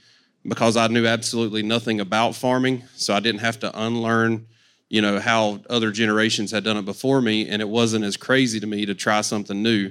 because 0.46 0.76
I 0.76 0.86
knew 0.88 1.06
absolutely 1.06 1.62
nothing 1.62 2.00
about 2.00 2.34
farming, 2.34 2.84
so 2.96 3.14
I 3.14 3.20
didn't 3.20 3.40
have 3.40 3.60
to 3.60 3.80
unlearn, 3.80 4.46
you 4.88 5.02
know, 5.02 5.18
how 5.18 5.60
other 5.70 5.90
generations 5.90 6.50
had 6.50 6.64
done 6.64 6.76
it 6.76 6.84
before 6.84 7.20
me, 7.20 7.48
and 7.48 7.60
it 7.62 7.68
wasn't 7.68 8.04
as 8.04 8.16
crazy 8.16 8.60
to 8.60 8.66
me 8.66 8.86
to 8.86 8.94
try 8.94 9.20
something 9.20 9.62
new. 9.62 9.90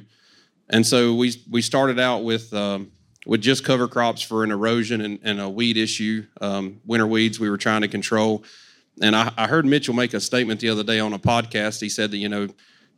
And 0.69 0.85
so 0.85 1.13
we 1.15 1.33
we 1.49 1.61
started 1.61 1.99
out 1.99 2.23
with 2.23 2.53
um, 2.53 2.91
with 3.25 3.41
just 3.41 3.63
cover 3.63 3.87
crops 3.87 4.21
for 4.21 4.43
an 4.43 4.51
erosion 4.51 5.01
and, 5.01 5.19
and 5.23 5.41
a 5.41 5.49
weed 5.49 5.77
issue, 5.77 6.25
um, 6.41 6.79
winter 6.85 7.07
weeds 7.07 7.39
we 7.39 7.49
were 7.49 7.57
trying 7.57 7.81
to 7.81 7.87
control 7.87 8.43
and 9.01 9.15
I, 9.15 9.31
I 9.37 9.47
heard 9.47 9.65
Mitchell 9.65 9.93
make 9.93 10.13
a 10.13 10.19
statement 10.19 10.59
the 10.59 10.69
other 10.69 10.83
day 10.83 10.99
on 10.99 11.13
a 11.13 11.19
podcast. 11.19 11.81
He 11.81 11.89
said 11.89 12.11
that, 12.11 12.17
you 12.17 12.29
know, 12.29 12.47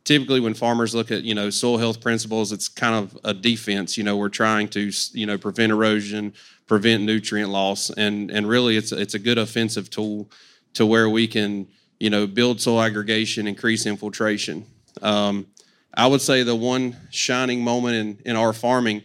typically 0.04 0.40
when 0.40 0.54
farmers 0.54 0.94
look 0.94 1.10
at 1.10 1.24
you 1.24 1.34
know 1.34 1.50
soil 1.50 1.76
health 1.76 2.00
principles 2.00 2.52
it's 2.52 2.68
kind 2.68 2.94
of 2.94 3.18
a 3.24 3.34
defense. 3.34 3.98
You 3.98 4.04
know 4.04 4.16
we're 4.16 4.28
trying 4.28 4.68
to 4.68 4.90
you 5.12 5.26
know 5.26 5.38
prevent 5.38 5.72
erosion 5.72 6.32
prevent 6.66 7.02
nutrient 7.02 7.50
loss. 7.50 7.90
And 7.90 8.30
and 8.30 8.48
really 8.48 8.76
it's 8.76 8.92
it's 8.92 9.14
a 9.14 9.18
good 9.18 9.38
offensive 9.38 9.90
tool 9.90 10.30
to 10.74 10.86
where 10.86 11.08
we 11.08 11.26
can 11.26 11.68
you 11.98 12.10
know 12.10 12.26
build 12.26 12.60
soil 12.60 12.80
aggregation 12.80 13.46
increase 13.46 13.86
infiltration. 13.86 14.66
Um, 15.02 15.46
i 15.94 16.06
would 16.06 16.20
say 16.20 16.42
the 16.42 16.54
one 16.54 16.96
shining 17.10 17.62
moment 17.62 17.94
in 17.96 18.30
in 18.30 18.36
our 18.36 18.52
farming 18.52 19.02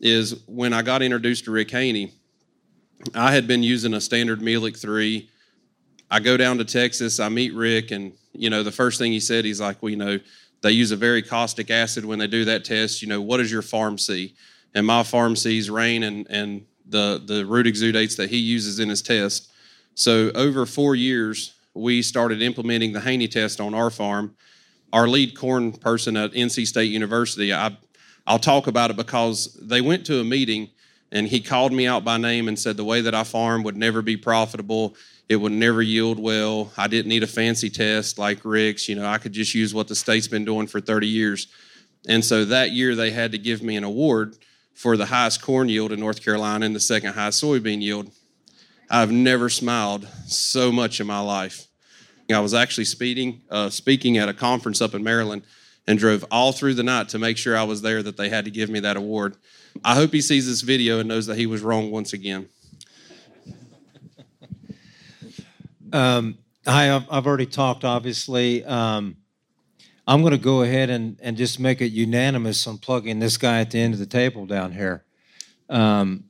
is 0.00 0.42
when 0.46 0.72
i 0.72 0.82
got 0.82 1.02
introduced 1.02 1.44
to 1.44 1.50
rick 1.50 1.70
haney 1.70 2.12
i 3.14 3.32
had 3.32 3.46
been 3.46 3.62
using 3.62 3.94
a 3.94 4.00
standard 4.00 4.40
Mehlich 4.40 4.78
3 4.78 5.28
I 6.10 6.20
go 6.20 6.36
down 6.36 6.58
to 6.58 6.64
Texas, 6.64 7.20
I 7.20 7.28
meet 7.28 7.54
Rick, 7.54 7.90
and 7.90 8.12
you 8.32 8.50
know, 8.50 8.62
the 8.62 8.72
first 8.72 8.98
thing 8.98 9.12
he 9.12 9.20
said, 9.20 9.44
he's 9.44 9.60
like, 9.60 9.82
well, 9.82 9.90
you 9.90 9.96
know, 9.96 10.18
they 10.62 10.72
use 10.72 10.90
a 10.90 10.96
very 10.96 11.22
caustic 11.22 11.70
acid 11.70 12.04
when 12.04 12.18
they 12.18 12.26
do 12.26 12.44
that 12.46 12.64
test. 12.64 13.02
You 13.02 13.08
know, 13.08 13.20
what 13.20 13.38
does 13.38 13.52
your 13.52 13.62
farm 13.62 13.98
see? 13.98 14.34
And 14.74 14.86
my 14.86 15.02
farm 15.02 15.36
sees 15.36 15.70
rain 15.70 16.02
and 16.02 16.26
and 16.28 16.64
the 16.88 17.22
the 17.24 17.44
root 17.44 17.66
exudates 17.66 18.16
that 18.16 18.30
he 18.30 18.38
uses 18.38 18.78
in 18.80 18.88
his 18.88 19.02
test. 19.02 19.50
So 19.94 20.30
over 20.34 20.64
four 20.66 20.94
years, 20.94 21.54
we 21.74 22.02
started 22.02 22.42
implementing 22.42 22.92
the 22.92 23.00
Haney 23.00 23.28
test 23.28 23.60
on 23.60 23.74
our 23.74 23.90
farm. 23.90 24.34
Our 24.92 25.06
lead 25.06 25.36
corn 25.36 25.72
person 25.72 26.16
at 26.16 26.32
NC 26.32 26.66
State 26.66 26.90
University, 26.90 27.52
I 27.52 27.76
I'll 28.26 28.38
talk 28.38 28.66
about 28.66 28.90
it 28.90 28.96
because 28.96 29.54
they 29.60 29.80
went 29.80 30.04
to 30.06 30.20
a 30.20 30.24
meeting 30.24 30.70
and 31.10 31.26
he 31.26 31.40
called 31.40 31.72
me 31.72 31.86
out 31.86 32.04
by 32.04 32.18
name 32.18 32.48
and 32.48 32.58
said 32.58 32.76
the 32.76 32.84
way 32.84 33.00
that 33.00 33.14
I 33.14 33.24
farm 33.24 33.62
would 33.62 33.76
never 33.76 34.02
be 34.02 34.16
profitable 34.16 34.96
it 35.28 35.36
would 35.36 35.52
never 35.52 35.82
yield 35.82 36.18
well. 36.18 36.72
I 36.76 36.86
didn't 36.86 37.10
need 37.10 37.22
a 37.22 37.28
fancy 37.28 37.68
test 37.68 38.18
like 38.18 38.44
Rick's. 38.44 38.88
You 38.88 38.96
know, 38.96 39.06
I 39.06 39.18
could 39.18 39.32
just 39.32 39.54
use 39.54 39.74
what 39.74 39.88
the 39.88 39.94
state's 39.94 40.28
been 40.28 40.44
doing 40.44 40.66
for 40.66 40.80
30 40.80 41.06
years. 41.06 41.48
And 42.08 42.24
so 42.24 42.46
that 42.46 42.72
year 42.72 42.94
they 42.94 43.10
had 43.10 43.32
to 43.32 43.38
give 43.38 43.62
me 43.62 43.76
an 43.76 43.84
award 43.84 44.38
for 44.72 44.96
the 44.96 45.06
highest 45.06 45.42
corn 45.42 45.68
yield 45.68 45.92
in 45.92 46.00
North 46.00 46.24
Carolina 46.24 46.64
and 46.64 46.74
the 46.74 46.80
second 46.80 47.12
highest 47.12 47.42
soybean 47.42 47.82
yield. 47.82 48.10
I've 48.88 49.12
never 49.12 49.50
smiled 49.50 50.08
so 50.26 50.72
much 50.72 50.98
in 50.98 51.06
my 51.06 51.20
life. 51.20 51.66
I 52.32 52.40
was 52.40 52.54
actually 52.54 52.84
speeding, 52.84 53.42
uh, 53.50 53.68
speaking 53.68 54.16
at 54.16 54.28
a 54.28 54.34
conference 54.34 54.80
up 54.80 54.94
in 54.94 55.02
Maryland 55.02 55.42
and 55.86 55.98
drove 55.98 56.24
all 56.30 56.52
through 56.52 56.74
the 56.74 56.82
night 56.82 57.10
to 57.10 57.18
make 57.18 57.36
sure 57.36 57.56
I 57.56 57.64
was 57.64 57.82
there 57.82 58.02
that 58.02 58.16
they 58.16 58.28
had 58.28 58.44
to 58.46 58.50
give 58.50 58.70
me 58.70 58.80
that 58.80 58.96
award. 58.96 59.36
I 59.84 59.94
hope 59.94 60.12
he 60.12 60.20
sees 60.20 60.46
this 60.46 60.62
video 60.62 60.98
and 61.00 61.08
knows 61.08 61.26
that 61.26 61.36
he 61.36 61.46
was 61.46 61.62
wrong 61.62 61.90
once 61.90 62.12
again. 62.12 62.48
Um, 65.92 66.36
hi, 66.66 66.94
I've, 66.94 67.06
I've, 67.10 67.26
already 67.26 67.46
talked, 67.46 67.82
obviously. 67.82 68.62
Um, 68.64 69.16
I'm 70.06 70.20
going 70.20 70.32
to 70.32 70.38
go 70.38 70.62
ahead 70.62 70.90
and, 70.90 71.18
and 71.22 71.36
just 71.36 71.58
make 71.58 71.80
it 71.80 71.92
unanimous 71.92 72.66
on 72.66 72.76
plugging 72.78 73.20
this 73.20 73.38
guy 73.38 73.60
at 73.60 73.70
the 73.70 73.78
end 73.78 73.94
of 73.94 74.00
the 74.00 74.06
table 74.06 74.44
down 74.44 74.72
here. 74.72 75.04
Um, 75.70 76.24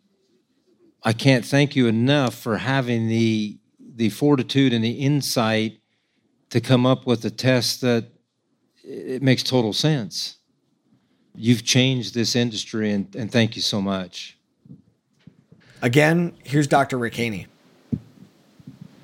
I 1.03 1.13
can't 1.13 1.45
thank 1.45 1.75
you 1.75 1.87
enough 1.87 2.35
for 2.35 2.59
having 2.59 3.09
the 3.09 3.59
the 3.95 4.11
fortitude 4.11 4.73
and 4.73 4.85
the 4.85 4.93
insight 4.93 5.81
to 6.51 6.61
come 6.61 6.87
up 6.87 7.05
with 7.05 7.25
a 7.25 7.31
test 7.31 7.81
that 7.81 8.07
it 8.85 9.23
makes 9.23 9.43
total 9.43 9.73
sense. 9.73 10.38
You've 11.39 11.65
changed 11.65 12.15
this 12.15 12.35
industry, 12.37 12.91
and, 12.93 13.15
and 13.15 13.31
thank 13.31 13.57
you 13.57 13.63
so 13.63 13.81
much. 13.81 14.37
Again, 15.81 16.35
here's 16.45 16.67
Dr. 16.67 16.99
Rick 16.99 17.15
Haney 17.15 17.47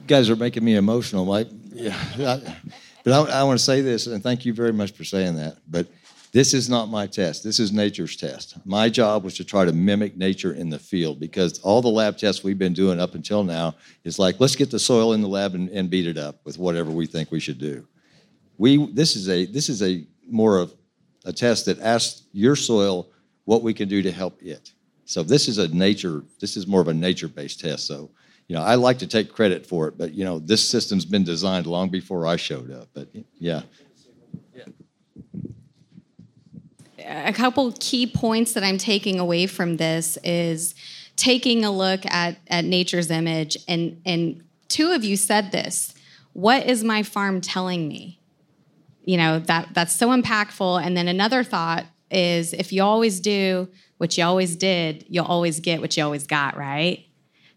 guys 0.06 0.30
are 0.30 0.36
making 0.36 0.64
me 0.64 0.76
emotional. 0.76 1.24
Like, 1.24 1.48
yeah, 1.72 1.98
but 2.16 3.12
I, 3.12 3.40
I 3.40 3.42
want 3.44 3.58
to 3.58 3.64
say 3.64 3.80
this, 3.80 4.06
and 4.06 4.22
thank 4.22 4.44
you 4.44 4.52
very 4.52 4.72
much 4.72 4.92
for 4.92 5.04
saying 5.04 5.36
that. 5.36 5.58
But 5.68 5.86
this 6.32 6.52
is 6.52 6.68
not 6.68 6.88
my 6.88 7.06
test. 7.06 7.44
This 7.44 7.60
is 7.60 7.72
nature's 7.72 8.16
test. 8.16 8.56
My 8.64 8.88
job 8.88 9.22
was 9.24 9.36
to 9.36 9.44
try 9.44 9.64
to 9.64 9.72
mimic 9.72 10.16
nature 10.16 10.52
in 10.52 10.68
the 10.68 10.78
field 10.78 11.20
because 11.20 11.60
all 11.60 11.80
the 11.80 11.88
lab 11.88 12.18
tests 12.18 12.42
we've 12.42 12.58
been 12.58 12.72
doing 12.72 13.00
up 13.00 13.14
until 13.14 13.44
now 13.44 13.74
is 14.02 14.18
like, 14.18 14.40
let's 14.40 14.56
get 14.56 14.70
the 14.70 14.78
soil 14.78 15.12
in 15.12 15.22
the 15.22 15.28
lab 15.28 15.54
and, 15.54 15.68
and 15.70 15.90
beat 15.90 16.06
it 16.06 16.18
up 16.18 16.40
with 16.44 16.58
whatever 16.58 16.90
we 16.90 17.06
think 17.06 17.30
we 17.30 17.40
should 17.40 17.58
do. 17.58 17.86
We 18.56 18.86
this 18.92 19.16
is 19.16 19.28
a 19.28 19.46
this 19.46 19.68
is 19.68 19.82
a 19.82 20.06
more 20.28 20.58
of 20.58 20.72
a 21.24 21.32
test 21.32 21.66
that 21.66 21.80
asks 21.80 22.24
your 22.32 22.56
soil 22.56 23.08
what 23.44 23.62
we 23.62 23.74
can 23.74 23.88
do 23.88 24.02
to 24.02 24.10
help 24.10 24.42
it. 24.42 24.72
So 25.04 25.22
this 25.22 25.48
is 25.48 25.58
a 25.58 25.68
nature. 25.68 26.22
This 26.40 26.56
is 26.56 26.66
more 26.66 26.80
of 26.80 26.88
a 26.88 26.94
nature-based 26.94 27.60
test. 27.60 27.86
So 27.86 28.10
you 28.48 28.56
know, 28.56 28.62
I 28.62 28.74
like 28.74 28.98
to 28.98 29.06
take 29.06 29.32
credit 29.32 29.64
for 29.64 29.88
it, 29.88 29.96
but 29.96 30.12
you 30.12 30.24
know, 30.24 30.38
this 30.38 30.66
system's 30.68 31.04
been 31.04 31.24
designed 31.24 31.66
long 31.66 31.88
before 31.88 32.26
I 32.26 32.36
showed 32.36 32.70
up. 32.70 32.88
But 32.92 33.08
yeah. 33.38 33.62
A 37.06 37.32
couple 37.32 37.72
key 37.80 38.06
points 38.06 38.54
that 38.54 38.64
I'm 38.64 38.78
taking 38.78 39.18
away 39.18 39.46
from 39.46 39.76
this 39.76 40.16
is 40.24 40.74
taking 41.16 41.64
a 41.64 41.70
look 41.70 42.00
at, 42.06 42.38
at 42.48 42.64
nature's 42.64 43.10
image 43.10 43.56
and 43.68 44.00
and 44.04 44.42
two 44.68 44.90
of 44.90 45.04
you 45.04 45.16
said 45.16 45.52
this 45.52 45.94
what 46.32 46.66
is 46.66 46.82
my 46.82 47.02
farm 47.02 47.40
telling 47.40 47.86
me 47.86 48.18
you 49.04 49.16
know 49.16 49.38
that 49.40 49.68
that's 49.72 49.94
so 49.94 50.08
impactful. 50.08 50.84
And 50.84 50.96
then 50.96 51.08
another 51.08 51.44
thought 51.44 51.86
is 52.10 52.52
if 52.52 52.72
you 52.72 52.82
always 52.82 53.20
do 53.20 53.68
what 53.98 54.16
you 54.18 54.24
always 54.24 54.56
did 54.56 55.04
you'll 55.08 55.24
always 55.24 55.60
get 55.60 55.80
what 55.80 55.96
you 55.96 56.04
always 56.04 56.26
got 56.26 56.56
right? 56.56 57.06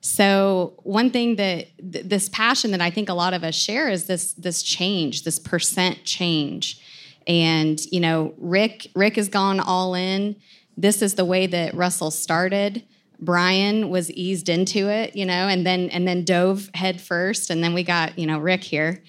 So 0.01 0.79
one 0.83 1.10
thing 1.10 1.36
that 1.38 1.67
th- 1.91 2.05
this 2.05 2.29
passion 2.29 2.71
that 2.71 2.81
i 2.81 2.89
think 2.89 3.10
a 3.10 3.13
lot 3.13 3.33
of 3.33 3.43
us 3.43 3.55
share 3.55 3.89
is 3.89 4.05
this 4.05 4.33
this 4.33 4.62
change 4.63 5.23
this 5.23 5.39
percent 5.39 6.03
change. 6.03 6.81
And 7.25 7.79
you 7.91 7.99
know 7.99 8.33
rick 8.38 8.88
rick 8.95 9.15
has 9.15 9.29
gone 9.29 9.60
all 9.60 9.95
in. 9.95 10.36
This 10.75 11.01
is 11.01 11.15
the 11.15 11.25
way 11.25 11.47
that 11.47 11.73
russell 11.73 12.12
started. 12.12 12.83
Brian 13.19 13.89
was 13.89 14.12
eased 14.12 14.47
into 14.49 14.89
it, 14.89 15.15
you 15.15 15.25
know, 15.25 15.47
and 15.47 15.65
then 15.65 15.89
and 15.89 16.07
then 16.07 16.23
dove 16.23 16.69
head 16.73 17.01
first, 17.01 17.49
and 17.49 17.63
then 17.63 17.73
we 17.73 17.83
got 17.83 18.17
you 18.17 18.27
know 18.27 18.38
Rick 18.38 18.63
here. 18.63 19.03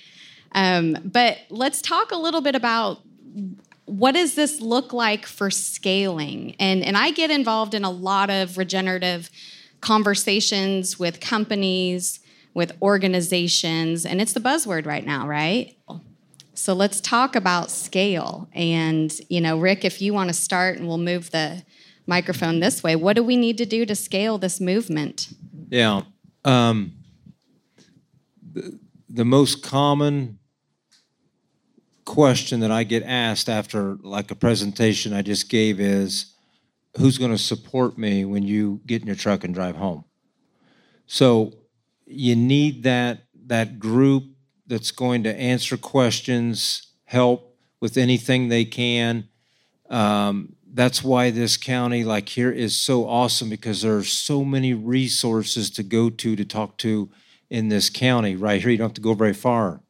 Um, 0.59 0.97
but 1.05 1.38
let's 1.51 1.81
talk 1.81 2.11
a 2.11 2.16
little 2.16 2.40
bit 2.40 2.57
about 2.57 2.99
what 3.85 4.12
does 4.12 4.35
this 4.35 4.61
look 4.61 4.92
like 4.92 5.25
for 5.25 5.51
scaling, 5.51 6.57
and 6.59 6.83
and 6.83 6.97
I 6.97 7.12
get 7.12 7.31
involved 7.31 7.75
in 7.75 7.85
a 7.85 7.90
lot 7.90 8.29
of 8.29 8.59
regenerative 8.59 9.31
conversations 9.81 10.99
with 10.99 11.21
companies, 11.21 12.18
with 12.55 12.73
organizations, 12.83 14.05
and 14.05 14.21
it's 14.21 14.33
the 14.33 14.40
buzzword 14.40 14.85
right 14.85 15.07
now, 15.07 15.29
right? 15.29 15.79
So 16.55 16.75
let's 16.75 17.01
talk 17.01 17.37
about 17.37 17.71
scale. 17.71 18.49
And 18.53 19.16
you 19.29 19.40
know, 19.40 19.61
Rick, 19.61 19.85
if 19.85 20.03
you 20.03 20.12
want 20.12 20.29
to 20.29 20.35
start, 20.35 20.77
and 20.77 20.88
we'll 20.88 20.99
move 20.99 21.31
the 21.31 21.62
microphone 22.09 22.59
this 22.59 22.83
way. 22.83 22.97
What 22.97 23.14
do 23.14 23.23
we 23.23 23.37
need 23.37 23.59
to 23.59 23.66
do 23.66 23.87
to 23.87 23.94
scale 23.94 24.38
this 24.38 24.61
movement? 24.61 25.29
Yeah. 25.68 26.03
Um, 26.44 26.94
the, 28.53 28.81
the 29.09 29.25
most 29.25 29.62
common 29.62 30.38
question 32.09 32.61
that 32.61 32.71
I 32.71 32.85
get 32.85 33.03
asked 33.03 33.51
after 33.51 33.97
like 34.03 34.31
a 34.31 34.35
presentation 34.35 35.12
I 35.12 35.21
just 35.21 35.51
gave 35.51 35.79
is 35.79 36.35
who's 36.97 37.18
going 37.18 37.31
to 37.31 37.38
support 37.38 37.99
me 37.99 38.25
when 38.25 38.42
you 38.42 38.81
get 38.87 39.03
in 39.03 39.07
your 39.07 39.14
truck 39.14 39.44
and 39.44 39.55
drive 39.55 39.77
home? 39.77 40.05
So 41.07 41.53
you 42.07 42.35
need 42.35 42.83
that 42.85 43.25
that 43.47 43.79
group 43.79 44.25
that's 44.66 44.90
going 44.90 45.23
to 45.25 45.35
answer 45.35 45.77
questions, 45.77 46.87
help 47.05 47.55
with 47.79 47.99
anything 47.99 48.49
they 48.49 48.64
can. 48.64 49.29
Um, 49.90 50.57
that's 50.73 51.05
why 51.05 51.31
this 51.31 51.59
county 51.59 52.05
like 52.05 52.31
here 52.31 52.51
is 52.51 52.79
so 52.79 53.07
awesome 53.07 53.51
because 53.51 53.83
there 53.83 53.97
are 53.97 54.03
so 54.03 54.44
many 54.44 54.73
resources 54.73 55.71
to 55.71 55.83
go 55.83 56.09
to 56.09 56.37
to 56.37 56.44
talk 56.44 56.79
to 56.79 57.11
in 57.51 57.68
this 57.68 57.88
county 57.88 58.37
right 58.37 58.61
here 58.61 58.71
you 58.71 58.77
don't 58.77 58.90
have 58.90 58.94
to 58.94 59.01
go 59.01 59.14
very 59.14 59.33
far 59.33 59.81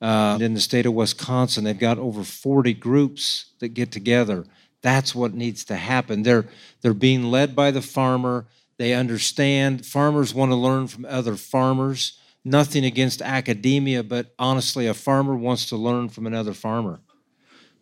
uh, 0.00 0.38
in 0.40 0.54
the 0.54 0.60
state 0.60 0.86
of 0.86 0.94
wisconsin 0.94 1.64
they've 1.64 1.78
got 1.78 1.98
over 1.98 2.24
40 2.24 2.74
groups 2.74 3.52
that 3.60 3.68
get 3.68 3.92
together 3.92 4.44
that's 4.82 5.14
what 5.14 5.34
needs 5.34 5.64
to 5.64 5.76
happen 5.76 6.22
they're 6.22 6.46
they're 6.80 6.94
being 6.94 7.24
led 7.24 7.54
by 7.54 7.70
the 7.70 7.82
farmer 7.82 8.46
they 8.78 8.94
understand 8.94 9.84
farmers 9.84 10.34
want 10.34 10.50
to 10.50 10.56
learn 10.56 10.86
from 10.86 11.04
other 11.04 11.36
farmers 11.36 12.18
nothing 12.44 12.84
against 12.84 13.20
academia 13.20 14.02
but 14.02 14.34
honestly 14.38 14.86
a 14.86 14.94
farmer 14.94 15.34
wants 15.34 15.68
to 15.68 15.76
learn 15.76 16.08
from 16.08 16.26
another 16.26 16.54
farmer 16.54 17.00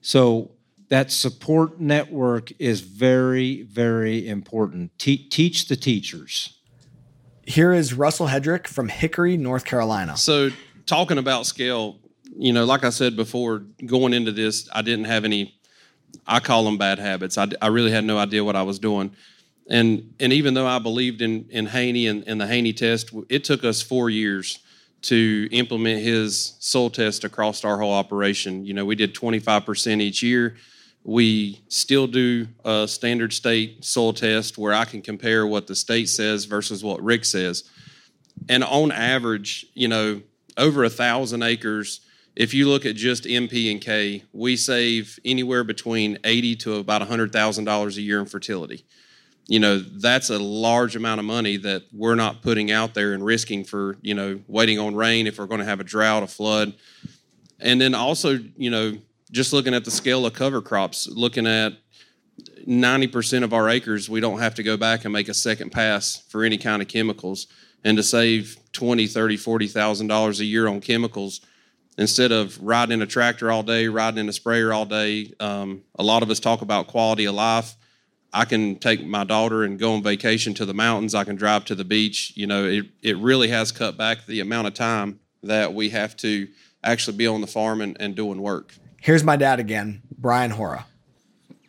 so 0.01 0.53
that 0.89 1.13
support 1.13 1.81
network 1.81 2.53
is 2.59 2.81
very, 2.81 3.63
very 3.63 4.27
important. 4.27 4.99
Te- 4.99 5.29
teach 5.29 5.69
the 5.69 5.77
teachers. 5.77 6.59
Here 7.47 7.73
is 7.73 7.95
Russell 7.95 8.29
Hedrick 8.29 8.67
from 8.67 8.89
Hickory, 8.89 9.37
North 9.37 9.65
Carolina. 9.65 10.17
So, 10.17 10.51
talking 10.87 11.19
about 11.19 11.47
scale, 11.47 11.97
you 12.39 12.53
know, 12.53 12.65
like 12.65 12.85
I 12.85 12.91
said 12.91 13.17
before, 13.17 13.65
going 13.85 14.13
into 14.15 14.33
this, 14.33 14.69
I 14.73 14.83
didn't 14.83 15.07
have 15.07 15.25
any, 15.25 15.59
I 16.27 16.41
call 16.41 16.65
them 16.65 16.79
bad 16.79 16.99
habits. 16.99 17.37
I, 17.37 17.49
I 17.61 17.67
really 17.69 17.91
had 17.91 18.05
no 18.05 18.19
idea 18.19 18.45
what 18.45 18.57
I 18.57 18.63
was 18.63 18.79
doing. 18.79 19.15
And, 19.69 20.15
and 20.19 20.33
even 20.33 20.55
though 20.55 20.67
I 20.67 20.79
believed 20.79 21.21
in, 21.21 21.47
in 21.51 21.67
Haney 21.67 22.07
and, 22.07 22.25
and 22.27 22.41
the 22.41 22.47
Haney 22.47 22.73
test, 22.73 23.11
it 23.29 23.45
took 23.45 23.65
us 23.65 23.83
four 23.83 24.09
years 24.09 24.61
to 25.03 25.49
implement 25.53 26.03
his 26.03 26.55
soil 26.59 26.91
test 26.91 27.25
across 27.25 27.65
our 27.65 27.79
whole 27.79 27.93
operation. 27.93 28.65
You 28.65 28.75
know, 28.75 28.85
we 28.85 28.95
did 28.95 29.15
25% 29.15 30.01
each 30.01 30.23
year 30.23 30.57
we 31.09 31.59
still 31.69 32.07
do 32.07 32.47
a 32.67 32.87
standard 32.87 33.33
state 33.33 33.83
soil 33.83 34.13
test 34.13 34.59
where 34.59 34.75
I 34.75 34.85
can 34.85 35.01
compare 35.01 35.47
what 35.47 35.67
the 35.67 35.75
state 35.75 36.11
says 36.11 36.45
versus 36.45 36.85
what 36.85 37.03
Rick 37.03 37.25
says. 37.25 37.65
And 38.49 38.63
on 38.63 38.93
average, 38.93 39.65
you 39.73 39.89
know, 39.89 40.21
over 40.59 40.85
a 40.85 40.91
thousand 40.91 41.43
acres, 41.43 42.01
if 42.39 42.55
you 42.55 42.69
look 42.69 42.87
at 42.87 42.95
just 42.95 43.25
NP 43.25 43.69
and 43.69 43.81
K, 43.81 44.23
we 44.33 44.57
save 44.57 45.19
anywhere 45.25 45.65
between 45.65 46.19
eighty 46.23 46.55
to 46.57 46.77
about 46.77 47.03
hundred 47.03 47.33
thousand 47.33 47.65
dollars 47.65 47.99
a 47.99 48.01
year 48.01 48.21
in 48.21 48.27
fertility. 48.27 48.87
You 49.49 49.59
know, 49.59 49.81
that's 49.81 50.31
a 50.31 50.39
large 50.39 50.95
amount 50.95 51.19
of 51.19 51.25
money 51.25 51.57
that 51.57 51.83
we're 51.93 52.15
not 52.15 52.43
putting 52.43 52.71
out 52.71 52.95
there 52.95 53.13
and 53.13 53.25
risking 53.25 53.65
for, 53.65 53.97
you 54.03 54.15
know, 54.15 54.41
waiting 54.47 54.79
on 54.79 54.95
rain 54.95 55.27
if 55.27 55.39
we're 55.39 55.47
going 55.47 55.61
to 55.61 55.67
have 55.67 55.81
a 55.81 55.85
drought, 55.85 56.23
a 56.23 56.29
flood. 56.29 56.75
And 57.59 57.81
then 57.81 57.95
also, 57.95 58.39
you 58.57 58.71
know, 58.71 58.99
just 59.33 59.53
looking 59.53 59.75
at 59.75 59.85
the 59.85 59.91
scale 59.91 60.25
of 60.25 60.35
cover 60.35 60.61
crops, 60.61 61.09
looking 61.09 61.47
at 61.47 61.73
90% 62.69 63.43
of 63.43 63.53
our 63.55 63.71
acres, 63.71 64.09
we 64.09 64.21
don't 64.21 64.39
have 64.39 64.55
to 64.57 64.63
go 64.63 64.77
back 64.77 65.05
and 65.05 65.13
make 65.13 65.29
a 65.29 65.35
second 65.35 65.71
pass 65.71 66.23
for 66.29 66.45
any 66.45 66.59
kind 66.59 66.83
of 66.83 66.89
chemicals. 66.89 67.47
And 67.85 67.97
to 67.97 68.03
save 68.03 68.59
20, 68.73 69.07
30, 69.07 69.39
40,000 69.39 70.07
dollars 70.07 70.41
a 70.41 70.45
year 70.45 70.69
on 70.69 70.81
chemicals, 70.81 71.41
instead 71.99 72.33
of 72.33 72.59
riding 72.63 72.95
in 72.95 73.03
a 73.03 73.07
tractor 73.07 73.51
all 73.51 73.63
day, 73.63 73.89
riding 73.89 74.21
in 74.21 74.29
a 74.29 74.33
sprayer 74.33 74.73
all 74.73 74.87
day, 74.87 75.33
um, 75.41 75.83
a 75.99 76.03
lot 76.03 76.23
of 76.23 76.31
us 76.31 76.41
talk 76.41 76.63
about 76.63 76.87
quality 76.87 77.27
of 77.27 77.35
life. 77.35 77.75
I 78.33 78.45
can 78.45 78.77
take 78.77 79.05
my 79.05 79.25
daughter 79.25 79.65
and 79.65 79.79
go 79.79 79.95
on 79.95 80.03
vacation 80.03 80.55
to 80.55 80.65
the 80.65 80.75
mountains. 80.75 81.15
I 81.15 81.25
can 81.25 81.37
drive 81.37 81.65
to 81.67 81.75
the 81.75 81.85
beach. 81.85 82.33
You 82.37 82.47
know, 82.47 82.65
it, 82.65 82.87
it 83.03 83.17
really 83.19 83.49
has 83.49 83.73
cut 83.73 83.97
back 83.97 84.27
the 84.27 84.41
amount 84.41 84.69
of 84.69 84.75
time 84.75 85.19
that 85.43 85.75
we 85.75 85.91
have 85.91 86.17
to 86.19 86.47
actually 86.85 87.17
be 87.17 87.27
on 87.27 87.41
the 87.41 87.47
farm 87.47 87.81
and, 87.81 87.97
and 87.99 88.15
doing 88.15 88.41
work. 88.41 88.75
Here's 89.01 89.25
my 89.25 89.37
dad 89.37 89.61
again, 89.61 90.03
Brian 90.17 90.51
Hora. 90.51 90.87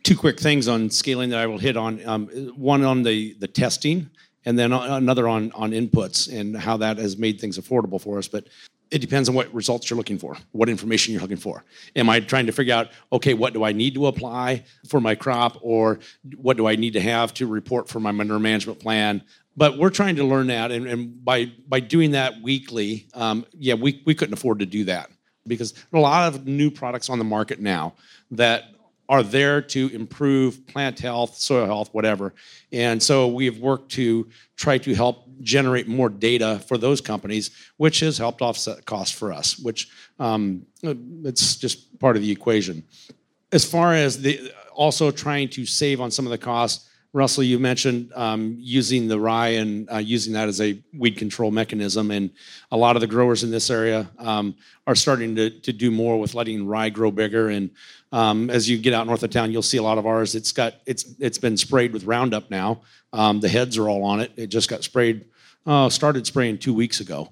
Two 0.04 0.18
quick 0.18 0.40
things 0.40 0.68
on 0.68 0.90
scaling 0.90 1.30
that 1.30 1.40
I 1.40 1.48
will 1.48 1.58
hit 1.58 1.78
on. 1.78 2.06
Um, 2.06 2.28
one 2.56 2.84
on 2.84 3.04
the 3.04 3.36
the 3.40 3.48
testing, 3.48 4.10
and 4.46 4.58
then 4.58 4.74
another 4.74 5.28
on 5.28 5.52
on 5.52 5.72
inputs 5.72 6.32
and 6.32 6.58
how 6.58 6.78
that 6.78 6.98
has 6.98 7.18
made 7.18 7.40
things 7.40 7.60
affordable 7.60 8.02
for 8.02 8.18
us. 8.18 8.28
But 8.28 8.48
it 8.92 9.00
depends 9.00 9.30
on 9.30 9.36
what 9.36 9.54
results 9.54 9.90
you're 9.90 9.98
looking 9.98 10.18
for, 10.18 10.36
what 10.52 10.68
information 10.68 11.14
you're 11.14 11.22
looking 11.22 11.38
for. 11.38 11.64
Am 11.96 12.10
I 12.10 12.20
trying 12.20 12.48
to 12.48 12.52
figure 12.52 12.74
out, 12.74 12.90
okay, 13.12 13.34
what 13.34 13.54
do 13.54 13.64
I 13.64 13.72
need 13.72 13.94
to 13.94 14.08
apply 14.08 14.64
for 14.88 15.00
my 15.00 15.16
crop, 15.16 15.58
or 15.62 16.00
what 16.38 16.58
do 16.58 16.68
I 16.68 16.76
need 16.76 16.94
to 16.94 17.02
have 17.02 17.34
to 17.36 17.48
report 17.48 17.88
for 17.88 18.00
my 18.00 18.12
manure 18.12 18.40
management 18.40 18.80
plan? 18.80 19.22
But 19.56 19.78
we're 19.78 19.90
trying 19.90 20.16
to 20.16 20.24
learn 20.24 20.48
that, 20.48 20.72
and, 20.72 20.88
and 20.88 21.24
by 21.24 21.52
by 21.68 21.82
doing 21.82 22.12
that 22.12 22.42
weekly, 22.42 23.08
um, 23.14 23.46
yeah, 23.54 23.74
we 23.74 24.02
we 24.06 24.16
couldn't 24.16 24.34
afford 24.34 24.60
to 24.60 24.66
do 24.66 24.86
that 24.86 25.12
because 25.46 25.74
a 25.94 26.00
lot 26.00 26.34
of 26.34 26.48
new 26.48 26.72
products 26.72 27.10
on 27.10 27.18
the 27.18 27.26
market 27.26 27.60
now 27.60 27.94
that 28.32 28.66
are 29.10 29.24
there 29.24 29.60
to 29.60 29.88
improve 29.88 30.66
plant 30.68 31.00
health, 31.00 31.36
soil 31.36 31.66
health, 31.66 31.90
whatever. 31.94 32.34
And 32.72 33.02
so 33.02 33.28
we've 33.28 33.58
worked 33.58 33.92
to 33.94 34.30
try 34.56 34.78
to 34.78 34.94
help 34.94 35.28
generate 35.42 35.88
more 35.88 36.10
data 36.10 36.62
for 36.68 36.78
those 36.78 37.02
companies, 37.02 37.52
which 37.78 38.00
has 38.02 38.18
helped 38.18 38.42
offset 38.42 38.86
costs 38.86 39.18
for 39.18 39.32
us, 39.32 39.58
which 39.60 39.90
um, 40.20 40.66
it's 40.84 41.56
just 41.56 42.00
part 42.00 42.16
of 42.16 42.22
the 42.22 42.32
equation. 42.32 42.84
As 43.52 43.66
far 43.66 43.94
as 43.94 44.22
the 44.22 44.52
also 44.74 45.12
trying 45.12 45.50
to 45.50 45.66
save 45.66 46.00
on 46.00 46.12
some 46.12 46.26
of 46.26 46.32
the 46.32 46.38
costs, 46.38 46.90
Russell, 47.12 47.44
you 47.44 47.58
mentioned 47.58 48.12
um, 48.16 48.56
using 48.60 49.08
the 49.08 49.20
rye 49.20 49.50
and 49.50 49.90
uh, 49.92 49.98
using 49.98 50.34
that 50.34 50.48
as 50.48 50.62
a 50.62 50.80
weed 50.94 51.18
control 51.18 51.50
mechanism, 51.50 52.12
and 52.12 52.30
a 52.72 52.78
lot 52.78 52.96
of 52.96 53.02
the 53.02 53.08
growers 53.08 53.44
in 53.44 53.50
this 53.50 53.72
area 53.72 54.08
um, 54.20 54.56
are 54.86 54.94
starting 54.94 55.36
to, 55.36 55.50
to 55.50 55.74
do 55.74 55.90
more 55.90 56.20
with 56.20 56.36
letting 56.36 56.68
rye 56.68 56.90
grow 56.90 57.10
bigger. 57.10 57.50
And 57.50 57.72
um, 58.12 58.52
as 58.52 58.70
you 58.70 58.78
get 58.78 58.94
out 58.94 59.08
north 59.08 59.24
of 59.24 59.32
town, 59.32 59.52
you'll 59.52 59.64
see 59.64 59.78
a 59.78 59.84
lot 59.84 59.98
of 59.98 60.06
ours. 60.06 60.36
It's 60.36 60.52
got 60.52 60.76
it's 60.86 61.16
it's 61.20 61.40
been 61.40 61.58
sprayed 61.58 61.94
with 61.94 62.04
Roundup 62.04 62.52
now. 62.52 62.82
Um, 63.14 63.40
the 63.40 63.50
heads 63.50 63.78
are 63.78 63.90
all 63.90 64.04
on 64.04 64.20
it. 64.20 64.32
It 64.36 64.48
just 64.48 64.70
got 64.70 64.84
sprayed. 64.84 65.26
Uh, 65.66 65.90
started 65.90 66.26
spraying 66.26 66.58
two 66.58 66.74
weeks 66.74 67.00
ago. 67.00 67.32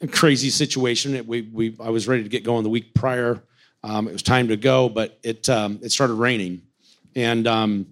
A 0.00 0.06
crazy 0.06 0.50
situation. 0.50 1.14
It, 1.14 1.26
we 1.26 1.42
we 1.42 1.76
I 1.80 1.90
was 1.90 2.08
ready 2.08 2.22
to 2.22 2.28
get 2.28 2.44
going 2.44 2.62
the 2.62 2.70
week 2.70 2.94
prior 2.94 3.42
Um, 3.82 4.08
it 4.08 4.12
was 4.12 4.22
time 4.22 4.48
to 4.48 4.56
go, 4.56 4.88
but 4.88 5.18
it 5.22 5.48
um, 5.48 5.78
it 5.82 5.92
started 5.92 6.14
raining, 6.14 6.62
and 7.14 7.46
um, 7.46 7.86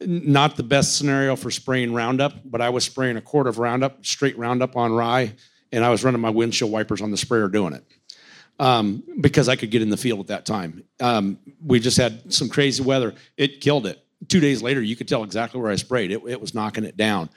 not 0.00 0.56
the 0.56 0.62
best 0.62 0.96
scenario 0.96 1.36
for 1.36 1.50
spraying 1.50 1.92
Roundup. 1.92 2.34
But 2.44 2.60
I 2.60 2.70
was 2.70 2.84
spraying 2.84 3.16
a 3.16 3.20
quart 3.20 3.46
of 3.46 3.58
Roundup, 3.58 4.04
straight 4.04 4.38
Roundup 4.38 4.76
on 4.76 4.92
rye, 4.92 5.34
and 5.72 5.84
I 5.84 5.90
was 5.90 6.04
running 6.04 6.20
my 6.20 6.30
windshield 6.30 6.70
wipers 6.70 7.02
on 7.02 7.10
the 7.10 7.16
sprayer 7.16 7.48
doing 7.48 7.72
it 7.72 7.84
um, 8.58 9.02
because 9.20 9.48
I 9.48 9.56
could 9.56 9.70
get 9.70 9.82
in 9.82 9.90
the 9.90 9.96
field 9.96 10.20
at 10.20 10.26
that 10.28 10.46
time. 10.46 10.84
Um, 11.00 11.38
we 11.64 11.80
just 11.80 11.96
had 11.96 12.32
some 12.32 12.48
crazy 12.48 12.82
weather. 12.82 13.14
It 13.36 13.60
killed 13.60 13.86
it. 13.86 14.05
Two 14.28 14.40
days 14.40 14.62
later, 14.62 14.80
you 14.80 14.96
could 14.96 15.08
tell 15.08 15.24
exactly 15.24 15.60
where 15.60 15.70
I 15.70 15.76
sprayed. 15.76 16.10
It, 16.10 16.22
it 16.26 16.40
was 16.40 16.54
knocking 16.54 16.84
it 16.84 16.96
down. 16.96 17.28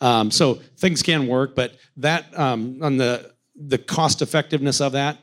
Um, 0.00 0.30
so 0.30 0.54
things 0.76 1.02
can 1.02 1.26
work, 1.26 1.54
but 1.54 1.76
that 1.96 2.38
um, 2.38 2.78
on 2.82 2.96
the 2.96 3.32
the 3.58 3.78
cost 3.78 4.20
effectiveness 4.20 4.82
of 4.82 4.92
that, 4.92 5.16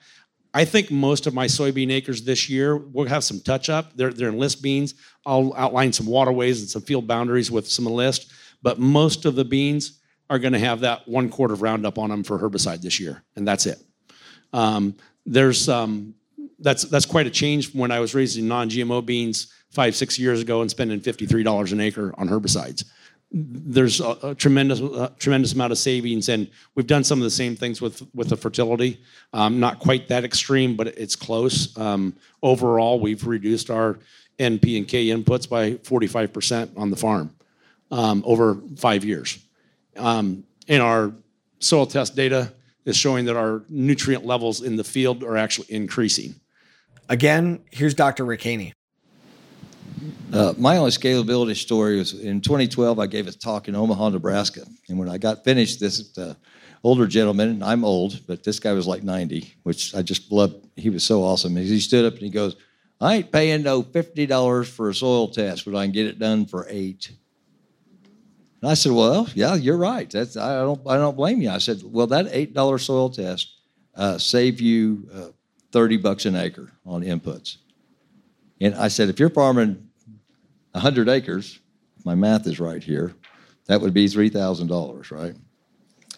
I 0.54 0.66
think 0.66 0.92
most 0.92 1.26
of 1.26 1.34
my 1.34 1.48
soybean 1.48 1.92
acres 1.92 2.24
this 2.24 2.50
year 2.50 2.78
will 2.78 3.08
have 3.08 3.24
some 3.24 3.40
touch 3.40 3.70
up. 3.70 3.96
They're, 3.96 4.14
they're 4.14 4.30
enlist 4.30 4.62
beans. 4.62 4.94
I'll 5.26 5.54
outline 5.56 5.94
some 5.94 6.06
waterways 6.06 6.62
and 6.62 6.70
some 6.70 6.84
field 6.84 7.08
boundaries 7.08 7.50
with 7.50 7.68
some 7.68 7.88
enlist, 7.88 8.32
but 8.62 8.80
most 8.80 9.26
of 9.26 9.36
the 9.36 9.46
beans 9.46 10.00
are 10.30 10.40
going 10.40 10.54
to 10.54 10.60
have 10.60 10.82
that 10.82 11.08
one 11.08 11.30
quart 11.30 11.52
of 11.52 11.62
Roundup 11.62 11.98
on 11.98 12.10
them 12.10 12.24
for 12.24 12.38
herbicide 12.38 12.82
this 12.82 13.00
year, 13.00 13.24
and 13.36 13.48
that's 13.48 13.66
it. 13.66 13.80
Um, 14.52 14.96
there's 15.26 15.68
um, 15.70 16.16
that's 16.60 16.84
that's 16.84 17.06
quite 17.06 17.28
a 17.28 17.32
change 17.32 17.72
from 17.72 17.80
when 17.80 17.92
I 17.92 18.00
was 18.00 18.14
raising 18.14 18.48
non-GMO 18.48 19.06
beans 19.06 19.52
five 19.74 19.96
six 19.96 20.18
years 20.20 20.42
ago 20.42 20.62
and 20.62 20.70
spending 20.70 21.00
fifty 21.00 21.26
three 21.26 21.44
dollars 21.44 21.72
an 21.72 21.80
acre 21.80 22.14
on 22.18 22.30
herbicides. 22.30 22.86
There's 23.32 24.00
a, 24.00 24.18
a 24.22 24.36
tremendous 24.36 24.80
a 24.80 25.12
tremendous 25.18 25.54
amount 25.54 25.72
of 25.72 25.78
savings, 25.78 26.30
and 26.30 26.50
we've 26.76 26.88
done 26.88 27.04
some 27.04 27.20
of 27.20 27.24
the 27.24 27.32
same 27.32 27.56
things 27.56 27.82
with 27.82 28.08
with 28.14 28.30
the 28.30 28.38
fertility. 28.38 29.02
Um, 29.34 29.60
not 29.60 29.80
quite 29.80 30.08
that 30.10 30.24
extreme, 30.24 30.76
but 30.76 30.88
it's 30.88 31.16
close. 31.16 31.76
Um, 31.78 32.16
overall, 32.42 33.00
we've 33.00 33.26
reduced 33.26 33.70
our 33.70 34.00
NP 34.40 34.78
and 34.78 34.88
K 34.88 35.08
inputs 35.08 35.48
by 35.48 35.74
45% 35.74 36.78
on 36.78 36.90
the 36.90 36.96
farm 36.96 37.36
um, 37.92 38.24
over 38.26 38.58
five 38.78 39.04
years. 39.06 39.40
Um, 39.96 40.44
in 40.68 40.82
our 40.82 41.14
soil 41.60 41.86
test 41.86 42.16
data, 42.16 42.52
is 42.86 42.98
showing 42.98 43.26
that 43.26 43.36
our 43.36 43.64
nutrient 43.70 44.26
levels 44.26 44.62
in 44.62 44.76
the 44.76 44.84
field 44.84 45.24
are 45.24 45.38
actually 45.38 45.68
increasing. 45.70 46.36
Again, 47.10 47.64
here's 47.72 47.94
Dr. 47.94 48.26
Rick 48.26 48.44
Haney. 48.44 48.74
Uh, 50.32 50.54
my 50.58 50.78
only 50.78 50.92
scalability 50.92 51.56
story 51.56 51.98
was 51.98 52.14
in 52.14 52.42
2012. 52.42 53.00
I 53.00 53.08
gave 53.08 53.28
a 53.28 53.32
talk 53.32 53.68
in 53.68 53.76
Omaha, 53.76 54.10
Nebraska, 54.10 54.66
and 54.90 54.98
when 54.98 55.10
I 55.10 55.18
got 55.18 55.44
finished, 55.44 55.80
this 55.80 56.18
uh, 56.18 56.34
older 56.84 57.08
gentleman, 57.08 57.50
and 57.50 57.64
I'm 57.64 57.86
old, 57.86 58.20
but 58.28 58.44
this 58.44 58.60
guy 58.60 58.74
was 58.74 58.88
like 58.88 59.04
90, 59.04 59.54
which 59.64 59.96
I 59.96 60.02
just 60.02 60.32
loved. 60.32 60.56
He 60.76 60.90
was 60.90 61.04
so 61.04 61.24
awesome. 61.24 61.56
He 61.56 61.80
stood 61.80 62.06
up 62.06 62.14
and 62.14 62.24
he 62.24 62.30
goes, 62.30 62.56
"I 63.00 63.16
ain't 63.18 63.32
paying 63.32 63.64
no 63.64 63.84
fifty 63.84 64.26
dollars 64.26 64.68
for 64.68 64.90
a 64.90 64.96
soil 64.96 65.28
test, 65.28 65.66
but 65.66 65.76
I 65.76 65.86
can 65.86 65.92
get 65.92 66.08
it 66.08 66.20
done 66.20 66.46
for 66.46 66.66
eight. 66.70 67.12
And 68.62 68.72
I 68.72 68.74
said, 68.74 68.92
"Well, 68.92 69.28
yeah, 69.36 69.56
you're 69.56 69.78
right. 69.78 70.10
That's 70.10 70.36
I 70.36 70.56
don't 70.62 70.82
I 70.88 70.98
don't 70.98 71.16
blame 71.16 71.42
you." 71.42 71.50
I 71.52 71.60
said, 71.60 71.82
"Well, 71.84 72.08
that 72.08 72.28
eight 72.32 72.54
dollar 72.54 72.80
soil 72.80 73.10
test 73.10 73.54
uh, 73.96 74.18
save 74.18 74.60
you 74.60 75.08
uh, 75.14 75.28
thirty 75.72 75.98
bucks 75.98 76.26
an 76.26 76.36
acre 76.36 76.72
on 76.86 77.04
inputs." 77.04 77.58
And 78.60 78.74
I 78.76 78.88
said, 78.88 79.10
"If 79.10 79.20
you're 79.20 79.30
farming 79.30 79.90
hundred 80.76 81.10
acres, 81.10 81.60
my 82.06 82.16
math 82.16 82.48
is 82.48 82.60
right 82.60 82.84
here, 82.84 83.14
that 83.68 83.82
would 83.82 83.94
be 83.94 84.08
three 84.08 84.30
thousand 84.30 84.68
dollars, 84.68 85.12
right?" 85.12 85.36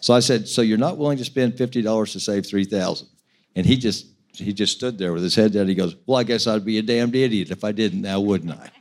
So 0.00 0.14
I 0.14 0.20
said, 0.20 0.48
"So 0.48 0.62
you're 0.62 0.78
not 0.78 0.98
willing 0.98 1.18
to 1.18 1.24
spend 1.24 1.56
fifty 1.58 1.82
dollars 1.82 2.12
to 2.12 2.20
save 2.20 2.46
three 2.46 2.64
thousand? 2.64 3.08
And 3.54 3.64
he 3.66 3.76
just 3.76 4.06
he 4.32 4.52
just 4.52 4.74
stood 4.76 4.98
there 4.98 5.12
with 5.12 5.22
his 5.22 5.34
head 5.34 5.52
down. 5.52 5.68
He 5.68 5.74
goes, 5.74 5.96
"Well, 6.06 6.18
I 6.18 6.24
guess 6.24 6.46
I'd 6.46 6.64
be 6.64 6.78
a 6.78 6.82
damned 6.82 7.14
idiot 7.16 7.50
if 7.50 7.64
I 7.64 7.72
didn't, 7.72 8.02
now 8.02 8.20
wouldn't 8.20 8.52
I?" 8.52 8.70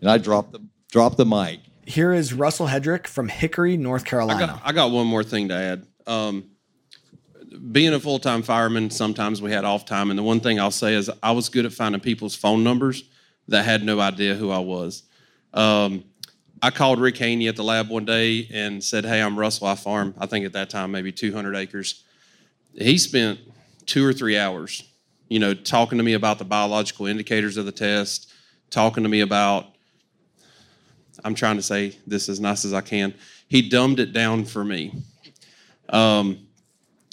And 0.00 0.10
I 0.10 0.18
dropped 0.18 0.52
the 0.52 0.60
dropped 0.90 1.16
the 1.16 1.24
mic. 1.24 1.60
Here 1.86 2.12
is 2.12 2.34
Russell 2.34 2.66
Hedrick 2.66 3.06
from 3.06 3.28
Hickory, 3.28 3.76
North 3.76 4.02
I 4.02 4.08
Carolina. 4.08 4.46
got, 4.46 4.62
I 4.64 4.72
got 4.72 4.90
one 4.90 5.06
more 5.06 5.24
thing 5.24 5.48
to 5.48 5.54
add. 5.54 5.86
Um, 6.06 6.44
being 7.72 7.94
a 7.94 8.00
full 8.00 8.18
time 8.18 8.42
fireman, 8.42 8.90
sometimes 8.90 9.40
we 9.40 9.50
had 9.50 9.64
off 9.64 9.86
time. 9.86 10.10
And 10.10 10.18
the 10.18 10.22
one 10.22 10.40
thing 10.40 10.60
I'll 10.60 10.70
say 10.70 10.94
is 10.94 11.10
I 11.22 11.32
was 11.32 11.48
good 11.48 11.64
at 11.64 11.72
finding 11.72 12.00
people's 12.00 12.34
phone 12.34 12.62
numbers 12.62 13.04
that 13.48 13.64
had 13.64 13.82
no 13.84 14.00
idea 14.00 14.34
who 14.34 14.50
I 14.50 14.58
was. 14.58 15.02
Um, 15.52 16.04
I 16.62 16.70
called 16.70 16.98
Rick 16.98 17.18
Haney 17.18 17.48
at 17.48 17.56
the 17.56 17.64
lab 17.64 17.90
one 17.90 18.04
day 18.04 18.48
and 18.52 18.82
said, 18.82 19.04
Hey, 19.04 19.20
I'm 19.20 19.38
Russell. 19.38 19.66
I 19.66 19.74
farm, 19.74 20.14
I 20.18 20.26
think 20.26 20.46
at 20.46 20.52
that 20.54 20.70
time, 20.70 20.90
maybe 20.90 21.12
200 21.12 21.54
acres. 21.54 22.04
He 22.74 22.98
spent 22.98 23.38
two 23.86 24.04
or 24.06 24.12
three 24.12 24.38
hours, 24.38 24.82
you 25.28 25.38
know, 25.38 25.54
talking 25.54 25.98
to 25.98 26.04
me 26.04 26.14
about 26.14 26.38
the 26.38 26.44
biological 26.44 27.06
indicators 27.06 27.56
of 27.56 27.66
the 27.66 27.72
test, 27.72 28.32
talking 28.70 29.02
to 29.02 29.08
me 29.08 29.20
about 29.20 29.66
I'm 31.22 31.34
trying 31.34 31.56
to 31.56 31.62
say 31.62 31.96
this 32.06 32.28
as 32.28 32.40
nice 32.40 32.64
as 32.64 32.72
I 32.72 32.80
can. 32.80 33.14
He 33.48 33.68
dumbed 33.68 34.00
it 34.00 34.12
down 34.12 34.44
for 34.44 34.64
me. 34.64 34.92
Um, 35.88 36.46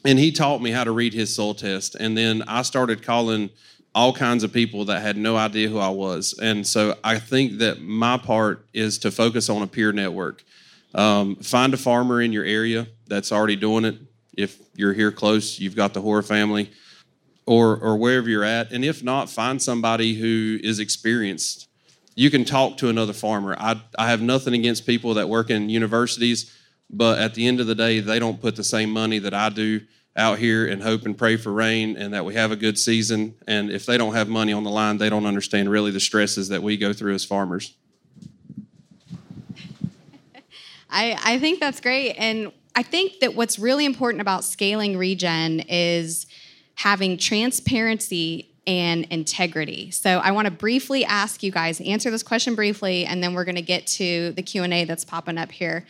and 0.03 0.17
he 0.17 0.31
taught 0.31 0.61
me 0.61 0.71
how 0.71 0.83
to 0.83 0.91
read 0.91 1.13
his 1.13 1.35
soil 1.35 1.53
test. 1.53 1.95
And 1.95 2.17
then 2.17 2.43
I 2.47 2.63
started 2.63 3.03
calling 3.03 3.49
all 3.93 4.13
kinds 4.13 4.43
of 4.43 4.53
people 4.53 4.85
that 4.85 5.01
had 5.01 5.17
no 5.17 5.35
idea 5.35 5.67
who 5.67 5.77
I 5.77 5.89
was. 5.89 6.37
And 6.41 6.65
so 6.65 6.97
I 7.03 7.19
think 7.19 7.59
that 7.59 7.81
my 7.81 8.17
part 8.17 8.65
is 8.73 8.97
to 8.99 9.11
focus 9.11 9.49
on 9.49 9.61
a 9.61 9.67
peer 9.67 9.91
network. 9.91 10.43
Um, 10.95 11.35
find 11.37 11.73
a 11.73 11.77
farmer 11.77 12.21
in 12.21 12.31
your 12.31 12.45
area 12.45 12.87
that's 13.07 13.31
already 13.31 13.55
doing 13.55 13.85
it. 13.85 13.97
If 14.37 14.57
you're 14.75 14.93
here 14.93 15.11
close, 15.11 15.59
you've 15.59 15.75
got 15.75 15.93
the 15.93 16.01
Hora 16.01 16.23
family, 16.23 16.71
or 17.45 17.77
or 17.77 17.97
wherever 17.97 18.29
you're 18.29 18.43
at. 18.43 18.71
And 18.71 18.83
if 18.83 19.03
not, 19.03 19.29
find 19.29 19.61
somebody 19.61 20.15
who 20.15 20.59
is 20.61 20.79
experienced 20.79 21.67
you 22.15 22.29
can 22.29 22.45
talk 22.45 22.77
to 22.77 22.89
another 22.89 23.13
farmer. 23.13 23.55
I, 23.57 23.81
I 23.97 24.09
have 24.09 24.21
nothing 24.21 24.53
against 24.53 24.85
people 24.85 25.13
that 25.15 25.29
work 25.29 25.49
in 25.49 25.69
universities, 25.69 26.55
but 26.89 27.19
at 27.19 27.33
the 27.33 27.47
end 27.47 27.59
of 27.59 27.67
the 27.67 27.75
day, 27.75 27.99
they 27.99 28.19
don't 28.19 28.41
put 28.41 28.55
the 28.55 28.63
same 28.63 28.91
money 28.91 29.19
that 29.19 29.33
I 29.33 29.49
do 29.49 29.81
out 30.15 30.39
here 30.39 30.67
and 30.67 30.83
hope 30.83 31.05
and 31.05 31.17
pray 31.17 31.37
for 31.37 31.51
rain 31.51 31.95
and 31.95 32.13
that 32.13 32.25
we 32.25 32.33
have 32.33 32.51
a 32.51 32.55
good 32.55 32.77
season. 32.77 33.35
And 33.47 33.71
if 33.71 33.85
they 33.85 33.97
don't 33.97 34.13
have 34.13 34.27
money 34.27 34.51
on 34.51 34.63
the 34.63 34.69
line, 34.69 34.97
they 34.97 35.09
don't 35.09 35.25
understand 35.25 35.69
really 35.69 35.91
the 35.91 35.99
stresses 35.99 36.49
that 36.49 36.61
we 36.61 36.75
go 36.77 36.91
through 36.91 37.13
as 37.13 37.23
farmers. 37.23 37.75
I, 40.89 41.17
I 41.23 41.39
think 41.39 41.59
that's 41.59 41.79
great. 41.79 42.13
And 42.15 42.51
I 42.75 42.83
think 42.83 43.19
that 43.19 43.35
what's 43.35 43.57
really 43.57 43.85
important 43.85 44.21
about 44.21 44.43
scaling 44.43 44.97
regen 44.97 45.61
is 45.61 46.25
having 46.75 47.17
transparency 47.17 48.49
and 48.67 49.05
integrity. 49.05 49.91
So 49.91 50.19
I 50.19 50.31
want 50.31 50.45
to 50.45 50.51
briefly 50.51 51.03
ask 51.05 51.41
you 51.41 51.51
guys 51.51 51.81
answer 51.81 52.11
this 52.11 52.23
question 52.23 52.55
briefly 52.55 53.05
and 53.05 53.23
then 53.23 53.33
we're 53.33 53.45
going 53.45 53.55
to 53.55 53.61
get 53.61 53.87
to 53.87 54.31
the 54.33 54.43
Q&A 54.43 54.85
that's 54.85 55.03
popping 55.03 55.37
up 55.37 55.51
here. 55.51 55.85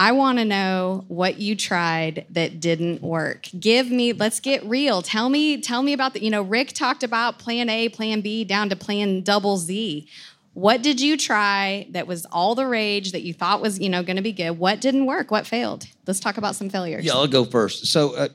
I 0.00 0.12
want 0.12 0.38
to 0.38 0.44
know 0.44 1.04
what 1.08 1.40
you 1.40 1.56
tried 1.56 2.24
that 2.30 2.60
didn't 2.60 3.02
work. 3.02 3.48
Give 3.58 3.90
me, 3.90 4.12
let's 4.12 4.38
get 4.38 4.64
real. 4.64 5.02
Tell 5.02 5.28
me, 5.28 5.60
tell 5.60 5.82
me 5.82 5.92
about 5.92 6.14
the, 6.14 6.22
you 6.22 6.30
know, 6.30 6.42
Rick 6.42 6.72
talked 6.72 7.02
about 7.02 7.40
plan 7.40 7.68
A, 7.68 7.88
plan 7.88 8.20
B 8.20 8.44
down 8.44 8.68
to 8.68 8.76
plan 8.76 9.22
double 9.22 9.56
Z. 9.56 10.06
What 10.54 10.82
did 10.82 11.00
you 11.00 11.16
try 11.16 11.88
that 11.90 12.06
was 12.06 12.24
all 12.26 12.54
the 12.54 12.66
rage 12.66 13.10
that 13.10 13.22
you 13.22 13.34
thought 13.34 13.60
was, 13.60 13.80
you 13.80 13.88
know, 13.88 14.04
going 14.04 14.16
to 14.16 14.22
be 14.22 14.32
good? 14.32 14.52
What 14.52 14.80
didn't 14.80 15.04
work? 15.04 15.32
What 15.32 15.48
failed? 15.48 15.86
Let's 16.06 16.20
talk 16.20 16.36
about 16.36 16.54
some 16.54 16.70
failures. 16.70 17.04
Yeah, 17.04 17.14
I'll 17.14 17.26
go 17.26 17.44
first. 17.44 17.86
So 17.86 18.14
uh, 18.14 18.28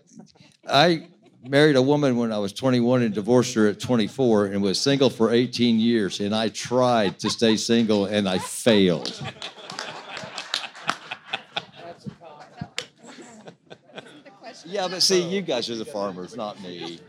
I 0.69 1.07
married 1.47 1.77
a 1.77 1.81
woman 1.81 2.17
when 2.17 2.33
I 2.33 2.39
was 2.39 2.51
21 2.51 3.03
and 3.03 3.13
divorced 3.13 3.55
her 3.55 3.67
at 3.67 3.79
24 3.79 4.47
and 4.47 4.61
was 4.61 4.79
single 4.79 5.09
for 5.09 5.31
18 5.31 5.79
years. 5.79 6.19
And 6.19 6.35
I 6.35 6.49
tried 6.49 7.19
to 7.19 7.29
stay 7.29 7.55
single 7.55 8.05
and 8.05 8.27
I 8.27 8.37
failed. 8.37 9.21
Yeah, 14.65 14.87
but 14.87 15.01
see, 15.01 15.21
you 15.21 15.41
guys 15.41 15.69
are 15.69 15.75
the 15.75 15.85
farmers, 15.85 16.35
not 16.35 16.61
me. 16.61 16.99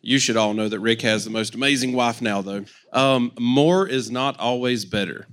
You 0.00 0.18
should 0.18 0.36
all 0.36 0.54
know 0.54 0.68
that 0.68 0.80
Rick 0.80 1.02
has 1.02 1.24
the 1.24 1.30
most 1.30 1.54
amazing 1.54 1.92
wife 1.92 2.22
now, 2.22 2.40
though. 2.40 2.64
Um, 2.92 3.32
more 3.38 3.86
is 3.86 4.10
not 4.10 4.38
always 4.38 4.84
better. 4.84 5.26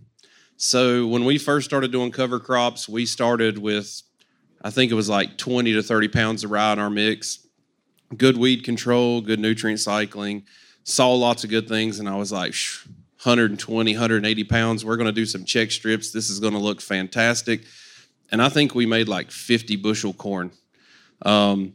So 0.57 1.05
when 1.07 1.25
we 1.25 1.37
first 1.37 1.65
started 1.65 1.91
doing 1.91 2.11
cover 2.11 2.39
crops, 2.39 2.87
we 2.87 3.05
started 3.05 3.57
with, 3.57 4.01
I 4.61 4.69
think 4.69 4.91
it 4.91 4.95
was 4.95 5.09
like 5.09 5.37
20 5.37 5.73
to 5.73 5.83
30 5.83 6.07
pounds 6.07 6.43
of 6.43 6.51
rye 6.51 6.73
in 6.73 6.79
our 6.79 6.89
mix. 6.89 7.45
Good 8.15 8.37
weed 8.37 8.63
control, 8.63 9.21
good 9.21 9.39
nutrient 9.39 9.79
cycling. 9.79 10.43
Saw 10.83 11.13
lots 11.13 11.43
of 11.43 11.49
good 11.49 11.67
things, 11.67 11.99
and 11.99 12.07
I 12.07 12.15
was 12.15 12.31
like, 12.31 12.53
Shh, 12.53 12.85
120, 13.23 13.93
180 13.93 14.43
pounds. 14.45 14.85
We're 14.85 14.97
going 14.97 15.07
to 15.07 15.11
do 15.11 15.25
some 15.25 15.43
check 15.43 15.71
strips. 15.71 16.11
This 16.11 16.29
is 16.29 16.39
going 16.39 16.53
to 16.53 16.59
look 16.59 16.79
fantastic. 16.79 17.63
And 18.31 18.41
I 18.41 18.49
think 18.49 18.75
we 18.75 18.85
made 18.85 19.07
like 19.07 19.31
50 19.31 19.75
bushel 19.77 20.13
corn. 20.13 20.51
Um, 21.21 21.73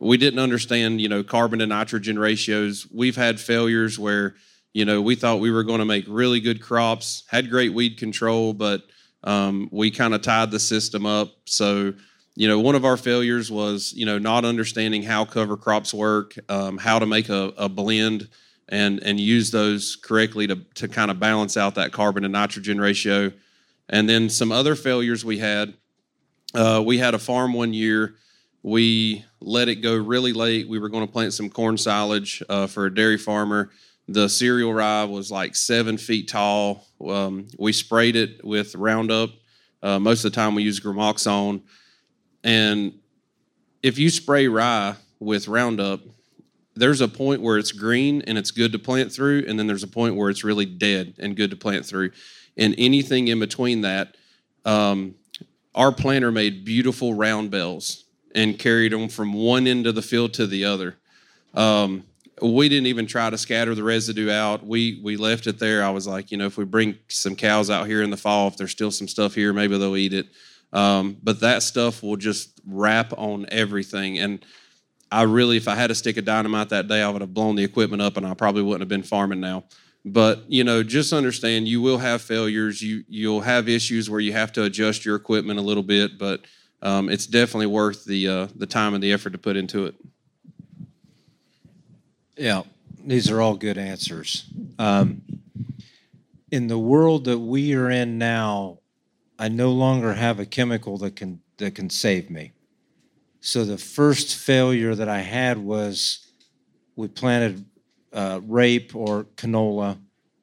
we 0.00 0.16
didn't 0.16 0.40
understand, 0.40 1.00
you 1.00 1.08
know, 1.08 1.22
carbon 1.22 1.60
to 1.60 1.66
nitrogen 1.66 2.18
ratios. 2.18 2.86
We've 2.92 3.16
had 3.16 3.40
failures 3.40 3.98
where, 3.98 4.34
you 4.72 4.84
know, 4.84 5.00
we 5.00 5.14
thought 5.14 5.40
we 5.40 5.50
were 5.50 5.62
going 5.62 5.78
to 5.78 5.84
make 5.84 6.04
really 6.08 6.40
good 6.40 6.60
crops, 6.60 7.24
had 7.28 7.50
great 7.50 7.72
weed 7.72 7.98
control, 7.98 8.52
but 8.52 8.82
um, 9.22 9.68
we 9.70 9.90
kind 9.90 10.14
of 10.14 10.22
tied 10.22 10.50
the 10.50 10.58
system 10.58 11.06
up. 11.06 11.32
So 11.44 11.94
you 12.34 12.48
know, 12.48 12.58
one 12.58 12.74
of 12.74 12.84
our 12.84 12.96
failures 12.96 13.50
was, 13.50 13.92
you 13.92 14.06
know, 14.06 14.18
not 14.18 14.44
understanding 14.44 15.02
how 15.02 15.24
cover 15.24 15.56
crops 15.56 15.92
work, 15.92 16.34
um, 16.48 16.78
how 16.78 16.98
to 16.98 17.06
make 17.06 17.28
a, 17.28 17.52
a 17.56 17.68
blend 17.68 18.28
and 18.68 19.02
and 19.02 19.20
use 19.20 19.50
those 19.50 19.96
correctly 19.96 20.46
to 20.46 20.56
to 20.74 20.88
kind 20.88 21.10
of 21.10 21.20
balance 21.20 21.56
out 21.56 21.74
that 21.74 21.92
carbon 21.92 22.22
to 22.22 22.28
nitrogen 22.28 22.80
ratio. 22.80 23.32
And 23.88 24.08
then 24.08 24.30
some 24.30 24.50
other 24.50 24.74
failures 24.74 25.24
we 25.24 25.38
had. 25.38 25.74
Uh, 26.54 26.82
we 26.84 26.98
had 26.98 27.14
a 27.14 27.18
farm 27.18 27.52
one 27.52 27.72
year. 27.72 28.16
We 28.62 29.24
let 29.40 29.68
it 29.68 29.76
go 29.76 29.96
really 29.96 30.32
late. 30.32 30.68
We 30.68 30.78
were 30.78 30.88
going 30.88 31.06
to 31.06 31.12
plant 31.12 31.32
some 31.32 31.48
corn 31.48 31.76
silage 31.78 32.42
uh, 32.48 32.66
for 32.66 32.86
a 32.86 32.94
dairy 32.94 33.18
farmer. 33.18 33.70
The 34.08 34.28
cereal 34.28 34.72
rye 34.72 35.04
was 35.04 35.30
like 35.30 35.56
seven 35.56 35.96
feet 35.96 36.28
tall. 36.28 36.86
Um, 37.04 37.48
we 37.58 37.72
sprayed 37.72 38.16
it 38.16 38.44
with 38.44 38.74
Roundup. 38.74 39.30
Uh, 39.82 39.98
most 39.98 40.24
of 40.24 40.32
the 40.32 40.36
time, 40.36 40.54
we 40.54 40.62
use 40.62 40.78
Gramoxone. 40.78 41.62
And 42.44 42.98
if 43.82 43.98
you 43.98 44.10
spray 44.10 44.48
rye 44.48 44.96
with 45.18 45.48
Roundup, 45.48 46.00
there's 46.74 47.00
a 47.00 47.08
point 47.08 47.42
where 47.42 47.58
it's 47.58 47.72
green 47.72 48.22
and 48.22 48.38
it's 48.38 48.50
good 48.50 48.72
to 48.72 48.78
plant 48.78 49.12
through, 49.12 49.44
and 49.46 49.58
then 49.58 49.66
there's 49.66 49.82
a 49.82 49.88
point 49.88 50.16
where 50.16 50.30
it's 50.30 50.44
really 50.44 50.66
dead 50.66 51.14
and 51.18 51.36
good 51.36 51.50
to 51.50 51.56
plant 51.56 51.84
through. 51.84 52.10
And 52.56 52.74
anything 52.78 53.28
in 53.28 53.40
between 53.40 53.82
that, 53.82 54.16
um, 54.64 55.14
our 55.74 55.92
planter 55.92 56.30
made 56.30 56.64
beautiful 56.64 57.14
round 57.14 57.50
bales 57.50 58.04
and 58.34 58.58
carried 58.58 58.92
them 58.92 59.08
from 59.08 59.32
one 59.32 59.66
end 59.66 59.86
of 59.86 59.94
the 59.94 60.02
field 60.02 60.34
to 60.34 60.46
the 60.46 60.64
other. 60.64 60.96
Um, 61.54 62.04
we 62.40 62.68
didn't 62.68 62.86
even 62.86 63.06
try 63.06 63.30
to 63.30 63.38
scatter 63.38 63.74
the 63.74 63.82
residue 63.82 64.30
out. 64.30 64.66
We 64.66 65.00
we 65.02 65.16
left 65.16 65.46
it 65.46 65.58
there. 65.58 65.84
I 65.84 65.90
was 65.90 66.06
like, 66.06 66.30
you 66.30 66.38
know, 66.38 66.46
if 66.46 66.56
we 66.56 66.64
bring 66.64 66.96
some 67.08 67.36
cows 67.36 67.70
out 67.70 67.86
here 67.86 68.02
in 68.02 68.10
the 68.10 68.16
fall, 68.16 68.48
if 68.48 68.56
there's 68.56 68.72
still 68.72 68.90
some 68.90 69.08
stuff 69.08 69.34
here, 69.34 69.52
maybe 69.52 69.78
they'll 69.78 69.96
eat 69.96 70.14
it. 70.14 70.26
Um, 70.72 71.18
but 71.22 71.40
that 71.40 71.62
stuff 71.62 72.02
will 72.02 72.16
just 72.16 72.60
wrap 72.66 73.12
on 73.16 73.46
everything. 73.50 74.18
And 74.18 74.44
I 75.10 75.22
really, 75.22 75.58
if 75.58 75.68
I 75.68 75.74
had 75.74 75.90
a 75.90 75.94
stick 75.94 76.16
of 76.16 76.24
dynamite 76.24 76.70
that 76.70 76.88
day, 76.88 77.02
I 77.02 77.10
would 77.10 77.20
have 77.20 77.34
blown 77.34 77.54
the 77.54 77.64
equipment 77.64 78.00
up, 78.00 78.16
and 78.16 78.26
I 78.26 78.32
probably 78.32 78.62
wouldn't 78.62 78.80
have 78.80 78.88
been 78.88 79.02
farming 79.02 79.40
now. 79.40 79.64
But 80.04 80.50
you 80.50 80.64
know, 80.64 80.82
just 80.82 81.12
understand 81.12 81.68
you 81.68 81.80
will 81.80 81.98
have 81.98 82.22
failures. 82.22 82.82
You 82.82 83.04
you'll 83.08 83.42
have 83.42 83.68
issues 83.68 84.10
where 84.10 84.20
you 84.20 84.32
have 84.32 84.52
to 84.54 84.64
adjust 84.64 85.04
your 85.04 85.14
equipment 85.16 85.58
a 85.58 85.62
little 85.62 85.82
bit, 85.82 86.18
but 86.18 86.40
um, 86.82 87.08
it's 87.08 87.26
definitely 87.26 87.66
worth 87.66 88.04
the 88.04 88.28
uh, 88.28 88.48
the 88.56 88.66
time 88.66 88.94
and 88.94 89.02
the 89.02 89.12
effort 89.12 89.30
to 89.30 89.38
put 89.38 89.56
into 89.56 89.86
it. 89.86 89.94
Yeah, 92.36 92.62
these 93.04 93.30
are 93.30 93.40
all 93.40 93.54
good 93.54 93.78
answers. 93.78 94.44
Um, 94.78 95.22
in 96.50 96.66
the 96.66 96.78
world 96.78 97.24
that 97.26 97.38
we 97.38 97.74
are 97.74 97.88
in 97.88 98.18
now, 98.18 98.78
I 99.38 99.48
no 99.48 99.70
longer 99.70 100.14
have 100.14 100.40
a 100.40 100.46
chemical 100.46 100.98
that 100.98 101.14
can 101.14 101.40
that 101.58 101.76
can 101.76 101.88
save 101.90 102.28
me. 102.28 102.52
So 103.40 103.64
the 103.64 103.78
first 103.78 104.36
failure 104.36 104.94
that 104.94 105.08
I 105.08 105.20
had 105.20 105.58
was 105.58 106.26
we 106.96 107.08
planted 107.08 107.64
uh, 108.12 108.40
rape 108.44 108.94
or 108.94 109.24
canola 109.36 109.98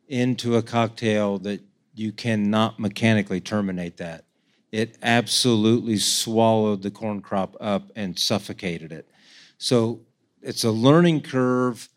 into 0.07 0.55
a 0.55 0.61
cocktail 0.61 1.37
that 1.39 1.61
you 1.93 2.11
cannot 2.11 2.79
mechanically 2.79 3.41
terminate 3.41 3.97
that. 3.97 4.25
It 4.71 4.97
absolutely 5.01 5.97
swallowed 5.97 6.81
the 6.81 6.91
corn 6.91 7.21
crop 7.21 7.55
up 7.59 7.91
and 7.95 8.17
suffocated 8.17 8.91
it. 8.91 9.09
So 9.57 10.01
it's 10.41 10.63
a 10.63 10.71
learning 10.71 11.21
curve 11.21 11.89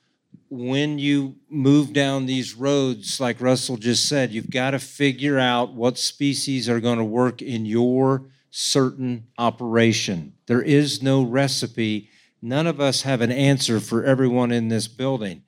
when 0.52 0.98
you 0.98 1.36
move 1.48 1.94
down 1.94 2.26
these 2.26 2.54
roads, 2.54 3.18
like 3.18 3.40
Russell 3.40 3.78
just 3.78 4.06
said, 4.06 4.32
you've 4.32 4.50
got 4.50 4.72
to 4.72 4.78
figure 4.78 5.38
out 5.38 5.72
what 5.72 5.96
species 5.96 6.68
are 6.68 6.78
going 6.78 6.98
to 6.98 7.04
work 7.04 7.40
in 7.40 7.64
your 7.64 8.26
certain 8.50 9.28
operation. 9.38 10.34
There 10.44 10.60
is 10.60 11.02
no 11.02 11.22
recipe. 11.22 12.10
None 12.42 12.66
of 12.66 12.82
us 12.82 13.00
have 13.00 13.22
an 13.22 13.32
answer 13.32 13.80
for 13.80 14.04
everyone 14.04 14.52
in 14.52 14.68
this 14.68 14.88
building. 14.88 15.42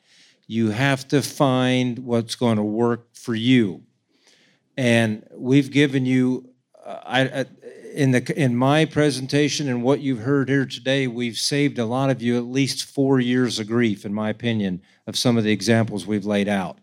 You 0.46 0.70
have 0.70 1.08
to 1.08 1.22
find 1.22 2.00
what's 2.00 2.34
going 2.34 2.56
to 2.56 2.62
work 2.62 3.14
for 3.14 3.34
you. 3.34 3.82
And 4.76 5.26
we've 5.32 5.70
given 5.70 6.04
you, 6.04 6.50
uh, 6.84 6.98
I, 7.04 7.46
in 7.94 8.10
the 8.10 8.34
in 8.36 8.56
my 8.56 8.84
presentation 8.84 9.68
and 9.68 9.82
what 9.82 10.00
you've 10.00 10.20
heard 10.20 10.48
here 10.48 10.66
today, 10.66 11.06
we've 11.06 11.36
saved 11.36 11.78
a 11.78 11.86
lot 11.86 12.10
of 12.10 12.20
you 12.20 12.36
at 12.36 12.44
least 12.44 12.84
four 12.84 13.20
years 13.20 13.58
of 13.58 13.68
grief, 13.68 14.04
in 14.04 14.12
my 14.12 14.30
opinion, 14.30 14.82
of 15.06 15.16
some 15.16 15.36
of 15.36 15.44
the 15.44 15.52
examples 15.52 16.06
we've 16.06 16.26
laid 16.26 16.48
out. 16.48 16.78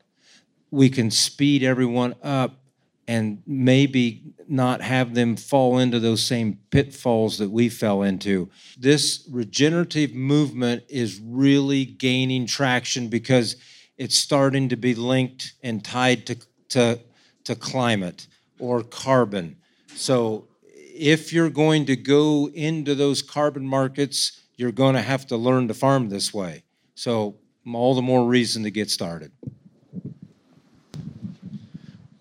We 0.72 0.90
can 0.90 1.12
speed 1.12 1.64
everyone 1.64 2.16
up 2.24 2.62
and 3.08 3.44
maybe 3.46 4.34
not 4.52 4.82
have 4.82 5.16
them 5.16 5.36
fall 5.36 5.78
into 5.78 6.00
those 6.00 6.24
same 6.24 6.60
pitfalls 6.70 7.38
that 7.38 7.50
we 7.50 7.70
fell 7.70 8.04
into. 8.04 8.50
This 8.78 9.28
regenerative 9.32 10.14
movement 10.14 10.84
is 10.90 11.22
really 11.24 11.86
gaining 11.86 12.46
traction 12.46 13.08
because 13.08 13.56
it's 13.98 14.18
starting 14.18 14.70
to 14.70 14.76
be 14.76 14.94
linked 14.94 15.54
and 15.64 15.84
tied 15.84 16.26
to, 16.28 16.38
to, 16.70 17.00
to 17.46 17.56
climate 17.56 18.28
or 18.60 18.84
carbon. 18.84 19.56
So 19.96 20.48
if 20.94 21.34
you're 21.34 21.50
going 21.50 21.86
to 21.86 21.96
go 21.96 22.50
into 22.54 22.94
those 22.94 23.22
carbon 23.22 23.66
markets, 23.66 24.42
you're 24.56 24.72
going 24.72 24.96
to 24.96 25.02
have 25.02 25.26
to 25.28 25.38
learn 25.38 25.68
to 25.68 25.74
farm 25.74 26.10
this 26.10 26.34
way. 26.34 26.64
So, 26.96 27.38
all 27.74 27.96
the 27.96 28.02
more 28.02 28.26
reason 28.26 28.64
to 28.64 28.72
get 28.72 28.92
started. 28.92 29.32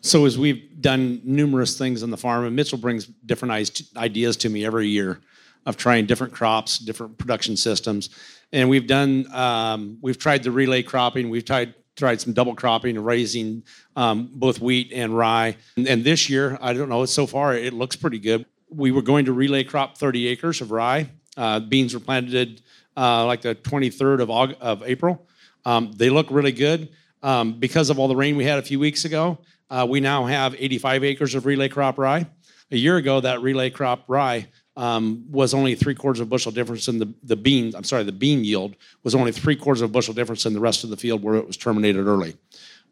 So, 0.01 0.25
as 0.25 0.39
we've 0.39 0.70
done 0.81 1.21
numerous 1.25 1.77
things 1.77 2.03
on 2.03 2.11
the 2.11 2.17
farm, 2.17 2.45
and 2.45 2.57
Mitchell 2.57 2.79
brings 2.79 3.07
different 3.07 3.83
ideas 3.97 4.37
to 4.39 4.49
me 4.49 4.65
every 4.65 4.89
year 4.89 5.21
of 5.67 5.77
trying 5.77 6.07
different 6.07 6.33
crops, 6.33 6.79
different 6.79 7.19
production 7.19 7.57
systems, 7.57 8.11
and 8.53 8.69
we've 8.69 8.87
done 8.87 9.31
um, 9.33 9.99
we've 10.01 10.19
tried 10.19 10.43
the 10.43 10.51
relay 10.51 10.83
cropping, 10.83 11.31
we've 11.31 11.45
tried 11.45 11.75
tried 11.97 12.21
some 12.21 12.33
double 12.33 12.55
cropping 12.55 12.97
and 12.97 13.05
raising 13.05 13.63
um, 13.95 14.31
both 14.33 14.59
wheat 14.59 14.91
and 14.91 15.15
rye. 15.15 15.55
And, 15.77 15.87
and, 15.87 16.03
this 16.03 16.31
year, 16.31 16.57
I 16.63 16.73
don't 16.73 16.89
know, 16.89 17.05
so 17.05 17.27
far 17.27 17.55
it 17.55 17.75
looks 17.75 17.95
pretty 17.95 18.19
good 18.19 18.47
we 18.71 18.93
were 18.93 19.03
going 19.03 19.25
to 19.25 19.33
relay 19.33 19.65
crop 19.65 19.99
30 19.99 20.29
acres 20.29 20.61
of 20.61 20.71
rye. 20.71 21.11
Uh, 21.37 21.61
beans 21.61 21.95
were 21.95 22.01
planted 22.01 22.63
uh, 22.97 23.25
like 23.27 23.43
the 23.43 23.55
23rd 23.55 24.21
of, 24.21 24.31
August, 24.31 24.61
of 24.61 24.83
April. 24.85 25.27
Um, 25.65 25.93
they 25.93 26.11
look 26.11 26.29
really 26.31 26.53
good. 26.53 26.89
Um, 27.23 27.61
because 27.61 27.91
of 27.91 27.99
all 27.99 28.09
the 28.09 28.17
rain 28.17 28.37
we 28.37 28.45
had 28.45 28.59
a 28.59 28.63
few 28.63 28.81
weeks 28.81 29.05
ago, 29.05 29.39
uh, 29.71 29.87
we 29.89 30.01
now 30.01 30.27
have 30.27 30.55
85 30.59 31.05
acres 31.05 31.35
of 31.35 31.47
relay 31.47 31.69
crop 31.69 31.99
rye. 31.99 32.27
A 32.73 32.77
year 32.77 32.97
ago, 32.97 33.21
that 33.21 33.41
relay 33.41 33.71
crop 33.71 34.05
rye 34.09 34.49
um, 34.77 35.25
was 35.31 35.55
only 35.55 35.75
three 35.75 35.95
quarters 35.95 36.21
of 36.21 36.29
a 36.29 36.31
bushel 36.31 36.53
difference 36.53 36.89
in 36.89 36.99
the, 36.99 37.13
the 37.23 37.37
bean. 37.37 37.75
I'm 37.75 37.85
sorry, 37.85 38.05
the 38.05 38.13
bean 38.13 38.45
yield 38.45 38.77
was 39.03 39.15
only 39.15 39.33
three 39.33 39.57
quarters 39.57 39.83
of 39.83 39.91
a 39.91 39.93
bushel 39.93 40.15
difference 40.15 40.47
in 40.47 40.53
the 40.53 40.61
rest 40.61 40.85
of 40.85 40.91
the 40.91 40.97
field 40.97 41.23
where 41.23 41.35
it 41.35 41.47
was 41.47 41.57
terminated 41.57 42.07
early. 42.07 42.37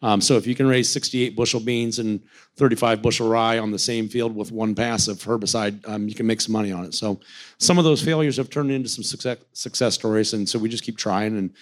Um, 0.01 0.21
so 0.21 0.37
if 0.37 0.47
you 0.47 0.55
can 0.55 0.67
raise 0.69 0.89
68 0.89 1.35
bushel 1.35 1.61
beans 1.61 1.99
and 1.99 2.21
35 2.57 3.03
bushel 3.03 3.29
rye 3.29 3.59
on 3.59 3.71
the 3.71 3.79
same 3.79 4.09
field 4.09 4.35
with 4.35 4.53
one 4.53 4.75
pass 4.75 5.09
of 5.09 5.19
herbicide, 5.19 5.87
um, 5.89 6.09
you 6.09 6.15
can 6.15 6.27
make 6.27 6.41
some 6.41 6.53
money 6.53 6.71
on 6.71 6.85
it. 6.85 6.95
So 6.95 7.19
some 7.59 7.79
of 7.79 7.85
those 7.85 8.03
failures 8.03 8.37
have 8.37 8.49
turned 8.49 8.71
into 8.71 8.89
some 8.89 9.03
success, 9.03 9.39
success 9.53 9.95
stories, 9.95 10.35
and 10.35 10.49
so 10.49 10.59
we 10.59 10.69
just 10.69 10.85
keep 10.85 10.97
trying 10.97 11.37
and 11.37 11.53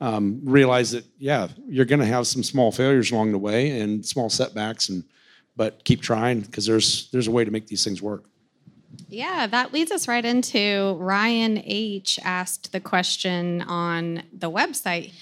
um, 0.00 0.40
realize 0.44 0.90
that 0.92 1.04
yeah, 1.18 1.48
you're 1.66 1.84
going 1.84 2.00
to 2.00 2.06
have 2.06 2.26
some 2.26 2.42
small 2.42 2.72
failures 2.72 3.10
along 3.10 3.32
the 3.32 3.38
way 3.38 3.80
and 3.80 4.04
small 4.04 4.28
setbacks, 4.28 4.88
and 4.88 5.04
but 5.56 5.84
keep 5.84 6.00
trying 6.00 6.40
because 6.40 6.66
there's 6.66 7.10
there's 7.10 7.28
a 7.28 7.30
way 7.30 7.44
to 7.44 7.50
make 7.50 7.66
these 7.66 7.84
things 7.84 8.02
work. 8.02 8.24
Yeah, 9.08 9.46
that 9.46 9.72
leads 9.72 9.90
us 9.90 10.08
right 10.08 10.24
into 10.24 10.96
Ryan 10.98 11.62
H 11.64 12.18
asked 12.24 12.72
the 12.72 12.80
question 12.80 13.62
on 13.62 14.22
the 14.32 14.50
website. 14.50 15.12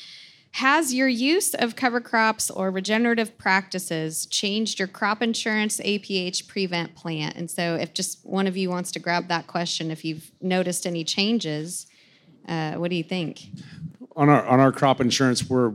Has 0.54 0.92
your 0.92 1.06
use 1.06 1.54
of 1.54 1.76
cover 1.76 2.00
crops 2.00 2.50
or 2.50 2.70
regenerative 2.70 3.38
practices 3.38 4.26
changed 4.26 4.80
your 4.80 4.88
crop 4.88 5.22
insurance 5.22 5.78
APH 5.78 6.48
prevent 6.48 6.96
plant? 6.96 7.36
And 7.36 7.48
so, 7.48 7.76
if 7.76 7.94
just 7.94 8.24
one 8.24 8.48
of 8.48 8.56
you 8.56 8.68
wants 8.68 8.90
to 8.92 8.98
grab 8.98 9.28
that 9.28 9.46
question, 9.46 9.92
if 9.92 10.04
you've 10.04 10.32
noticed 10.40 10.86
any 10.86 11.04
changes, 11.04 11.86
uh, 12.48 12.74
what 12.74 12.90
do 12.90 12.96
you 12.96 13.04
think? 13.04 13.42
On 14.20 14.28
our 14.28 14.44
on 14.46 14.60
our 14.60 14.70
crop 14.70 15.00
insurance, 15.00 15.48
we're 15.48 15.72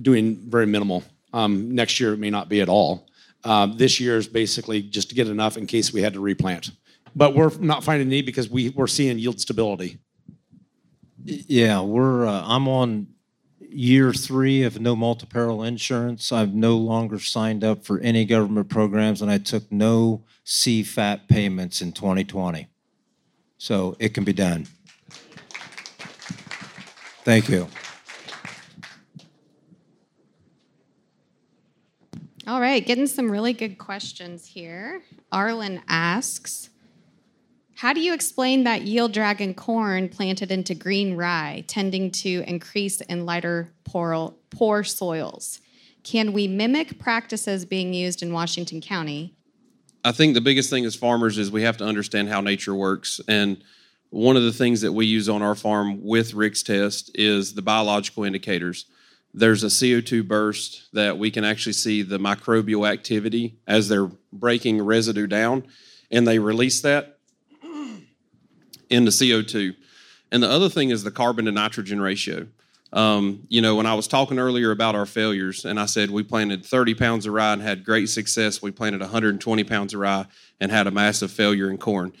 doing 0.00 0.36
very 0.48 0.64
minimal. 0.64 1.04
Um, 1.34 1.74
next 1.74 2.00
year, 2.00 2.14
it 2.14 2.18
may 2.18 2.30
not 2.30 2.48
be 2.48 2.62
at 2.62 2.70
all. 2.70 3.06
Um, 3.44 3.76
this 3.76 4.00
year 4.00 4.16
is 4.16 4.26
basically 4.26 4.80
just 4.80 5.10
to 5.10 5.14
get 5.14 5.28
enough 5.28 5.58
in 5.58 5.66
case 5.66 5.92
we 5.92 6.00
had 6.00 6.14
to 6.14 6.20
replant. 6.20 6.70
But 7.14 7.34
we're 7.34 7.54
not 7.58 7.84
finding 7.84 8.08
need 8.08 8.24
because 8.24 8.48
we, 8.48 8.70
we're 8.70 8.86
seeing 8.86 9.18
yield 9.18 9.38
stability. 9.38 9.98
Yeah, 11.24 11.82
we're. 11.82 12.26
Uh, 12.26 12.42
I'm 12.42 12.68
on 12.68 13.08
year 13.60 14.14
three 14.14 14.62
of 14.62 14.80
no 14.80 14.96
multi-peril 14.96 15.62
insurance. 15.62 16.32
I've 16.32 16.54
no 16.54 16.78
longer 16.78 17.18
signed 17.18 17.64
up 17.64 17.84
for 17.84 17.98
any 18.00 18.24
government 18.24 18.70
programs, 18.70 19.20
and 19.20 19.30
I 19.30 19.36
took 19.36 19.70
no 19.70 20.24
CFAP 20.46 21.28
payments 21.28 21.82
in 21.82 21.92
2020. 21.92 22.68
So 23.58 23.94
it 23.98 24.14
can 24.14 24.24
be 24.24 24.32
done. 24.32 24.68
Thank 27.24 27.48
you. 27.48 27.68
All 32.46 32.60
right, 32.60 32.84
getting 32.84 33.06
some 33.06 33.30
really 33.30 33.52
good 33.52 33.78
questions 33.78 34.46
here. 34.46 35.02
Arlen 35.30 35.80
asks, 35.86 36.70
How 37.76 37.92
do 37.92 38.00
you 38.00 38.12
explain 38.12 38.64
that 38.64 38.82
yield 38.82 39.12
drag 39.12 39.40
on 39.40 39.54
corn 39.54 40.08
planted 40.08 40.50
into 40.50 40.74
green 40.74 41.16
rye, 41.16 41.64
tending 41.68 42.10
to 42.10 42.42
increase 42.48 43.00
in 43.02 43.24
lighter 43.24 43.72
poor, 43.84 44.34
poor 44.50 44.82
soils? 44.82 45.60
Can 46.02 46.32
we 46.32 46.48
mimic 46.48 46.98
practices 46.98 47.64
being 47.64 47.94
used 47.94 48.22
in 48.22 48.32
Washington 48.32 48.80
County? 48.80 49.36
I 50.04 50.10
think 50.10 50.34
the 50.34 50.40
biggest 50.40 50.68
thing 50.68 50.84
as 50.84 50.96
farmers 50.96 51.38
is 51.38 51.52
we 51.52 51.62
have 51.62 51.76
to 51.76 51.84
understand 51.84 52.28
how 52.28 52.40
nature 52.40 52.74
works. 52.74 53.20
And 53.28 53.62
one 54.12 54.36
of 54.36 54.42
the 54.42 54.52
things 54.52 54.82
that 54.82 54.92
we 54.92 55.06
use 55.06 55.26
on 55.26 55.40
our 55.40 55.54
farm 55.54 56.04
with 56.04 56.34
Rick's 56.34 56.62
test 56.62 57.10
is 57.14 57.54
the 57.54 57.62
biological 57.62 58.24
indicators. 58.24 58.84
There's 59.32 59.64
a 59.64 59.68
CO2 59.68 60.28
burst 60.28 60.92
that 60.92 61.16
we 61.16 61.30
can 61.30 61.44
actually 61.44 61.72
see 61.72 62.02
the 62.02 62.18
microbial 62.18 62.86
activity 62.86 63.56
as 63.66 63.88
they're 63.88 64.10
breaking 64.30 64.82
residue 64.82 65.26
down, 65.26 65.64
and 66.10 66.28
they 66.28 66.38
release 66.38 66.82
that 66.82 67.20
into 68.90 69.10
CO2. 69.10 69.74
And 70.30 70.42
the 70.42 70.50
other 70.50 70.68
thing 70.68 70.90
is 70.90 71.04
the 71.04 71.10
carbon 71.10 71.46
to 71.46 71.52
nitrogen 71.52 71.98
ratio. 71.98 72.48
Um, 72.92 73.44
you 73.48 73.62
know, 73.62 73.76
when 73.76 73.86
I 73.86 73.94
was 73.94 74.06
talking 74.06 74.38
earlier 74.38 74.72
about 74.72 74.94
our 74.94 75.06
failures, 75.06 75.64
and 75.64 75.80
I 75.80 75.86
said 75.86 76.10
we 76.10 76.22
planted 76.22 76.66
30 76.66 76.94
pounds 76.96 77.24
of 77.24 77.32
rye 77.32 77.54
and 77.54 77.62
had 77.62 77.82
great 77.82 78.10
success, 78.10 78.60
we 78.60 78.72
planted 78.72 79.00
120 79.00 79.64
pounds 79.64 79.94
of 79.94 80.00
rye 80.00 80.26
and 80.60 80.70
had 80.70 80.86
a 80.86 80.90
massive 80.90 81.30
failure 81.30 81.70
in 81.70 81.78
corn. 81.78 82.12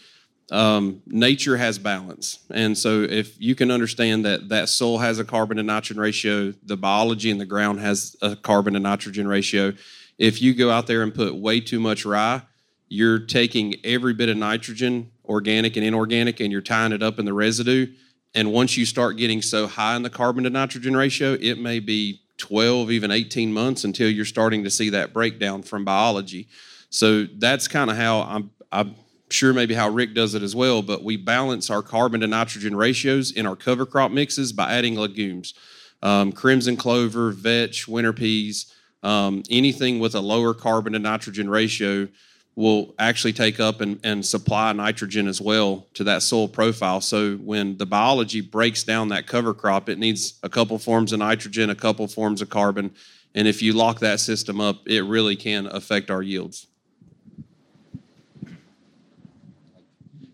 Um, 0.50 1.02
nature 1.06 1.56
has 1.56 1.78
balance, 1.78 2.40
and 2.50 2.76
so 2.76 3.02
if 3.02 3.40
you 3.40 3.54
can 3.54 3.70
understand 3.70 4.24
that 4.26 4.48
that 4.50 4.68
soil 4.68 4.98
has 4.98 5.18
a 5.18 5.24
carbon 5.24 5.56
to 5.56 5.62
nitrogen 5.62 6.00
ratio, 6.00 6.52
the 6.64 6.76
biology 6.76 7.30
in 7.30 7.38
the 7.38 7.46
ground 7.46 7.80
has 7.80 8.16
a 8.20 8.36
carbon 8.36 8.74
to 8.74 8.80
nitrogen 8.80 9.26
ratio. 9.26 9.72
If 10.18 10.42
you 10.42 10.54
go 10.54 10.70
out 10.70 10.86
there 10.86 11.02
and 11.02 11.14
put 11.14 11.34
way 11.34 11.60
too 11.60 11.80
much 11.80 12.04
rye, 12.04 12.42
you're 12.88 13.20
taking 13.20 13.76
every 13.82 14.12
bit 14.12 14.28
of 14.28 14.36
nitrogen, 14.36 15.10
organic 15.24 15.76
and 15.76 15.86
inorganic, 15.86 16.40
and 16.40 16.52
you're 16.52 16.60
tying 16.60 16.92
it 16.92 17.02
up 17.02 17.18
in 17.18 17.24
the 17.24 17.32
residue 17.32 17.86
and 18.34 18.52
once 18.52 18.76
you 18.76 18.86
start 18.86 19.16
getting 19.16 19.42
so 19.42 19.66
high 19.66 19.94
in 19.96 20.02
the 20.02 20.10
carbon 20.10 20.44
to 20.44 20.50
nitrogen 20.50 20.96
ratio, 20.96 21.36
it 21.40 21.58
may 21.58 21.80
be 21.80 22.20
12, 22.38 22.90
even 22.90 23.10
18 23.10 23.52
months 23.52 23.84
until 23.84 24.10
you're 24.10 24.24
starting 24.24 24.64
to 24.64 24.70
see 24.70 24.90
that 24.90 25.12
breakdown 25.12 25.62
from 25.62 25.84
biology. 25.84 26.48
So 26.88 27.24
that's 27.24 27.68
kind 27.68 27.90
of 27.90 27.96
how 27.96 28.22
I'm, 28.22 28.50
I'm 28.70 28.94
sure 29.32 29.52
maybe 29.52 29.74
how 29.74 29.88
Rick 29.88 30.14
does 30.14 30.34
it 30.34 30.42
as 30.42 30.54
well, 30.54 30.82
but 30.82 31.02
we 31.02 31.16
balance 31.16 31.70
our 31.70 31.82
carbon 31.82 32.20
to 32.20 32.26
nitrogen 32.26 32.76
ratios 32.76 33.32
in 33.32 33.46
our 33.46 33.56
cover 33.56 33.86
crop 33.86 34.10
mixes 34.10 34.52
by 34.52 34.72
adding 34.72 34.94
legumes. 34.94 35.54
Um, 36.02 36.32
crimson 36.32 36.76
clover, 36.76 37.30
vetch, 37.30 37.88
winter 37.88 38.12
peas, 38.12 38.72
um, 39.02 39.42
anything 39.50 39.98
with 39.98 40.14
a 40.14 40.20
lower 40.20 40.54
carbon 40.54 40.92
to 40.92 40.98
nitrogen 40.98 41.48
ratio 41.48 42.08
will 42.54 42.94
actually 42.98 43.32
take 43.32 43.58
up 43.58 43.80
and, 43.80 43.98
and 44.04 44.24
supply 44.24 44.72
nitrogen 44.72 45.26
as 45.26 45.40
well 45.40 45.86
to 45.94 46.04
that 46.04 46.22
soil 46.22 46.48
profile. 46.48 47.00
So 47.00 47.36
when 47.36 47.78
the 47.78 47.86
biology 47.86 48.40
breaks 48.40 48.84
down 48.84 49.08
that 49.08 49.26
cover 49.26 49.54
crop, 49.54 49.88
it 49.88 49.98
needs 49.98 50.38
a 50.42 50.48
couple 50.48 50.78
forms 50.78 51.12
of 51.12 51.20
nitrogen, 51.20 51.70
a 51.70 51.74
couple 51.74 52.06
forms 52.08 52.42
of 52.42 52.50
carbon. 52.50 52.94
And 53.34 53.48
if 53.48 53.62
you 53.62 53.72
lock 53.72 54.00
that 54.00 54.20
system 54.20 54.60
up, 54.60 54.86
it 54.86 55.02
really 55.02 55.36
can 55.36 55.66
affect 55.66 56.10
our 56.10 56.22
yields. 56.22 56.66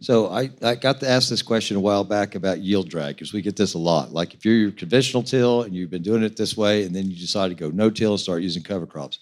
So 0.01 0.29
I, 0.29 0.51
I 0.63 0.77
got 0.77 1.01
to 1.01 1.09
ask 1.09 1.29
this 1.29 1.43
question 1.43 1.77
a 1.77 1.81
while 1.81 2.05
back 2.05 2.37
about 2.37 2.61
yield 2.61 2.89
drag 2.89 3.17
because 3.17 3.33
we 3.33 3.43
get 3.43 3.57
this 3.57 3.75
a 3.75 3.79
lot. 3.79 4.13
Like 4.13 4.33
if 4.33 4.45
you're 4.45 4.55
your 4.55 4.71
conventional 4.71 5.25
till 5.25 5.63
and 5.63 5.75
you've 5.75 5.91
been 5.91 6.03
doing 6.03 6.23
it 6.23 6.37
this 6.37 6.57
way, 6.57 6.85
and 6.85 6.95
then 6.95 7.11
you 7.11 7.17
decide 7.17 7.49
to 7.49 7.55
go 7.55 7.71
no 7.71 7.91
till 7.91 8.13
and 8.13 8.21
start 8.21 8.43
using 8.43 8.63
cover 8.63 8.87
crops 8.87 9.19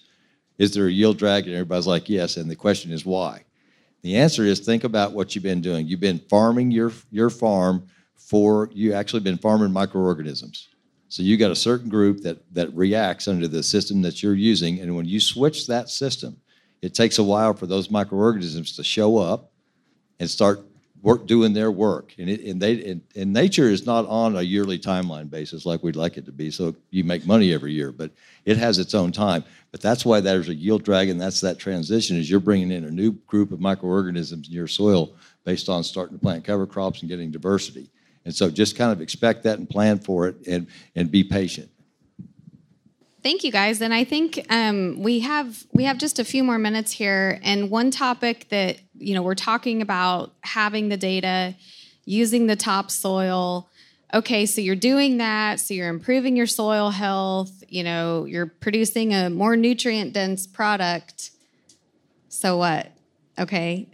is 0.57 0.73
there 0.73 0.87
a 0.87 0.91
yield 0.91 1.17
drag? 1.17 1.45
And 1.45 1.53
everybody's 1.53 1.87
like, 1.87 2.09
yes. 2.09 2.37
And 2.37 2.49
the 2.49 2.55
question 2.55 2.91
is 2.91 3.05
why? 3.05 3.43
The 4.01 4.17
answer 4.17 4.43
is 4.43 4.59
think 4.59 4.83
about 4.83 5.13
what 5.13 5.35
you've 5.35 5.43
been 5.43 5.61
doing. 5.61 5.87
You've 5.87 5.99
been 5.99 6.19
farming 6.29 6.71
your, 6.71 6.91
your 7.11 7.29
farm 7.29 7.87
for, 8.15 8.69
you 8.73 8.93
actually 8.93 9.19
been 9.21 9.37
farming 9.37 9.71
microorganisms. 9.71 10.69
So 11.09 11.23
you 11.23 11.37
got 11.37 11.51
a 11.51 11.55
certain 11.55 11.89
group 11.89 12.21
that, 12.21 12.41
that 12.53 12.73
reacts 12.73 13.27
under 13.27 13.47
the 13.47 13.63
system 13.63 14.01
that 14.01 14.21
you're 14.21 14.35
using. 14.35 14.79
And 14.79 14.95
when 14.95 15.05
you 15.05 15.19
switch 15.19 15.67
that 15.67 15.89
system, 15.89 16.37
it 16.81 16.93
takes 16.93 17.17
a 17.17 17.23
while 17.23 17.53
for 17.53 17.65
those 17.65 17.89
microorganisms 17.89 18.75
to 18.75 18.83
show 18.83 19.17
up 19.17 19.51
and 20.19 20.29
start 20.29 20.61
work 21.01 21.27
doing 21.27 21.53
their 21.53 21.71
work. 21.71 22.13
And, 22.17 22.29
it, 22.29 22.41
and 22.41 22.61
they 22.61 22.83
and, 22.83 23.01
and, 23.15 23.31
nature 23.31 23.69
is 23.69 23.85
not 23.85 24.05
on 24.07 24.35
a 24.35 24.41
yearly 24.41 24.79
timeline 24.79 25.29
basis 25.29 25.65
like 25.65 25.83
we'd 25.83 25.95
like 25.95 26.17
it 26.17 26.25
to 26.25 26.31
be. 26.31 26.49
So 26.49 26.75
you 26.89 27.03
make 27.03 27.25
money 27.25 27.53
every 27.53 27.71
year, 27.71 27.91
but 27.91 28.11
it 28.45 28.57
has 28.57 28.79
its 28.79 28.93
own 28.93 29.11
time. 29.11 29.43
But 29.71 29.81
that's 29.81 30.05
why 30.05 30.19
there's 30.19 30.49
a 30.49 30.55
yield 30.55 30.83
drag, 30.83 31.09
and 31.09 31.21
that's 31.21 31.41
that 31.41 31.59
transition 31.59 32.17
is 32.17 32.29
you're 32.29 32.39
bringing 32.39 32.71
in 32.71 32.85
a 32.85 32.91
new 32.91 33.11
group 33.27 33.51
of 33.51 33.59
microorganisms 33.59 34.47
in 34.47 34.53
your 34.53 34.67
soil 34.67 35.13
based 35.43 35.69
on 35.69 35.83
starting 35.83 36.17
to 36.17 36.21
plant 36.21 36.43
cover 36.43 36.65
crops 36.65 37.01
and 37.01 37.09
getting 37.09 37.31
diversity. 37.31 37.89
And 38.25 38.35
so 38.35 38.49
just 38.49 38.75
kind 38.75 38.91
of 38.91 38.99
expect 38.99 39.43
that 39.43 39.59
and 39.59 39.69
plan 39.69 39.99
for 39.99 40.27
it 40.27 40.47
and, 40.47 40.67
and 40.95 41.09
be 41.09 41.23
patient. 41.23 41.69
Thank 43.27 43.43
you, 43.43 43.51
guys. 43.51 43.81
And 43.81 43.93
I 43.93 44.05
think 44.05 44.45
um, 44.49 45.03
we 45.03 45.19
have 45.19 45.65
we 45.73 45.83
have 45.83 45.97
just 45.97 46.17
a 46.17 46.23
few 46.23 46.45
more 46.45 46.57
minutes 46.57 46.93
here. 46.93 47.41
And 47.43 47.69
one 47.69 47.91
topic 47.91 48.47
that 48.51 48.77
you 48.97 49.13
know 49.13 49.21
we're 49.21 49.35
talking 49.35 49.81
about 49.81 50.31
having 50.43 50.87
the 50.87 50.95
data, 50.95 51.53
using 52.05 52.47
the 52.47 52.55
topsoil. 52.55 53.67
Okay, 54.13 54.45
so 54.45 54.61
you're 54.61 54.77
doing 54.77 55.17
that. 55.17 55.59
So 55.59 55.73
you're 55.73 55.89
improving 55.89 56.37
your 56.37 56.47
soil 56.47 56.89
health. 56.89 57.65
You 57.67 57.83
know, 57.83 58.23
you're 58.23 58.45
producing 58.45 59.13
a 59.13 59.29
more 59.29 59.57
nutrient 59.57 60.13
dense 60.13 60.47
product. 60.47 61.31
So 62.29 62.55
what? 62.55 62.93
Okay, 63.37 63.89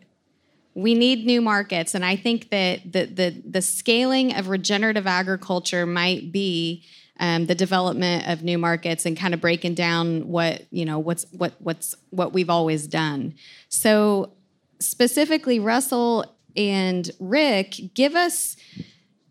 we 0.75 0.93
need 0.93 1.25
new 1.25 1.41
markets, 1.41 1.95
and 1.95 2.05
I 2.05 2.17
think 2.17 2.51
that 2.51 2.83
the 2.83 3.05
the 3.05 3.41
the 3.49 3.61
scaling 3.63 4.35
of 4.35 4.49
regenerative 4.49 5.07
agriculture 5.07 5.87
might 5.87 6.31
be 6.31 6.83
um, 7.19 7.45
the 7.45 7.55
development 7.55 8.27
of 8.27 8.43
new 8.43 8.57
markets 8.57 9.05
and 9.05 9.17
kind 9.17 9.33
of 9.33 9.41
breaking 9.41 9.75
down 9.75 10.27
what 10.27 10.63
you 10.71 10.85
know 10.85 10.99
what's 10.99 11.25
what 11.31 11.53
what's 11.59 11.95
what 12.09 12.33
we've 12.33 12.49
always 12.49 12.87
done. 12.87 13.35
So 13.69 14.33
specifically, 14.79 15.59
Russell 15.59 16.25
and 16.55 17.09
Rick, 17.19 17.75
give 17.93 18.15
us 18.15 18.55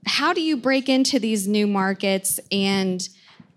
how 0.06 0.32
do 0.32 0.40
you 0.40 0.56
break 0.56 0.88
into 0.88 1.18
these 1.18 1.46
new 1.46 1.66
markets 1.66 2.40
and 2.50 3.08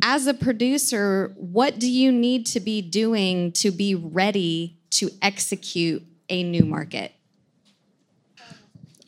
as 0.03 0.27
a 0.27 0.33
producer, 0.33 1.33
what 1.37 1.79
do 1.79 1.89
you 1.89 2.11
need 2.11 2.45
to 2.47 2.59
be 2.59 2.81
doing 2.81 3.51
to 3.53 3.71
be 3.71 3.95
ready 3.95 4.77
to 4.91 5.09
execute 5.21 6.03
a 6.29 6.43
new 6.43 6.65
market? 6.65 7.13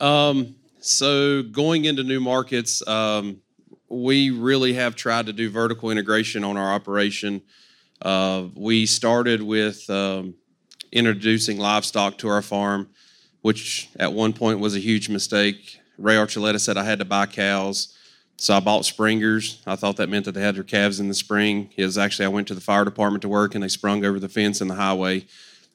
Um, 0.00 0.56
so 0.80 1.42
going 1.42 1.84
into 1.84 2.02
new 2.02 2.20
markets, 2.20 2.86
um, 2.88 3.40
we 3.88 4.30
really 4.30 4.74
have 4.74 4.96
tried 4.96 5.26
to 5.26 5.32
do 5.32 5.50
vertical 5.50 5.90
integration 5.90 6.44
on 6.44 6.56
our 6.56 6.72
operation. 6.72 7.42
Uh, 8.02 8.44
we 8.54 8.86
started 8.86 9.42
with 9.42 9.88
um, 9.90 10.34
introducing 10.92 11.58
livestock 11.58 12.18
to 12.18 12.28
our 12.28 12.42
farm, 12.42 12.88
which 13.42 13.88
at 13.98 14.12
one 14.12 14.32
point 14.32 14.60
was 14.60 14.76
a 14.76 14.80
huge 14.80 15.08
mistake. 15.08 15.80
Ray 15.96 16.14
Archuleta 16.14 16.60
said 16.60 16.76
I 16.76 16.84
had 16.84 16.98
to 16.98 17.04
buy 17.04 17.26
cows. 17.26 17.94
So 18.40 18.54
I 18.54 18.60
bought 18.60 18.84
springers. 18.84 19.60
I 19.66 19.74
thought 19.74 19.96
that 19.96 20.08
meant 20.08 20.24
that 20.26 20.32
they 20.32 20.40
had 20.40 20.54
their 20.54 20.62
calves 20.62 21.00
in 21.00 21.08
the 21.08 21.14
spring. 21.14 21.70
It 21.76 21.84
was 21.84 21.98
actually 21.98 22.26
I 22.26 22.28
went 22.28 22.46
to 22.48 22.54
the 22.54 22.60
fire 22.60 22.84
department 22.84 23.22
to 23.22 23.28
work 23.28 23.56
and 23.56 23.64
they 23.64 23.68
sprung 23.68 24.04
over 24.04 24.20
the 24.20 24.28
fence 24.28 24.60
in 24.60 24.68
the 24.68 24.76
highway. 24.76 25.26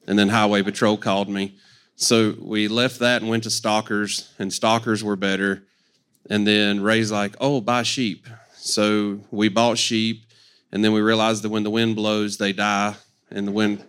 And 0.08 0.18
then 0.18 0.30
highway 0.30 0.62
patrol 0.62 0.96
called 0.96 1.28
me. 1.28 1.58
So 1.96 2.36
we 2.40 2.70
left 2.70 3.00
that 3.00 3.22
and 3.22 3.30
went 3.30 3.44
to 3.44 3.50
stockers, 3.50 4.34
and 4.40 4.52
stockers 4.52 5.04
were 5.04 5.16
better. 5.16 5.64
And 6.30 6.48
then 6.48 6.82
Ray's 6.82 7.12
like, 7.12 7.36
oh, 7.40 7.62
buy 7.62 7.84
sheep. 7.84 8.28
So 8.56 9.20
we 9.30 9.50
bought 9.50 9.78
sheep, 9.78 10.26
and 10.72 10.84
then 10.84 10.94
we 10.94 11.02
realized 11.02 11.44
that 11.44 11.50
when 11.50 11.64
the 11.64 11.70
wind 11.70 11.96
blows, 11.96 12.38
they 12.38 12.54
die, 12.54 12.96
and 13.30 13.48
the 13.48 13.52
wind 13.52 13.84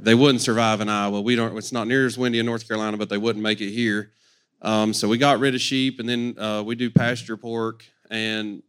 they 0.00 0.14
wouldn't 0.14 0.40
survive 0.40 0.80
in 0.80 0.88
Iowa. 0.88 1.20
We 1.20 1.36
don't. 1.36 1.56
It's 1.56 1.72
not 1.72 1.86
near 1.86 2.06
as 2.06 2.16
windy 2.16 2.38
in 2.38 2.46
North 2.46 2.66
Carolina, 2.66 2.96
but 2.96 3.08
they 3.08 3.18
wouldn't 3.18 3.42
make 3.42 3.60
it 3.60 3.70
here. 3.70 4.12
Um, 4.62 4.94
so 4.94 5.08
we 5.08 5.18
got 5.18 5.40
rid 5.40 5.54
of 5.54 5.60
sheep, 5.60 6.00
and 6.00 6.08
then 6.08 6.38
uh, 6.38 6.62
we 6.64 6.74
do 6.74 6.90
pasture 6.90 7.36
pork, 7.36 7.84
and 8.10 8.62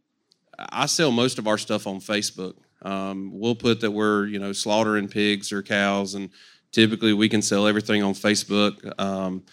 I 0.58 0.86
sell 0.86 1.10
most 1.10 1.38
of 1.38 1.46
our 1.46 1.58
stuff 1.58 1.86
on 1.86 2.00
Facebook. 2.00 2.54
Um, 2.82 3.30
we'll 3.32 3.54
put 3.54 3.80
that 3.80 3.90
we're 3.90 4.26
you 4.26 4.38
know 4.38 4.52
slaughtering 4.52 5.08
pigs 5.08 5.52
or 5.52 5.62
cows, 5.62 6.14
and 6.14 6.30
typically 6.72 7.12
we 7.12 7.28
can 7.28 7.42
sell 7.42 7.66
everything 7.66 8.02
on 8.02 8.14
Facebook. 8.14 9.00
Um, 9.00 9.44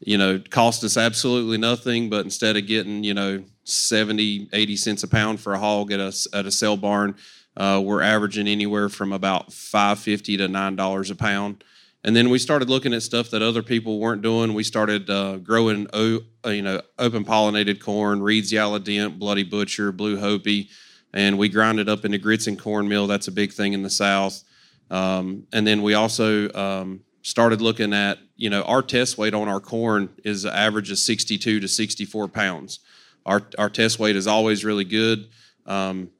you 0.00 0.16
know, 0.16 0.42
cost 0.50 0.82
us 0.82 0.96
absolutely 0.96 1.58
nothing, 1.58 2.08
but 2.08 2.24
instead 2.24 2.56
of 2.56 2.66
getting, 2.66 3.04
you 3.04 3.14
know, 3.14 3.44
70, 3.64 4.48
80 4.52 4.76
cents 4.76 5.02
a 5.02 5.08
pound 5.08 5.40
for 5.40 5.52
a 5.52 5.58
hog 5.58 5.92
at 5.92 6.00
a, 6.00 6.12
at 6.32 6.46
a 6.46 6.50
sale 6.50 6.76
barn, 6.76 7.16
uh, 7.56 7.80
we're 7.84 8.02
averaging 8.02 8.48
anywhere 8.48 8.88
from 8.88 9.12
about 9.12 9.52
550 9.52 10.38
to 10.38 10.48
$9 10.48 11.10
a 11.10 11.14
pound. 11.14 11.64
And 12.02 12.16
then 12.16 12.30
we 12.30 12.38
started 12.38 12.70
looking 12.70 12.94
at 12.94 13.02
stuff 13.02 13.30
that 13.30 13.42
other 13.42 13.62
people 13.62 13.98
weren't 13.98 14.22
doing. 14.22 14.54
We 14.54 14.64
started 14.64 15.10
uh, 15.10 15.36
growing, 15.36 15.86
uh, 15.92 16.20
you 16.46 16.62
know, 16.62 16.80
open 16.98 17.26
pollinated 17.26 17.80
corn, 17.80 18.22
Reed's 18.22 18.50
Yellow 18.50 18.78
Dent, 18.78 19.18
Bloody 19.18 19.44
Butcher, 19.44 19.92
Blue 19.92 20.18
Hopi, 20.18 20.70
and 21.12 21.36
we 21.36 21.50
ground 21.50 21.78
it 21.78 21.90
up 21.90 22.06
into 22.06 22.16
grits 22.16 22.46
and 22.46 22.58
cornmeal. 22.58 23.06
That's 23.06 23.28
a 23.28 23.32
big 23.32 23.52
thing 23.52 23.74
in 23.74 23.82
the 23.82 23.90
South. 23.90 24.42
Um, 24.90 25.46
and 25.52 25.66
then 25.66 25.82
we 25.82 25.92
also 25.92 26.50
um, 26.54 27.00
started 27.22 27.60
looking 27.60 27.92
at, 27.92 28.18
you 28.36 28.50
know, 28.50 28.62
our 28.62 28.82
test 28.82 29.18
weight 29.18 29.34
on 29.34 29.48
our 29.48 29.60
corn 29.60 30.08
is 30.24 30.44
an 30.44 30.54
average 30.54 30.90
of 30.90 30.98
62 30.98 31.60
to 31.60 31.68
64 31.68 32.28
pounds. 32.28 32.80
Our, 33.26 33.42
our 33.58 33.68
test 33.68 33.98
weight 33.98 34.16
is 34.16 34.26
always 34.26 34.64
really 34.64 34.84
good. 34.84 35.28
Um, 35.66 36.10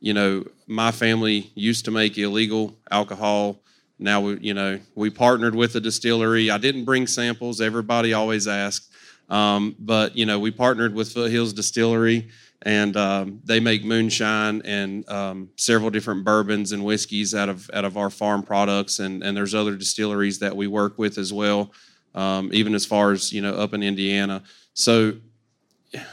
you 0.00 0.14
know, 0.14 0.44
my 0.66 0.90
family 0.90 1.52
used 1.54 1.84
to 1.84 1.90
make 1.90 2.18
illegal 2.18 2.76
alcohol. 2.90 3.60
Now, 3.98 4.20
we, 4.22 4.38
you 4.40 4.54
know, 4.54 4.80
we 4.94 5.10
partnered 5.10 5.54
with 5.54 5.76
a 5.76 5.80
distillery. 5.80 6.50
I 6.50 6.58
didn't 6.58 6.84
bring 6.84 7.06
samples. 7.06 7.60
Everybody 7.60 8.12
always 8.12 8.48
asked. 8.48 8.92
Um, 9.28 9.76
but, 9.78 10.16
you 10.16 10.26
know, 10.26 10.40
we 10.40 10.50
partnered 10.50 10.94
with 10.94 11.12
Foothills 11.12 11.52
Distillery 11.52 12.28
and 12.62 12.96
um, 12.96 13.40
they 13.44 13.60
make 13.60 13.84
moonshine 13.84 14.60
and 14.64 15.08
um, 15.08 15.48
several 15.56 15.90
different 15.90 16.24
bourbons 16.24 16.72
and 16.72 16.84
whiskeys 16.84 17.34
out 17.34 17.48
of 17.48 17.70
out 17.72 17.84
of 17.84 17.96
our 17.96 18.10
farm 18.10 18.42
products. 18.42 18.98
And 18.98 19.22
and 19.22 19.36
there's 19.36 19.54
other 19.54 19.76
distilleries 19.76 20.38
that 20.40 20.56
we 20.56 20.66
work 20.66 20.98
with 20.98 21.18
as 21.18 21.32
well 21.32 21.72
um, 22.14 22.50
even 22.52 22.74
as 22.74 22.84
far 22.86 23.12
as 23.12 23.32
you 23.32 23.40
know 23.40 23.54
up 23.54 23.74
in 23.74 23.82
indiana. 23.82 24.42
So 24.74 25.14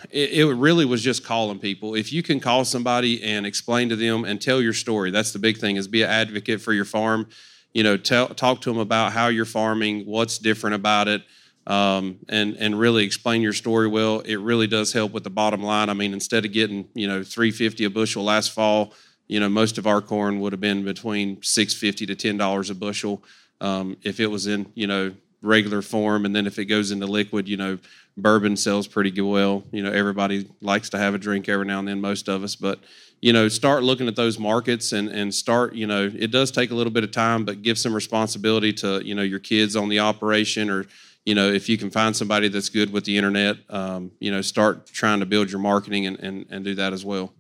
it, 0.10 0.32
it, 0.32 0.45
really 0.45 0.86
was 0.86 1.04
just 1.04 1.24
calling 1.24 1.60
people. 1.60 1.93
If 1.93 2.12
you 2.12 2.24
can 2.24 2.39
call 2.39 2.66
somebody 2.66 3.22
and 3.24 3.45
explain 3.45 3.89
to 3.89 3.95
them 3.95 4.26
and 4.26 4.41
tell 4.41 4.60
your 4.60 4.74
story 4.74 5.12
that's 5.12 5.34
the 5.34 5.39
big 5.39 5.58
thing 5.58 5.76
is 5.76 5.88
be 5.88 6.02
an 6.02 6.10
advocate 6.10 6.62
for 6.62 6.74
your 6.74 6.86
farm. 6.86 7.28
You 7.74 7.84
know 7.84 7.98
tell, 7.98 8.28
talk 8.30 8.62
to 8.62 8.72
them 8.72 8.80
about 8.80 9.12
how 9.12 9.28
you're 9.28 9.45
farming 9.45 10.06
what's 10.06 10.38
different 10.38 10.76
about 10.76 11.08
it 11.08 11.24
um, 11.68 12.20
and 12.30 12.55
and 12.55 12.80
really 12.80 13.03
explain 13.03 13.41
your 13.41 13.53
story 13.53 13.88
well, 13.88 14.22
it 14.22 14.38
really 14.38 14.68
does 14.68 14.93
help 14.93 15.11
with 15.11 15.24
the 15.24 15.30
bottom 15.30 15.61
line. 15.61 15.89
I 15.89 15.93
mean, 15.93 16.13
instead 16.13 16.45
of 16.45 16.53
getting 16.53 16.88
you 16.93 17.07
know 17.07 17.24
350 17.24 17.84
a 17.84 17.89
bushel 17.89 18.24
last 18.24 18.51
fall, 18.51 18.93
you 19.28 19.39
know 19.39 19.49
most 19.49 19.78
of 19.78 19.86
our 19.86 20.01
corn 20.01 20.39
would 20.39 20.53
have 20.53 20.61
been 20.61 20.84
between 20.84 21.41
650 21.43 22.05
to 22.05 22.15
10 22.15 22.38
dollars 22.38 22.70
a 22.70 22.76
bushel 22.76 23.22
um, 23.59 23.97
if 24.01 24.20
it 24.20 24.28
was 24.28 24.47
in 24.47 24.72
you 24.76 24.88
know 24.88 25.13
regular 25.41 25.82
form, 25.82 26.26
and 26.26 26.36
then 26.36 26.47
if 26.47 26.57
it 26.57 26.65
goes 26.65 26.91
into 26.91 27.05
liquid, 27.05 27.47
you 27.47 27.57
know 27.57 27.78
bourbon 28.15 28.55
sells 28.55 28.88
pretty 28.88 29.20
well. 29.22 29.63
You 29.72 29.84
know 29.84 29.91
everybody 29.91 30.49
likes 30.61 30.89
to 30.91 30.97
have 30.97 31.13
a 31.13 31.18
drink 31.18 31.49
every 31.49 31.65
now 31.65 31.80
and 31.80 31.88
then, 31.88 31.99
most 31.99 32.30
of 32.30 32.43
us, 32.43 32.55
but 32.55 32.80
you 33.22 33.34
know 33.34 33.47
start 33.47 33.84
looking 33.84 34.07
at 34.07 34.15
those 34.15 34.39
markets 34.39 34.93
and 34.93 35.09
and 35.09 35.34
start 35.34 35.74
you 35.74 35.88
know 35.88 36.09
it 36.18 36.32
does 36.32 36.51
take 36.51 36.72
a 36.72 36.76
little 36.76 36.93
bit 36.93 37.03
of 37.03 37.11
time 37.11 37.45
but 37.45 37.63
give 37.63 37.78
some 37.78 37.93
responsibility 37.93 38.72
to 38.72 39.03
you 39.03 39.15
know 39.15 39.24
your 39.24 39.39
kids 39.39 39.76
on 39.76 39.89
the 39.89 39.99
operation 39.99 40.70
or 40.70 40.86
you 41.28 41.36
know, 41.36 41.49
if 41.51 41.67
you 41.67 41.78
can 41.78 41.89
find 41.89 42.15
somebody 42.15 42.47
that's 42.47 42.69
good 42.69 42.89
with 42.89 43.03
the 43.03 43.17
internet, 43.17 43.57
um, 43.69 44.11
you 44.17 44.32
know, 44.32 44.39
start 44.39 44.88
trying 44.88 45.19
to 45.19 45.25
build 45.25 45.51
your 45.51 45.59
marketing 45.59 46.07
and, 46.07 46.17
and, 46.21 46.45
and 46.49 46.63
do 46.63 46.73
that 46.75 46.93
as 46.93 47.03
well. 47.03 47.34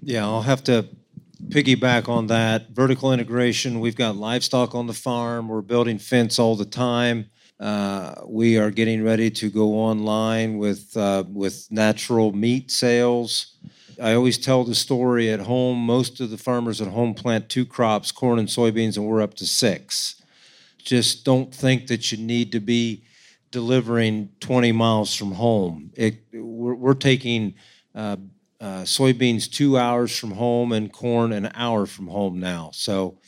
Yeah, 0.00 0.24
I'll 0.24 0.40
have 0.40 0.64
to 0.64 0.88
piggyback 1.48 2.08
on 2.08 2.28
that. 2.28 2.70
Vertical 2.70 3.12
integration, 3.12 3.80
we've 3.80 3.96
got 3.96 4.16
livestock 4.16 4.74
on 4.74 4.86
the 4.86 4.94
farm, 4.94 5.46
we're 5.46 5.60
building 5.60 5.98
fence 5.98 6.38
all 6.38 6.56
the 6.56 6.64
time. 6.64 7.28
Uh, 7.60 8.14
we 8.24 8.56
are 8.56 8.70
getting 8.70 9.04
ready 9.04 9.30
to 9.32 9.50
go 9.50 9.74
online 9.74 10.56
with 10.56 10.96
uh, 10.96 11.24
with 11.30 11.70
natural 11.70 12.32
meat 12.32 12.70
sales. 12.70 13.58
I 14.00 14.14
always 14.14 14.38
tell 14.38 14.64
the 14.64 14.74
story 14.74 15.28
at 15.28 15.40
home. 15.40 15.76
Most 15.76 16.18
of 16.20 16.30
the 16.30 16.38
farmers 16.38 16.80
at 16.80 16.88
home 16.88 17.12
plant 17.12 17.50
two 17.50 17.66
crops, 17.66 18.10
corn 18.10 18.38
and 18.38 18.48
soybeans, 18.48 18.96
and 18.96 19.06
we're 19.06 19.20
up 19.20 19.34
to 19.34 19.46
six 19.46 20.17
just 20.88 21.22
don't 21.22 21.54
think 21.54 21.86
that 21.88 22.10
you 22.10 22.16
need 22.16 22.50
to 22.52 22.60
be 22.60 23.04
delivering 23.50 24.30
20 24.40 24.72
miles 24.72 25.14
from 25.14 25.32
home. 25.32 25.90
It, 25.94 26.24
we're, 26.32 26.74
we're 26.74 26.94
taking 26.94 27.54
uh, 27.94 28.16
uh, 28.58 28.82
soybeans 28.82 29.52
two 29.52 29.76
hours 29.76 30.18
from 30.18 30.30
home 30.30 30.72
and 30.72 30.90
corn 30.90 31.32
an 31.32 31.50
hour 31.54 31.84
from 31.84 32.06
home 32.06 32.40
now. 32.40 32.70
So 32.72 33.18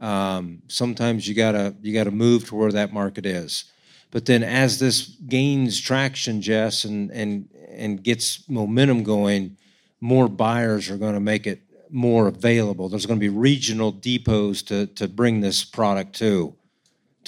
um, 0.00 0.60
sometimes 0.68 1.26
you 1.26 1.34
gotta 1.34 1.74
you 1.80 1.94
gotta 1.94 2.10
move 2.10 2.46
to 2.48 2.54
where 2.54 2.72
that 2.72 2.92
market 2.92 3.24
is. 3.24 3.64
But 4.10 4.26
then 4.26 4.42
as 4.42 4.78
this 4.78 5.16
gains 5.26 5.80
traction, 5.80 6.42
Jess, 6.42 6.84
and 6.84 7.10
and 7.10 7.48
and 7.70 8.02
gets 8.02 8.48
momentum 8.50 9.02
going, 9.02 9.56
more 10.00 10.28
buyers 10.28 10.90
are 10.90 10.98
going 10.98 11.14
to 11.14 11.20
make 11.20 11.46
it 11.46 11.62
more 11.90 12.28
available. 12.28 12.88
There's 12.88 13.06
going 13.06 13.18
to 13.18 13.24
be 13.24 13.34
regional 13.34 13.92
depots 13.92 14.62
to 14.66 14.86
to 14.86 15.08
bring 15.08 15.40
this 15.40 15.64
product 15.64 16.14
to 16.16 16.54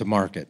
to 0.01 0.05
market? 0.07 0.49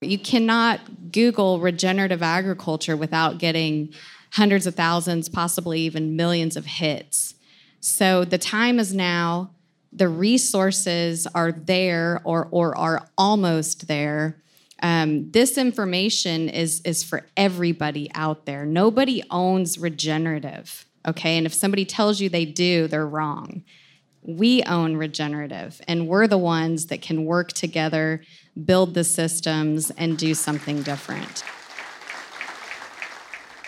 You 0.00 0.18
cannot 0.18 1.12
Google 1.12 1.60
regenerative 1.60 2.22
agriculture 2.22 2.96
without 2.96 3.38
getting 3.38 3.94
hundreds 4.32 4.66
of 4.66 4.74
thousands, 4.74 5.28
possibly 5.28 5.80
even 5.80 6.16
millions 6.16 6.56
of 6.56 6.66
hits. 6.66 7.34
So 7.80 8.24
the 8.24 8.38
time 8.38 8.78
is 8.78 8.92
now. 8.92 9.52
The 9.92 10.08
resources 10.08 11.26
are 11.34 11.52
there 11.52 12.20
or, 12.24 12.48
or 12.50 12.76
are 12.76 13.08
almost 13.16 13.86
there. 13.86 14.42
Um, 14.82 15.30
this 15.30 15.56
information 15.56 16.48
is, 16.48 16.80
is 16.80 17.04
for 17.04 17.24
everybody 17.36 18.10
out 18.14 18.44
there. 18.44 18.66
Nobody 18.66 19.22
owns 19.30 19.78
regenerative, 19.78 20.86
okay? 21.06 21.36
And 21.36 21.46
if 21.46 21.54
somebody 21.54 21.84
tells 21.84 22.20
you 22.20 22.28
they 22.28 22.46
do, 22.46 22.88
they're 22.88 23.06
wrong 23.06 23.62
we 24.22 24.62
own 24.64 24.96
regenerative 24.96 25.80
and 25.88 26.08
we're 26.08 26.26
the 26.26 26.38
ones 26.38 26.86
that 26.86 27.02
can 27.02 27.24
work 27.24 27.52
together, 27.52 28.22
build 28.64 28.94
the 28.94 29.04
systems, 29.04 29.90
and 29.92 30.16
do 30.16 30.34
something 30.34 30.82
different. 30.82 31.44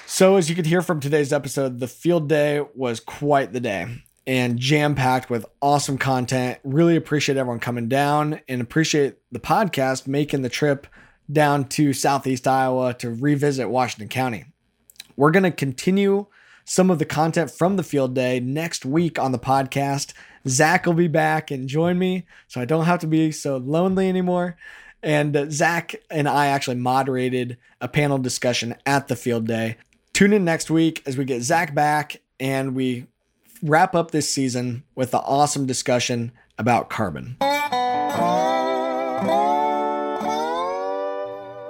So, 0.07 0.37
as 0.37 0.49
you 0.49 0.55
could 0.55 0.67
hear 0.67 0.81
from 0.81 1.01
today's 1.01 1.33
episode, 1.33 1.81
the 1.81 1.89
field 1.89 2.29
day 2.29 2.65
was 2.75 3.01
quite 3.01 3.53
the 3.53 3.59
day 3.59 4.03
and 4.27 4.59
jam 4.59 4.95
packed 4.95 5.29
with 5.29 5.45
awesome 5.61 5.99
content. 5.99 6.59
Really 6.63 6.97
appreciate 6.97 7.37
everyone 7.37 7.61
coming 7.61 7.89
down 7.89 8.41
and 8.49 8.61
appreciate 8.61 9.17
the 9.33 9.41
podcast 9.41 10.07
making 10.07 10.43
the 10.43 10.49
trip 10.49 10.87
down 11.31 11.65
to 11.71 11.93
Southeast 11.93 12.47
Iowa 12.47 12.95
to 12.95 13.11
revisit 13.11 13.69
Washington 13.69 14.09
County. 14.09 14.45
We're 15.17 15.31
going 15.31 15.45
to 15.45 15.51
continue 15.51 16.27
some 16.65 16.91
of 16.91 16.99
the 16.99 17.05
content 17.05 17.51
from 17.51 17.77
the 17.77 17.83
field 17.83 18.15
day 18.15 18.41
next 18.41 18.85
week 18.85 19.19
on 19.19 19.33
the 19.33 19.39
podcast 19.39 20.13
Zach 20.47 20.87
will 20.87 20.95
be 20.95 21.09
back 21.09 21.51
and 21.51 21.69
join 21.69 21.99
me, 21.99 22.27
so 22.49 22.61
I 22.61 22.65
don't 22.65 22.85
have 22.85 23.01
to 23.01 23.07
be 23.07 23.33
so 23.33 23.57
lonely 23.57 24.09
anymore. 24.09 24.57
And 25.03 25.37
uh, 25.37 25.51
Zach 25.51 25.95
and 26.11 26.29
I 26.29 26.47
actually 26.47 26.77
moderated 26.77 27.59
a 27.81 27.89
panel 27.89 28.19
discussion 28.19 28.75
at 28.87 29.09
the 29.09 29.17
field 29.17 29.47
day. 29.47 29.77
Tune 30.13 30.33
in 30.33 30.45
next 30.45 30.71
week 30.71 31.03
as 31.07 31.17
we 31.17 31.25
get 31.25 31.43
Zach 31.43 31.75
back 31.75 32.21
and 32.39 32.75
we 32.75 33.07
wrap 33.63 33.95
up 33.95 34.11
this 34.11 34.29
season 34.29 34.85
with 34.95 35.11
the 35.11 35.19
awesome 35.19 35.67
discussion 35.67 36.33
about 36.59 36.91
carbon. 36.91 37.37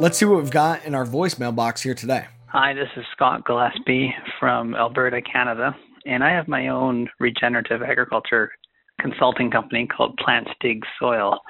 Let's 0.01 0.19
see 0.19 0.25
what 0.25 0.43
we've 0.43 0.51
got 0.51 0.85
in 0.85 0.95
our 0.95 1.07
voicemail 1.07 1.55
box 1.55 1.83
here 1.83 1.95
today. 1.95 2.27
Hi, 2.57 2.73
this 2.73 2.89
is 2.97 3.05
Scott 3.11 3.45
Gillespie 3.45 4.15
from 4.39 4.77
Alberta, 4.77 5.21
Canada, 5.21 5.75
and 6.07 6.23
I 6.23 6.31
have 6.31 6.47
my 6.47 6.69
own 6.69 7.09
regenerative 7.19 7.83
agriculture 7.83 8.53
consulting 9.01 9.51
company 9.51 9.89
called 9.89 10.17
Plants 10.19 10.53
Dig 10.61 10.81
Soil, 11.01 11.41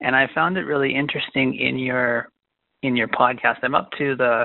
and 0.00 0.16
I 0.16 0.26
found 0.34 0.56
it 0.56 0.62
really 0.62 0.94
interesting 0.94 1.54
in 1.54 1.78
your 1.78 2.30
in 2.82 2.96
your 2.96 3.08
podcast. 3.08 3.56
I'm 3.62 3.74
up 3.74 3.90
to 3.98 4.16
the 4.16 4.44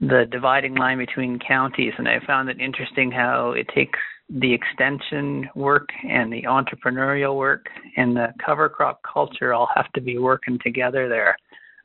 the 0.00 0.24
dividing 0.32 0.76
line 0.76 0.96
between 0.96 1.38
counties, 1.46 1.92
and 1.98 2.08
I 2.08 2.18
found 2.26 2.48
it 2.48 2.58
interesting 2.58 3.10
how 3.10 3.50
it 3.50 3.66
takes 3.74 3.98
the 4.30 4.54
extension 4.54 5.46
work 5.56 5.90
and 6.08 6.32
the 6.32 6.44
entrepreneurial 6.44 7.36
work 7.36 7.66
and 7.98 8.16
the 8.16 8.28
cover 8.42 8.70
crop 8.70 9.00
culture 9.02 9.52
all 9.52 9.68
have 9.74 9.92
to 9.92 10.00
be 10.00 10.16
working 10.16 10.58
together 10.64 11.06
there. 11.06 11.36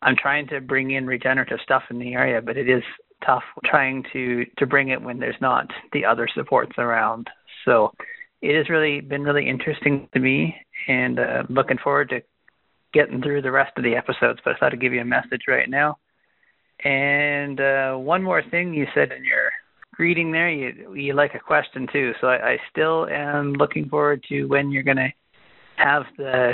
I'm 0.03 0.15
trying 0.15 0.47
to 0.47 0.61
bring 0.61 0.91
in 0.91 1.07
regenerative 1.07 1.59
stuff 1.63 1.83
in 1.89 1.99
the 1.99 2.13
area, 2.13 2.41
but 2.41 2.57
it 2.57 2.69
is 2.69 2.83
tough 3.25 3.43
trying 3.65 4.03
to 4.13 4.45
to 4.57 4.65
bring 4.65 4.89
it 4.89 5.01
when 5.01 5.19
there's 5.19 5.39
not 5.41 5.67
the 5.93 6.05
other 6.05 6.27
supports 6.33 6.73
around. 6.77 7.29
So 7.65 7.93
it 8.41 8.57
has 8.57 8.69
really 8.69 8.99
been 8.99 9.23
really 9.23 9.47
interesting 9.47 10.09
to 10.13 10.19
me, 10.19 10.55
and 10.87 11.19
uh, 11.19 11.43
looking 11.49 11.77
forward 11.77 12.09
to 12.09 12.21
getting 12.93 13.21
through 13.21 13.41
the 13.41 13.51
rest 13.51 13.71
of 13.77 13.83
the 13.83 13.95
episodes. 13.95 14.39
But 14.43 14.55
I 14.55 14.57
thought 14.57 14.73
I'd 14.73 14.81
give 14.81 14.93
you 14.93 15.01
a 15.01 15.05
message 15.05 15.43
right 15.47 15.69
now. 15.69 15.97
And 16.83 17.59
uh, 17.61 17.93
one 17.95 18.21
more 18.21 18.43
thing 18.43 18.73
you 18.73 18.85
said 18.93 19.11
in 19.11 19.23
your 19.23 19.49
greeting 19.93 20.31
there, 20.31 20.49
you 20.49 20.93
you 20.93 21.13
like 21.13 21.33
a 21.35 21.39
question 21.39 21.87
too. 21.91 22.11
So 22.19 22.27
I, 22.27 22.53
I 22.53 22.57
still 22.69 23.07
am 23.09 23.53
looking 23.53 23.87
forward 23.87 24.23
to 24.29 24.45
when 24.45 24.71
you're 24.71 24.83
going 24.83 24.97
to 24.97 25.13
have 25.77 26.03
the 26.17 26.53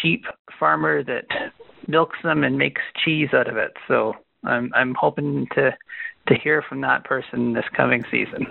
sheep 0.00 0.24
farmer 0.58 1.02
that 1.04 1.26
milks 1.88 2.18
them 2.22 2.44
and 2.44 2.58
makes 2.58 2.82
cheese 3.04 3.28
out 3.32 3.48
of 3.48 3.56
it. 3.56 3.72
So 3.88 4.14
I'm 4.44 4.70
I'm 4.74 4.94
hoping 4.94 5.46
to 5.54 5.76
to 6.28 6.34
hear 6.34 6.62
from 6.62 6.80
that 6.82 7.04
person 7.04 7.52
this 7.52 7.64
coming 7.76 8.04
season. 8.10 8.46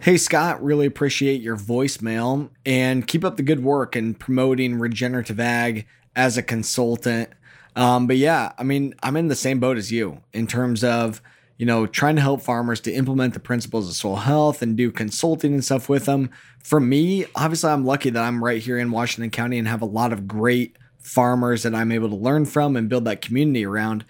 Hey, 0.00 0.16
Scott, 0.16 0.62
really 0.62 0.86
appreciate 0.86 1.40
your 1.40 1.56
voicemail 1.56 2.50
and 2.64 3.06
keep 3.06 3.24
up 3.24 3.36
the 3.36 3.42
good 3.42 3.64
work 3.64 3.96
in 3.96 4.14
promoting 4.14 4.78
regenerative 4.78 5.40
ag 5.40 5.86
as 6.14 6.36
a 6.36 6.42
consultant. 6.42 7.30
Um, 7.74 8.06
but 8.06 8.16
yeah, 8.16 8.52
I 8.58 8.62
mean, 8.62 8.94
I'm 9.02 9.16
in 9.16 9.28
the 9.28 9.34
same 9.34 9.58
boat 9.58 9.76
as 9.76 9.90
you 9.90 10.20
in 10.32 10.46
terms 10.46 10.84
of, 10.84 11.20
you 11.58 11.66
know, 11.66 11.86
trying 11.86 12.14
to 12.14 12.22
help 12.22 12.40
farmers 12.40 12.80
to 12.80 12.92
implement 12.92 13.34
the 13.34 13.40
principles 13.40 13.88
of 13.88 13.96
soil 13.96 14.16
health 14.16 14.62
and 14.62 14.76
do 14.76 14.92
consulting 14.92 15.52
and 15.52 15.64
stuff 15.64 15.88
with 15.88 16.06
them. 16.06 16.30
For 16.62 16.78
me, 16.78 17.26
obviously, 17.34 17.70
I'm 17.70 17.84
lucky 17.84 18.10
that 18.10 18.22
I'm 18.22 18.42
right 18.42 18.62
here 18.62 18.78
in 18.78 18.92
Washington 18.92 19.30
County 19.30 19.58
and 19.58 19.66
have 19.66 19.82
a 19.82 19.86
lot 19.86 20.12
of 20.12 20.28
great 20.28 20.76
farmers 20.98 21.64
that 21.64 21.74
I'm 21.74 21.90
able 21.90 22.08
to 22.10 22.14
learn 22.14 22.46
from 22.46 22.76
and 22.76 22.88
build 22.88 23.04
that 23.06 23.20
community 23.20 23.66
around. 23.66 24.04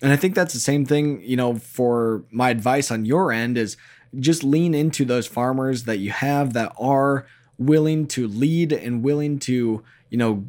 And 0.00 0.12
I 0.12 0.16
think 0.16 0.34
that's 0.34 0.54
the 0.54 0.60
same 0.60 0.86
thing, 0.86 1.22
you 1.22 1.36
know, 1.36 1.56
for 1.56 2.24
my 2.30 2.50
advice 2.50 2.90
on 2.90 3.04
your 3.04 3.32
end 3.32 3.58
is 3.58 3.76
just 4.18 4.42
lean 4.42 4.74
into 4.74 5.04
those 5.04 5.26
farmers 5.26 5.84
that 5.84 5.98
you 5.98 6.10
have 6.10 6.54
that 6.54 6.72
are 6.78 7.26
willing 7.58 8.06
to 8.06 8.26
lead 8.26 8.72
and 8.72 9.02
willing 9.02 9.38
to, 9.40 9.82
you 10.10 10.18
know, 10.18 10.44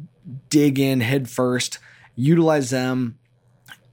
dig 0.48 0.78
in 0.78 1.00
head 1.00 1.28
first, 1.28 1.78
utilize 2.14 2.70
them, 2.70 3.18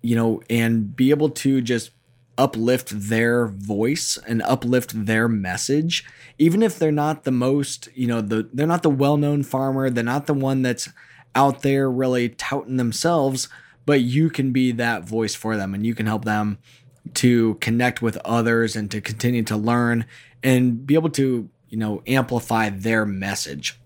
you 0.02 0.16
know, 0.16 0.42
and 0.50 0.96
be 0.96 1.10
able 1.10 1.30
to 1.30 1.62
just 1.62 1.92
uplift 2.38 2.90
their 3.10 3.48
voice 3.48 4.18
and 4.28 4.42
uplift 4.44 5.06
their 5.06 5.28
message 5.28 6.04
even 6.38 6.64
if 6.64 6.80
they're 6.80 6.92
not 6.92 7.24
the 7.24 7.32
most 7.32 7.90
you 7.94 8.08
know 8.08 8.22
the 8.22 8.50
they're 8.54 8.66
not 8.66 8.84
the 8.84 8.90
well-known 8.90 9.44
farmer 9.44 9.90
they're 9.90 10.04
not 10.04 10.26
the 10.26 10.34
one 10.34 10.62
that's 10.62 10.90
out 11.36 11.62
there 11.62 11.90
really 11.90 12.30
touting 12.30 12.78
themselves 12.78 13.50
but 13.86 14.02
you 14.02 14.30
can 14.30 14.52
be 14.52 14.72
that 14.72 15.04
voice 15.04 15.36
for 15.36 15.58
them 15.58 15.74
and 15.74 15.86
you 15.86 15.94
can 15.94 16.08
help 16.08 16.26
them 16.26 16.58
to 17.14 17.56
connect 17.56 18.02
with 18.02 18.18
others 18.26 18.76
and 18.76 18.90
to 18.90 19.02
continue 19.02 19.44
to 19.44 19.58
learn 19.58 20.06
and 20.42 20.88
be 20.88 20.96
able 20.96 21.10
to 21.10 21.50
you 21.70 21.78
know 21.78 22.02
amplify 22.08 22.70
their 22.70 23.06
message 23.06 23.80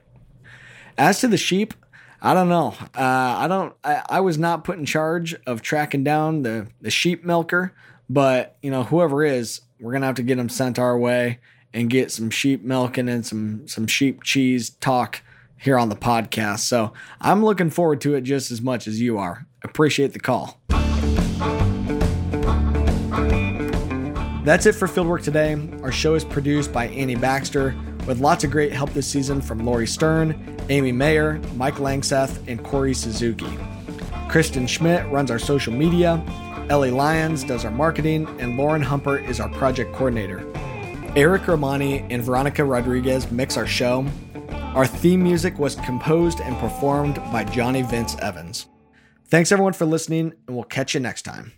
as 0.98 1.20
to 1.20 1.28
the 1.28 1.38
sheep 1.38 1.74
I 2.22 2.34
don't 2.34 2.50
know. 2.50 2.74
Uh, 2.96 3.02
I 3.38 3.48
don't. 3.48 3.76
I, 3.84 4.02
I 4.10 4.20
was 4.22 4.38
not 4.38 4.64
put 4.64 4.80
in 4.80 4.86
charge 4.86 5.36
of 5.46 5.62
tracking 5.62 6.04
down 6.04 6.42
the 6.42 6.68
the 6.82 6.90
sheep 6.90 7.24
milker. 7.24 7.74
But 8.10 8.58
you 8.62 8.72
know, 8.72 8.84
whoever 8.84 9.24
is, 9.24 9.62
we're 9.80 9.94
gonna 9.94 10.06
have 10.06 10.16
to 10.16 10.24
get 10.24 10.38
them 10.38 10.50
sent 10.50 10.80
our 10.80 10.98
way 10.98 11.40
and 11.74 11.90
get 11.90 12.12
some 12.12 12.30
sheep 12.30 12.64
milking 12.64 13.10
and 13.10 13.26
some 13.26 13.68
some 13.68 13.88
sheep 13.88 14.24
cheese 14.24 14.70
talk 14.70 15.22
here 15.58 15.78
on 15.78 15.90
the 15.90 15.96
podcast. 15.96 16.60
So 16.60 16.94
I'm 17.20 17.44
looking 17.44 17.70
forward 17.70 18.02
to 18.02 18.16
it 18.16 18.22
just 18.22 18.52
as 18.52 18.62
much 18.62 18.88
as 18.88 19.02
you 19.02 19.18
are. 19.18 19.46
Appreciate 19.64 20.14
the 20.14 20.20
call. 20.20 20.60
That's 24.46 24.66
it 24.66 24.76
for 24.76 24.88
Fieldwork 24.88 25.24
today. 25.24 25.60
Our 25.84 25.92
show 25.92 26.16
is 26.16 26.24
produced 26.24 26.72
by 26.72 26.88
Annie 26.88 27.16
Baxter 27.16 27.76
with 28.06 28.22
lots 28.22 28.46
of 28.46 28.52
great 28.52 28.72
help 28.72 28.94
this 28.94 29.06
season 29.06 29.42
from 29.42 29.66
Lori 29.66 29.86
Stern, 29.86 30.58
Amy 30.70 30.94
Mayer, 30.94 31.42
Mike 31.56 31.76
Langseth, 31.76 32.48
and 32.48 32.64
Corey 32.64 32.94
Suzuki. 32.94 33.50
Kristen 34.30 34.66
Schmidt 34.66 35.06
runs 35.12 35.32
our 35.32 35.40
social 35.40 35.74
media. 35.74 36.24
Ellie 36.70 36.92
Lyons 36.92 37.46
does 37.46 37.64
our 37.64 37.72
marketing, 37.72 38.28
and 38.40 38.58
Lauren 38.58 38.84
Humpert 38.84 39.26
is 39.30 39.40
our 39.40 39.48
project 39.48 39.94
coordinator. 39.94 40.46
Eric 41.16 41.48
Romani 41.48 42.06
and 42.10 42.22
Veronica 42.22 42.66
Rodriguez 42.66 43.32
mix 43.32 43.56
our 43.56 43.66
show. 43.66 44.06
Our 44.76 44.86
theme 44.86 45.24
music 45.24 45.58
was 45.60 45.76
composed 45.78 46.42
and 46.42 46.58
performed 46.58 47.16
by 47.32 47.46
Johnny 47.46 47.84
Vince 47.84 48.18
Evans. 48.18 48.68
Thanks 49.30 49.54
everyone 49.54 49.74
for 49.74 49.86
listening, 49.86 50.34
and 50.46 50.58
we'll 50.58 50.66
catch 50.66 50.94
you 50.94 51.00
next 51.00 51.22
time. 51.22 51.54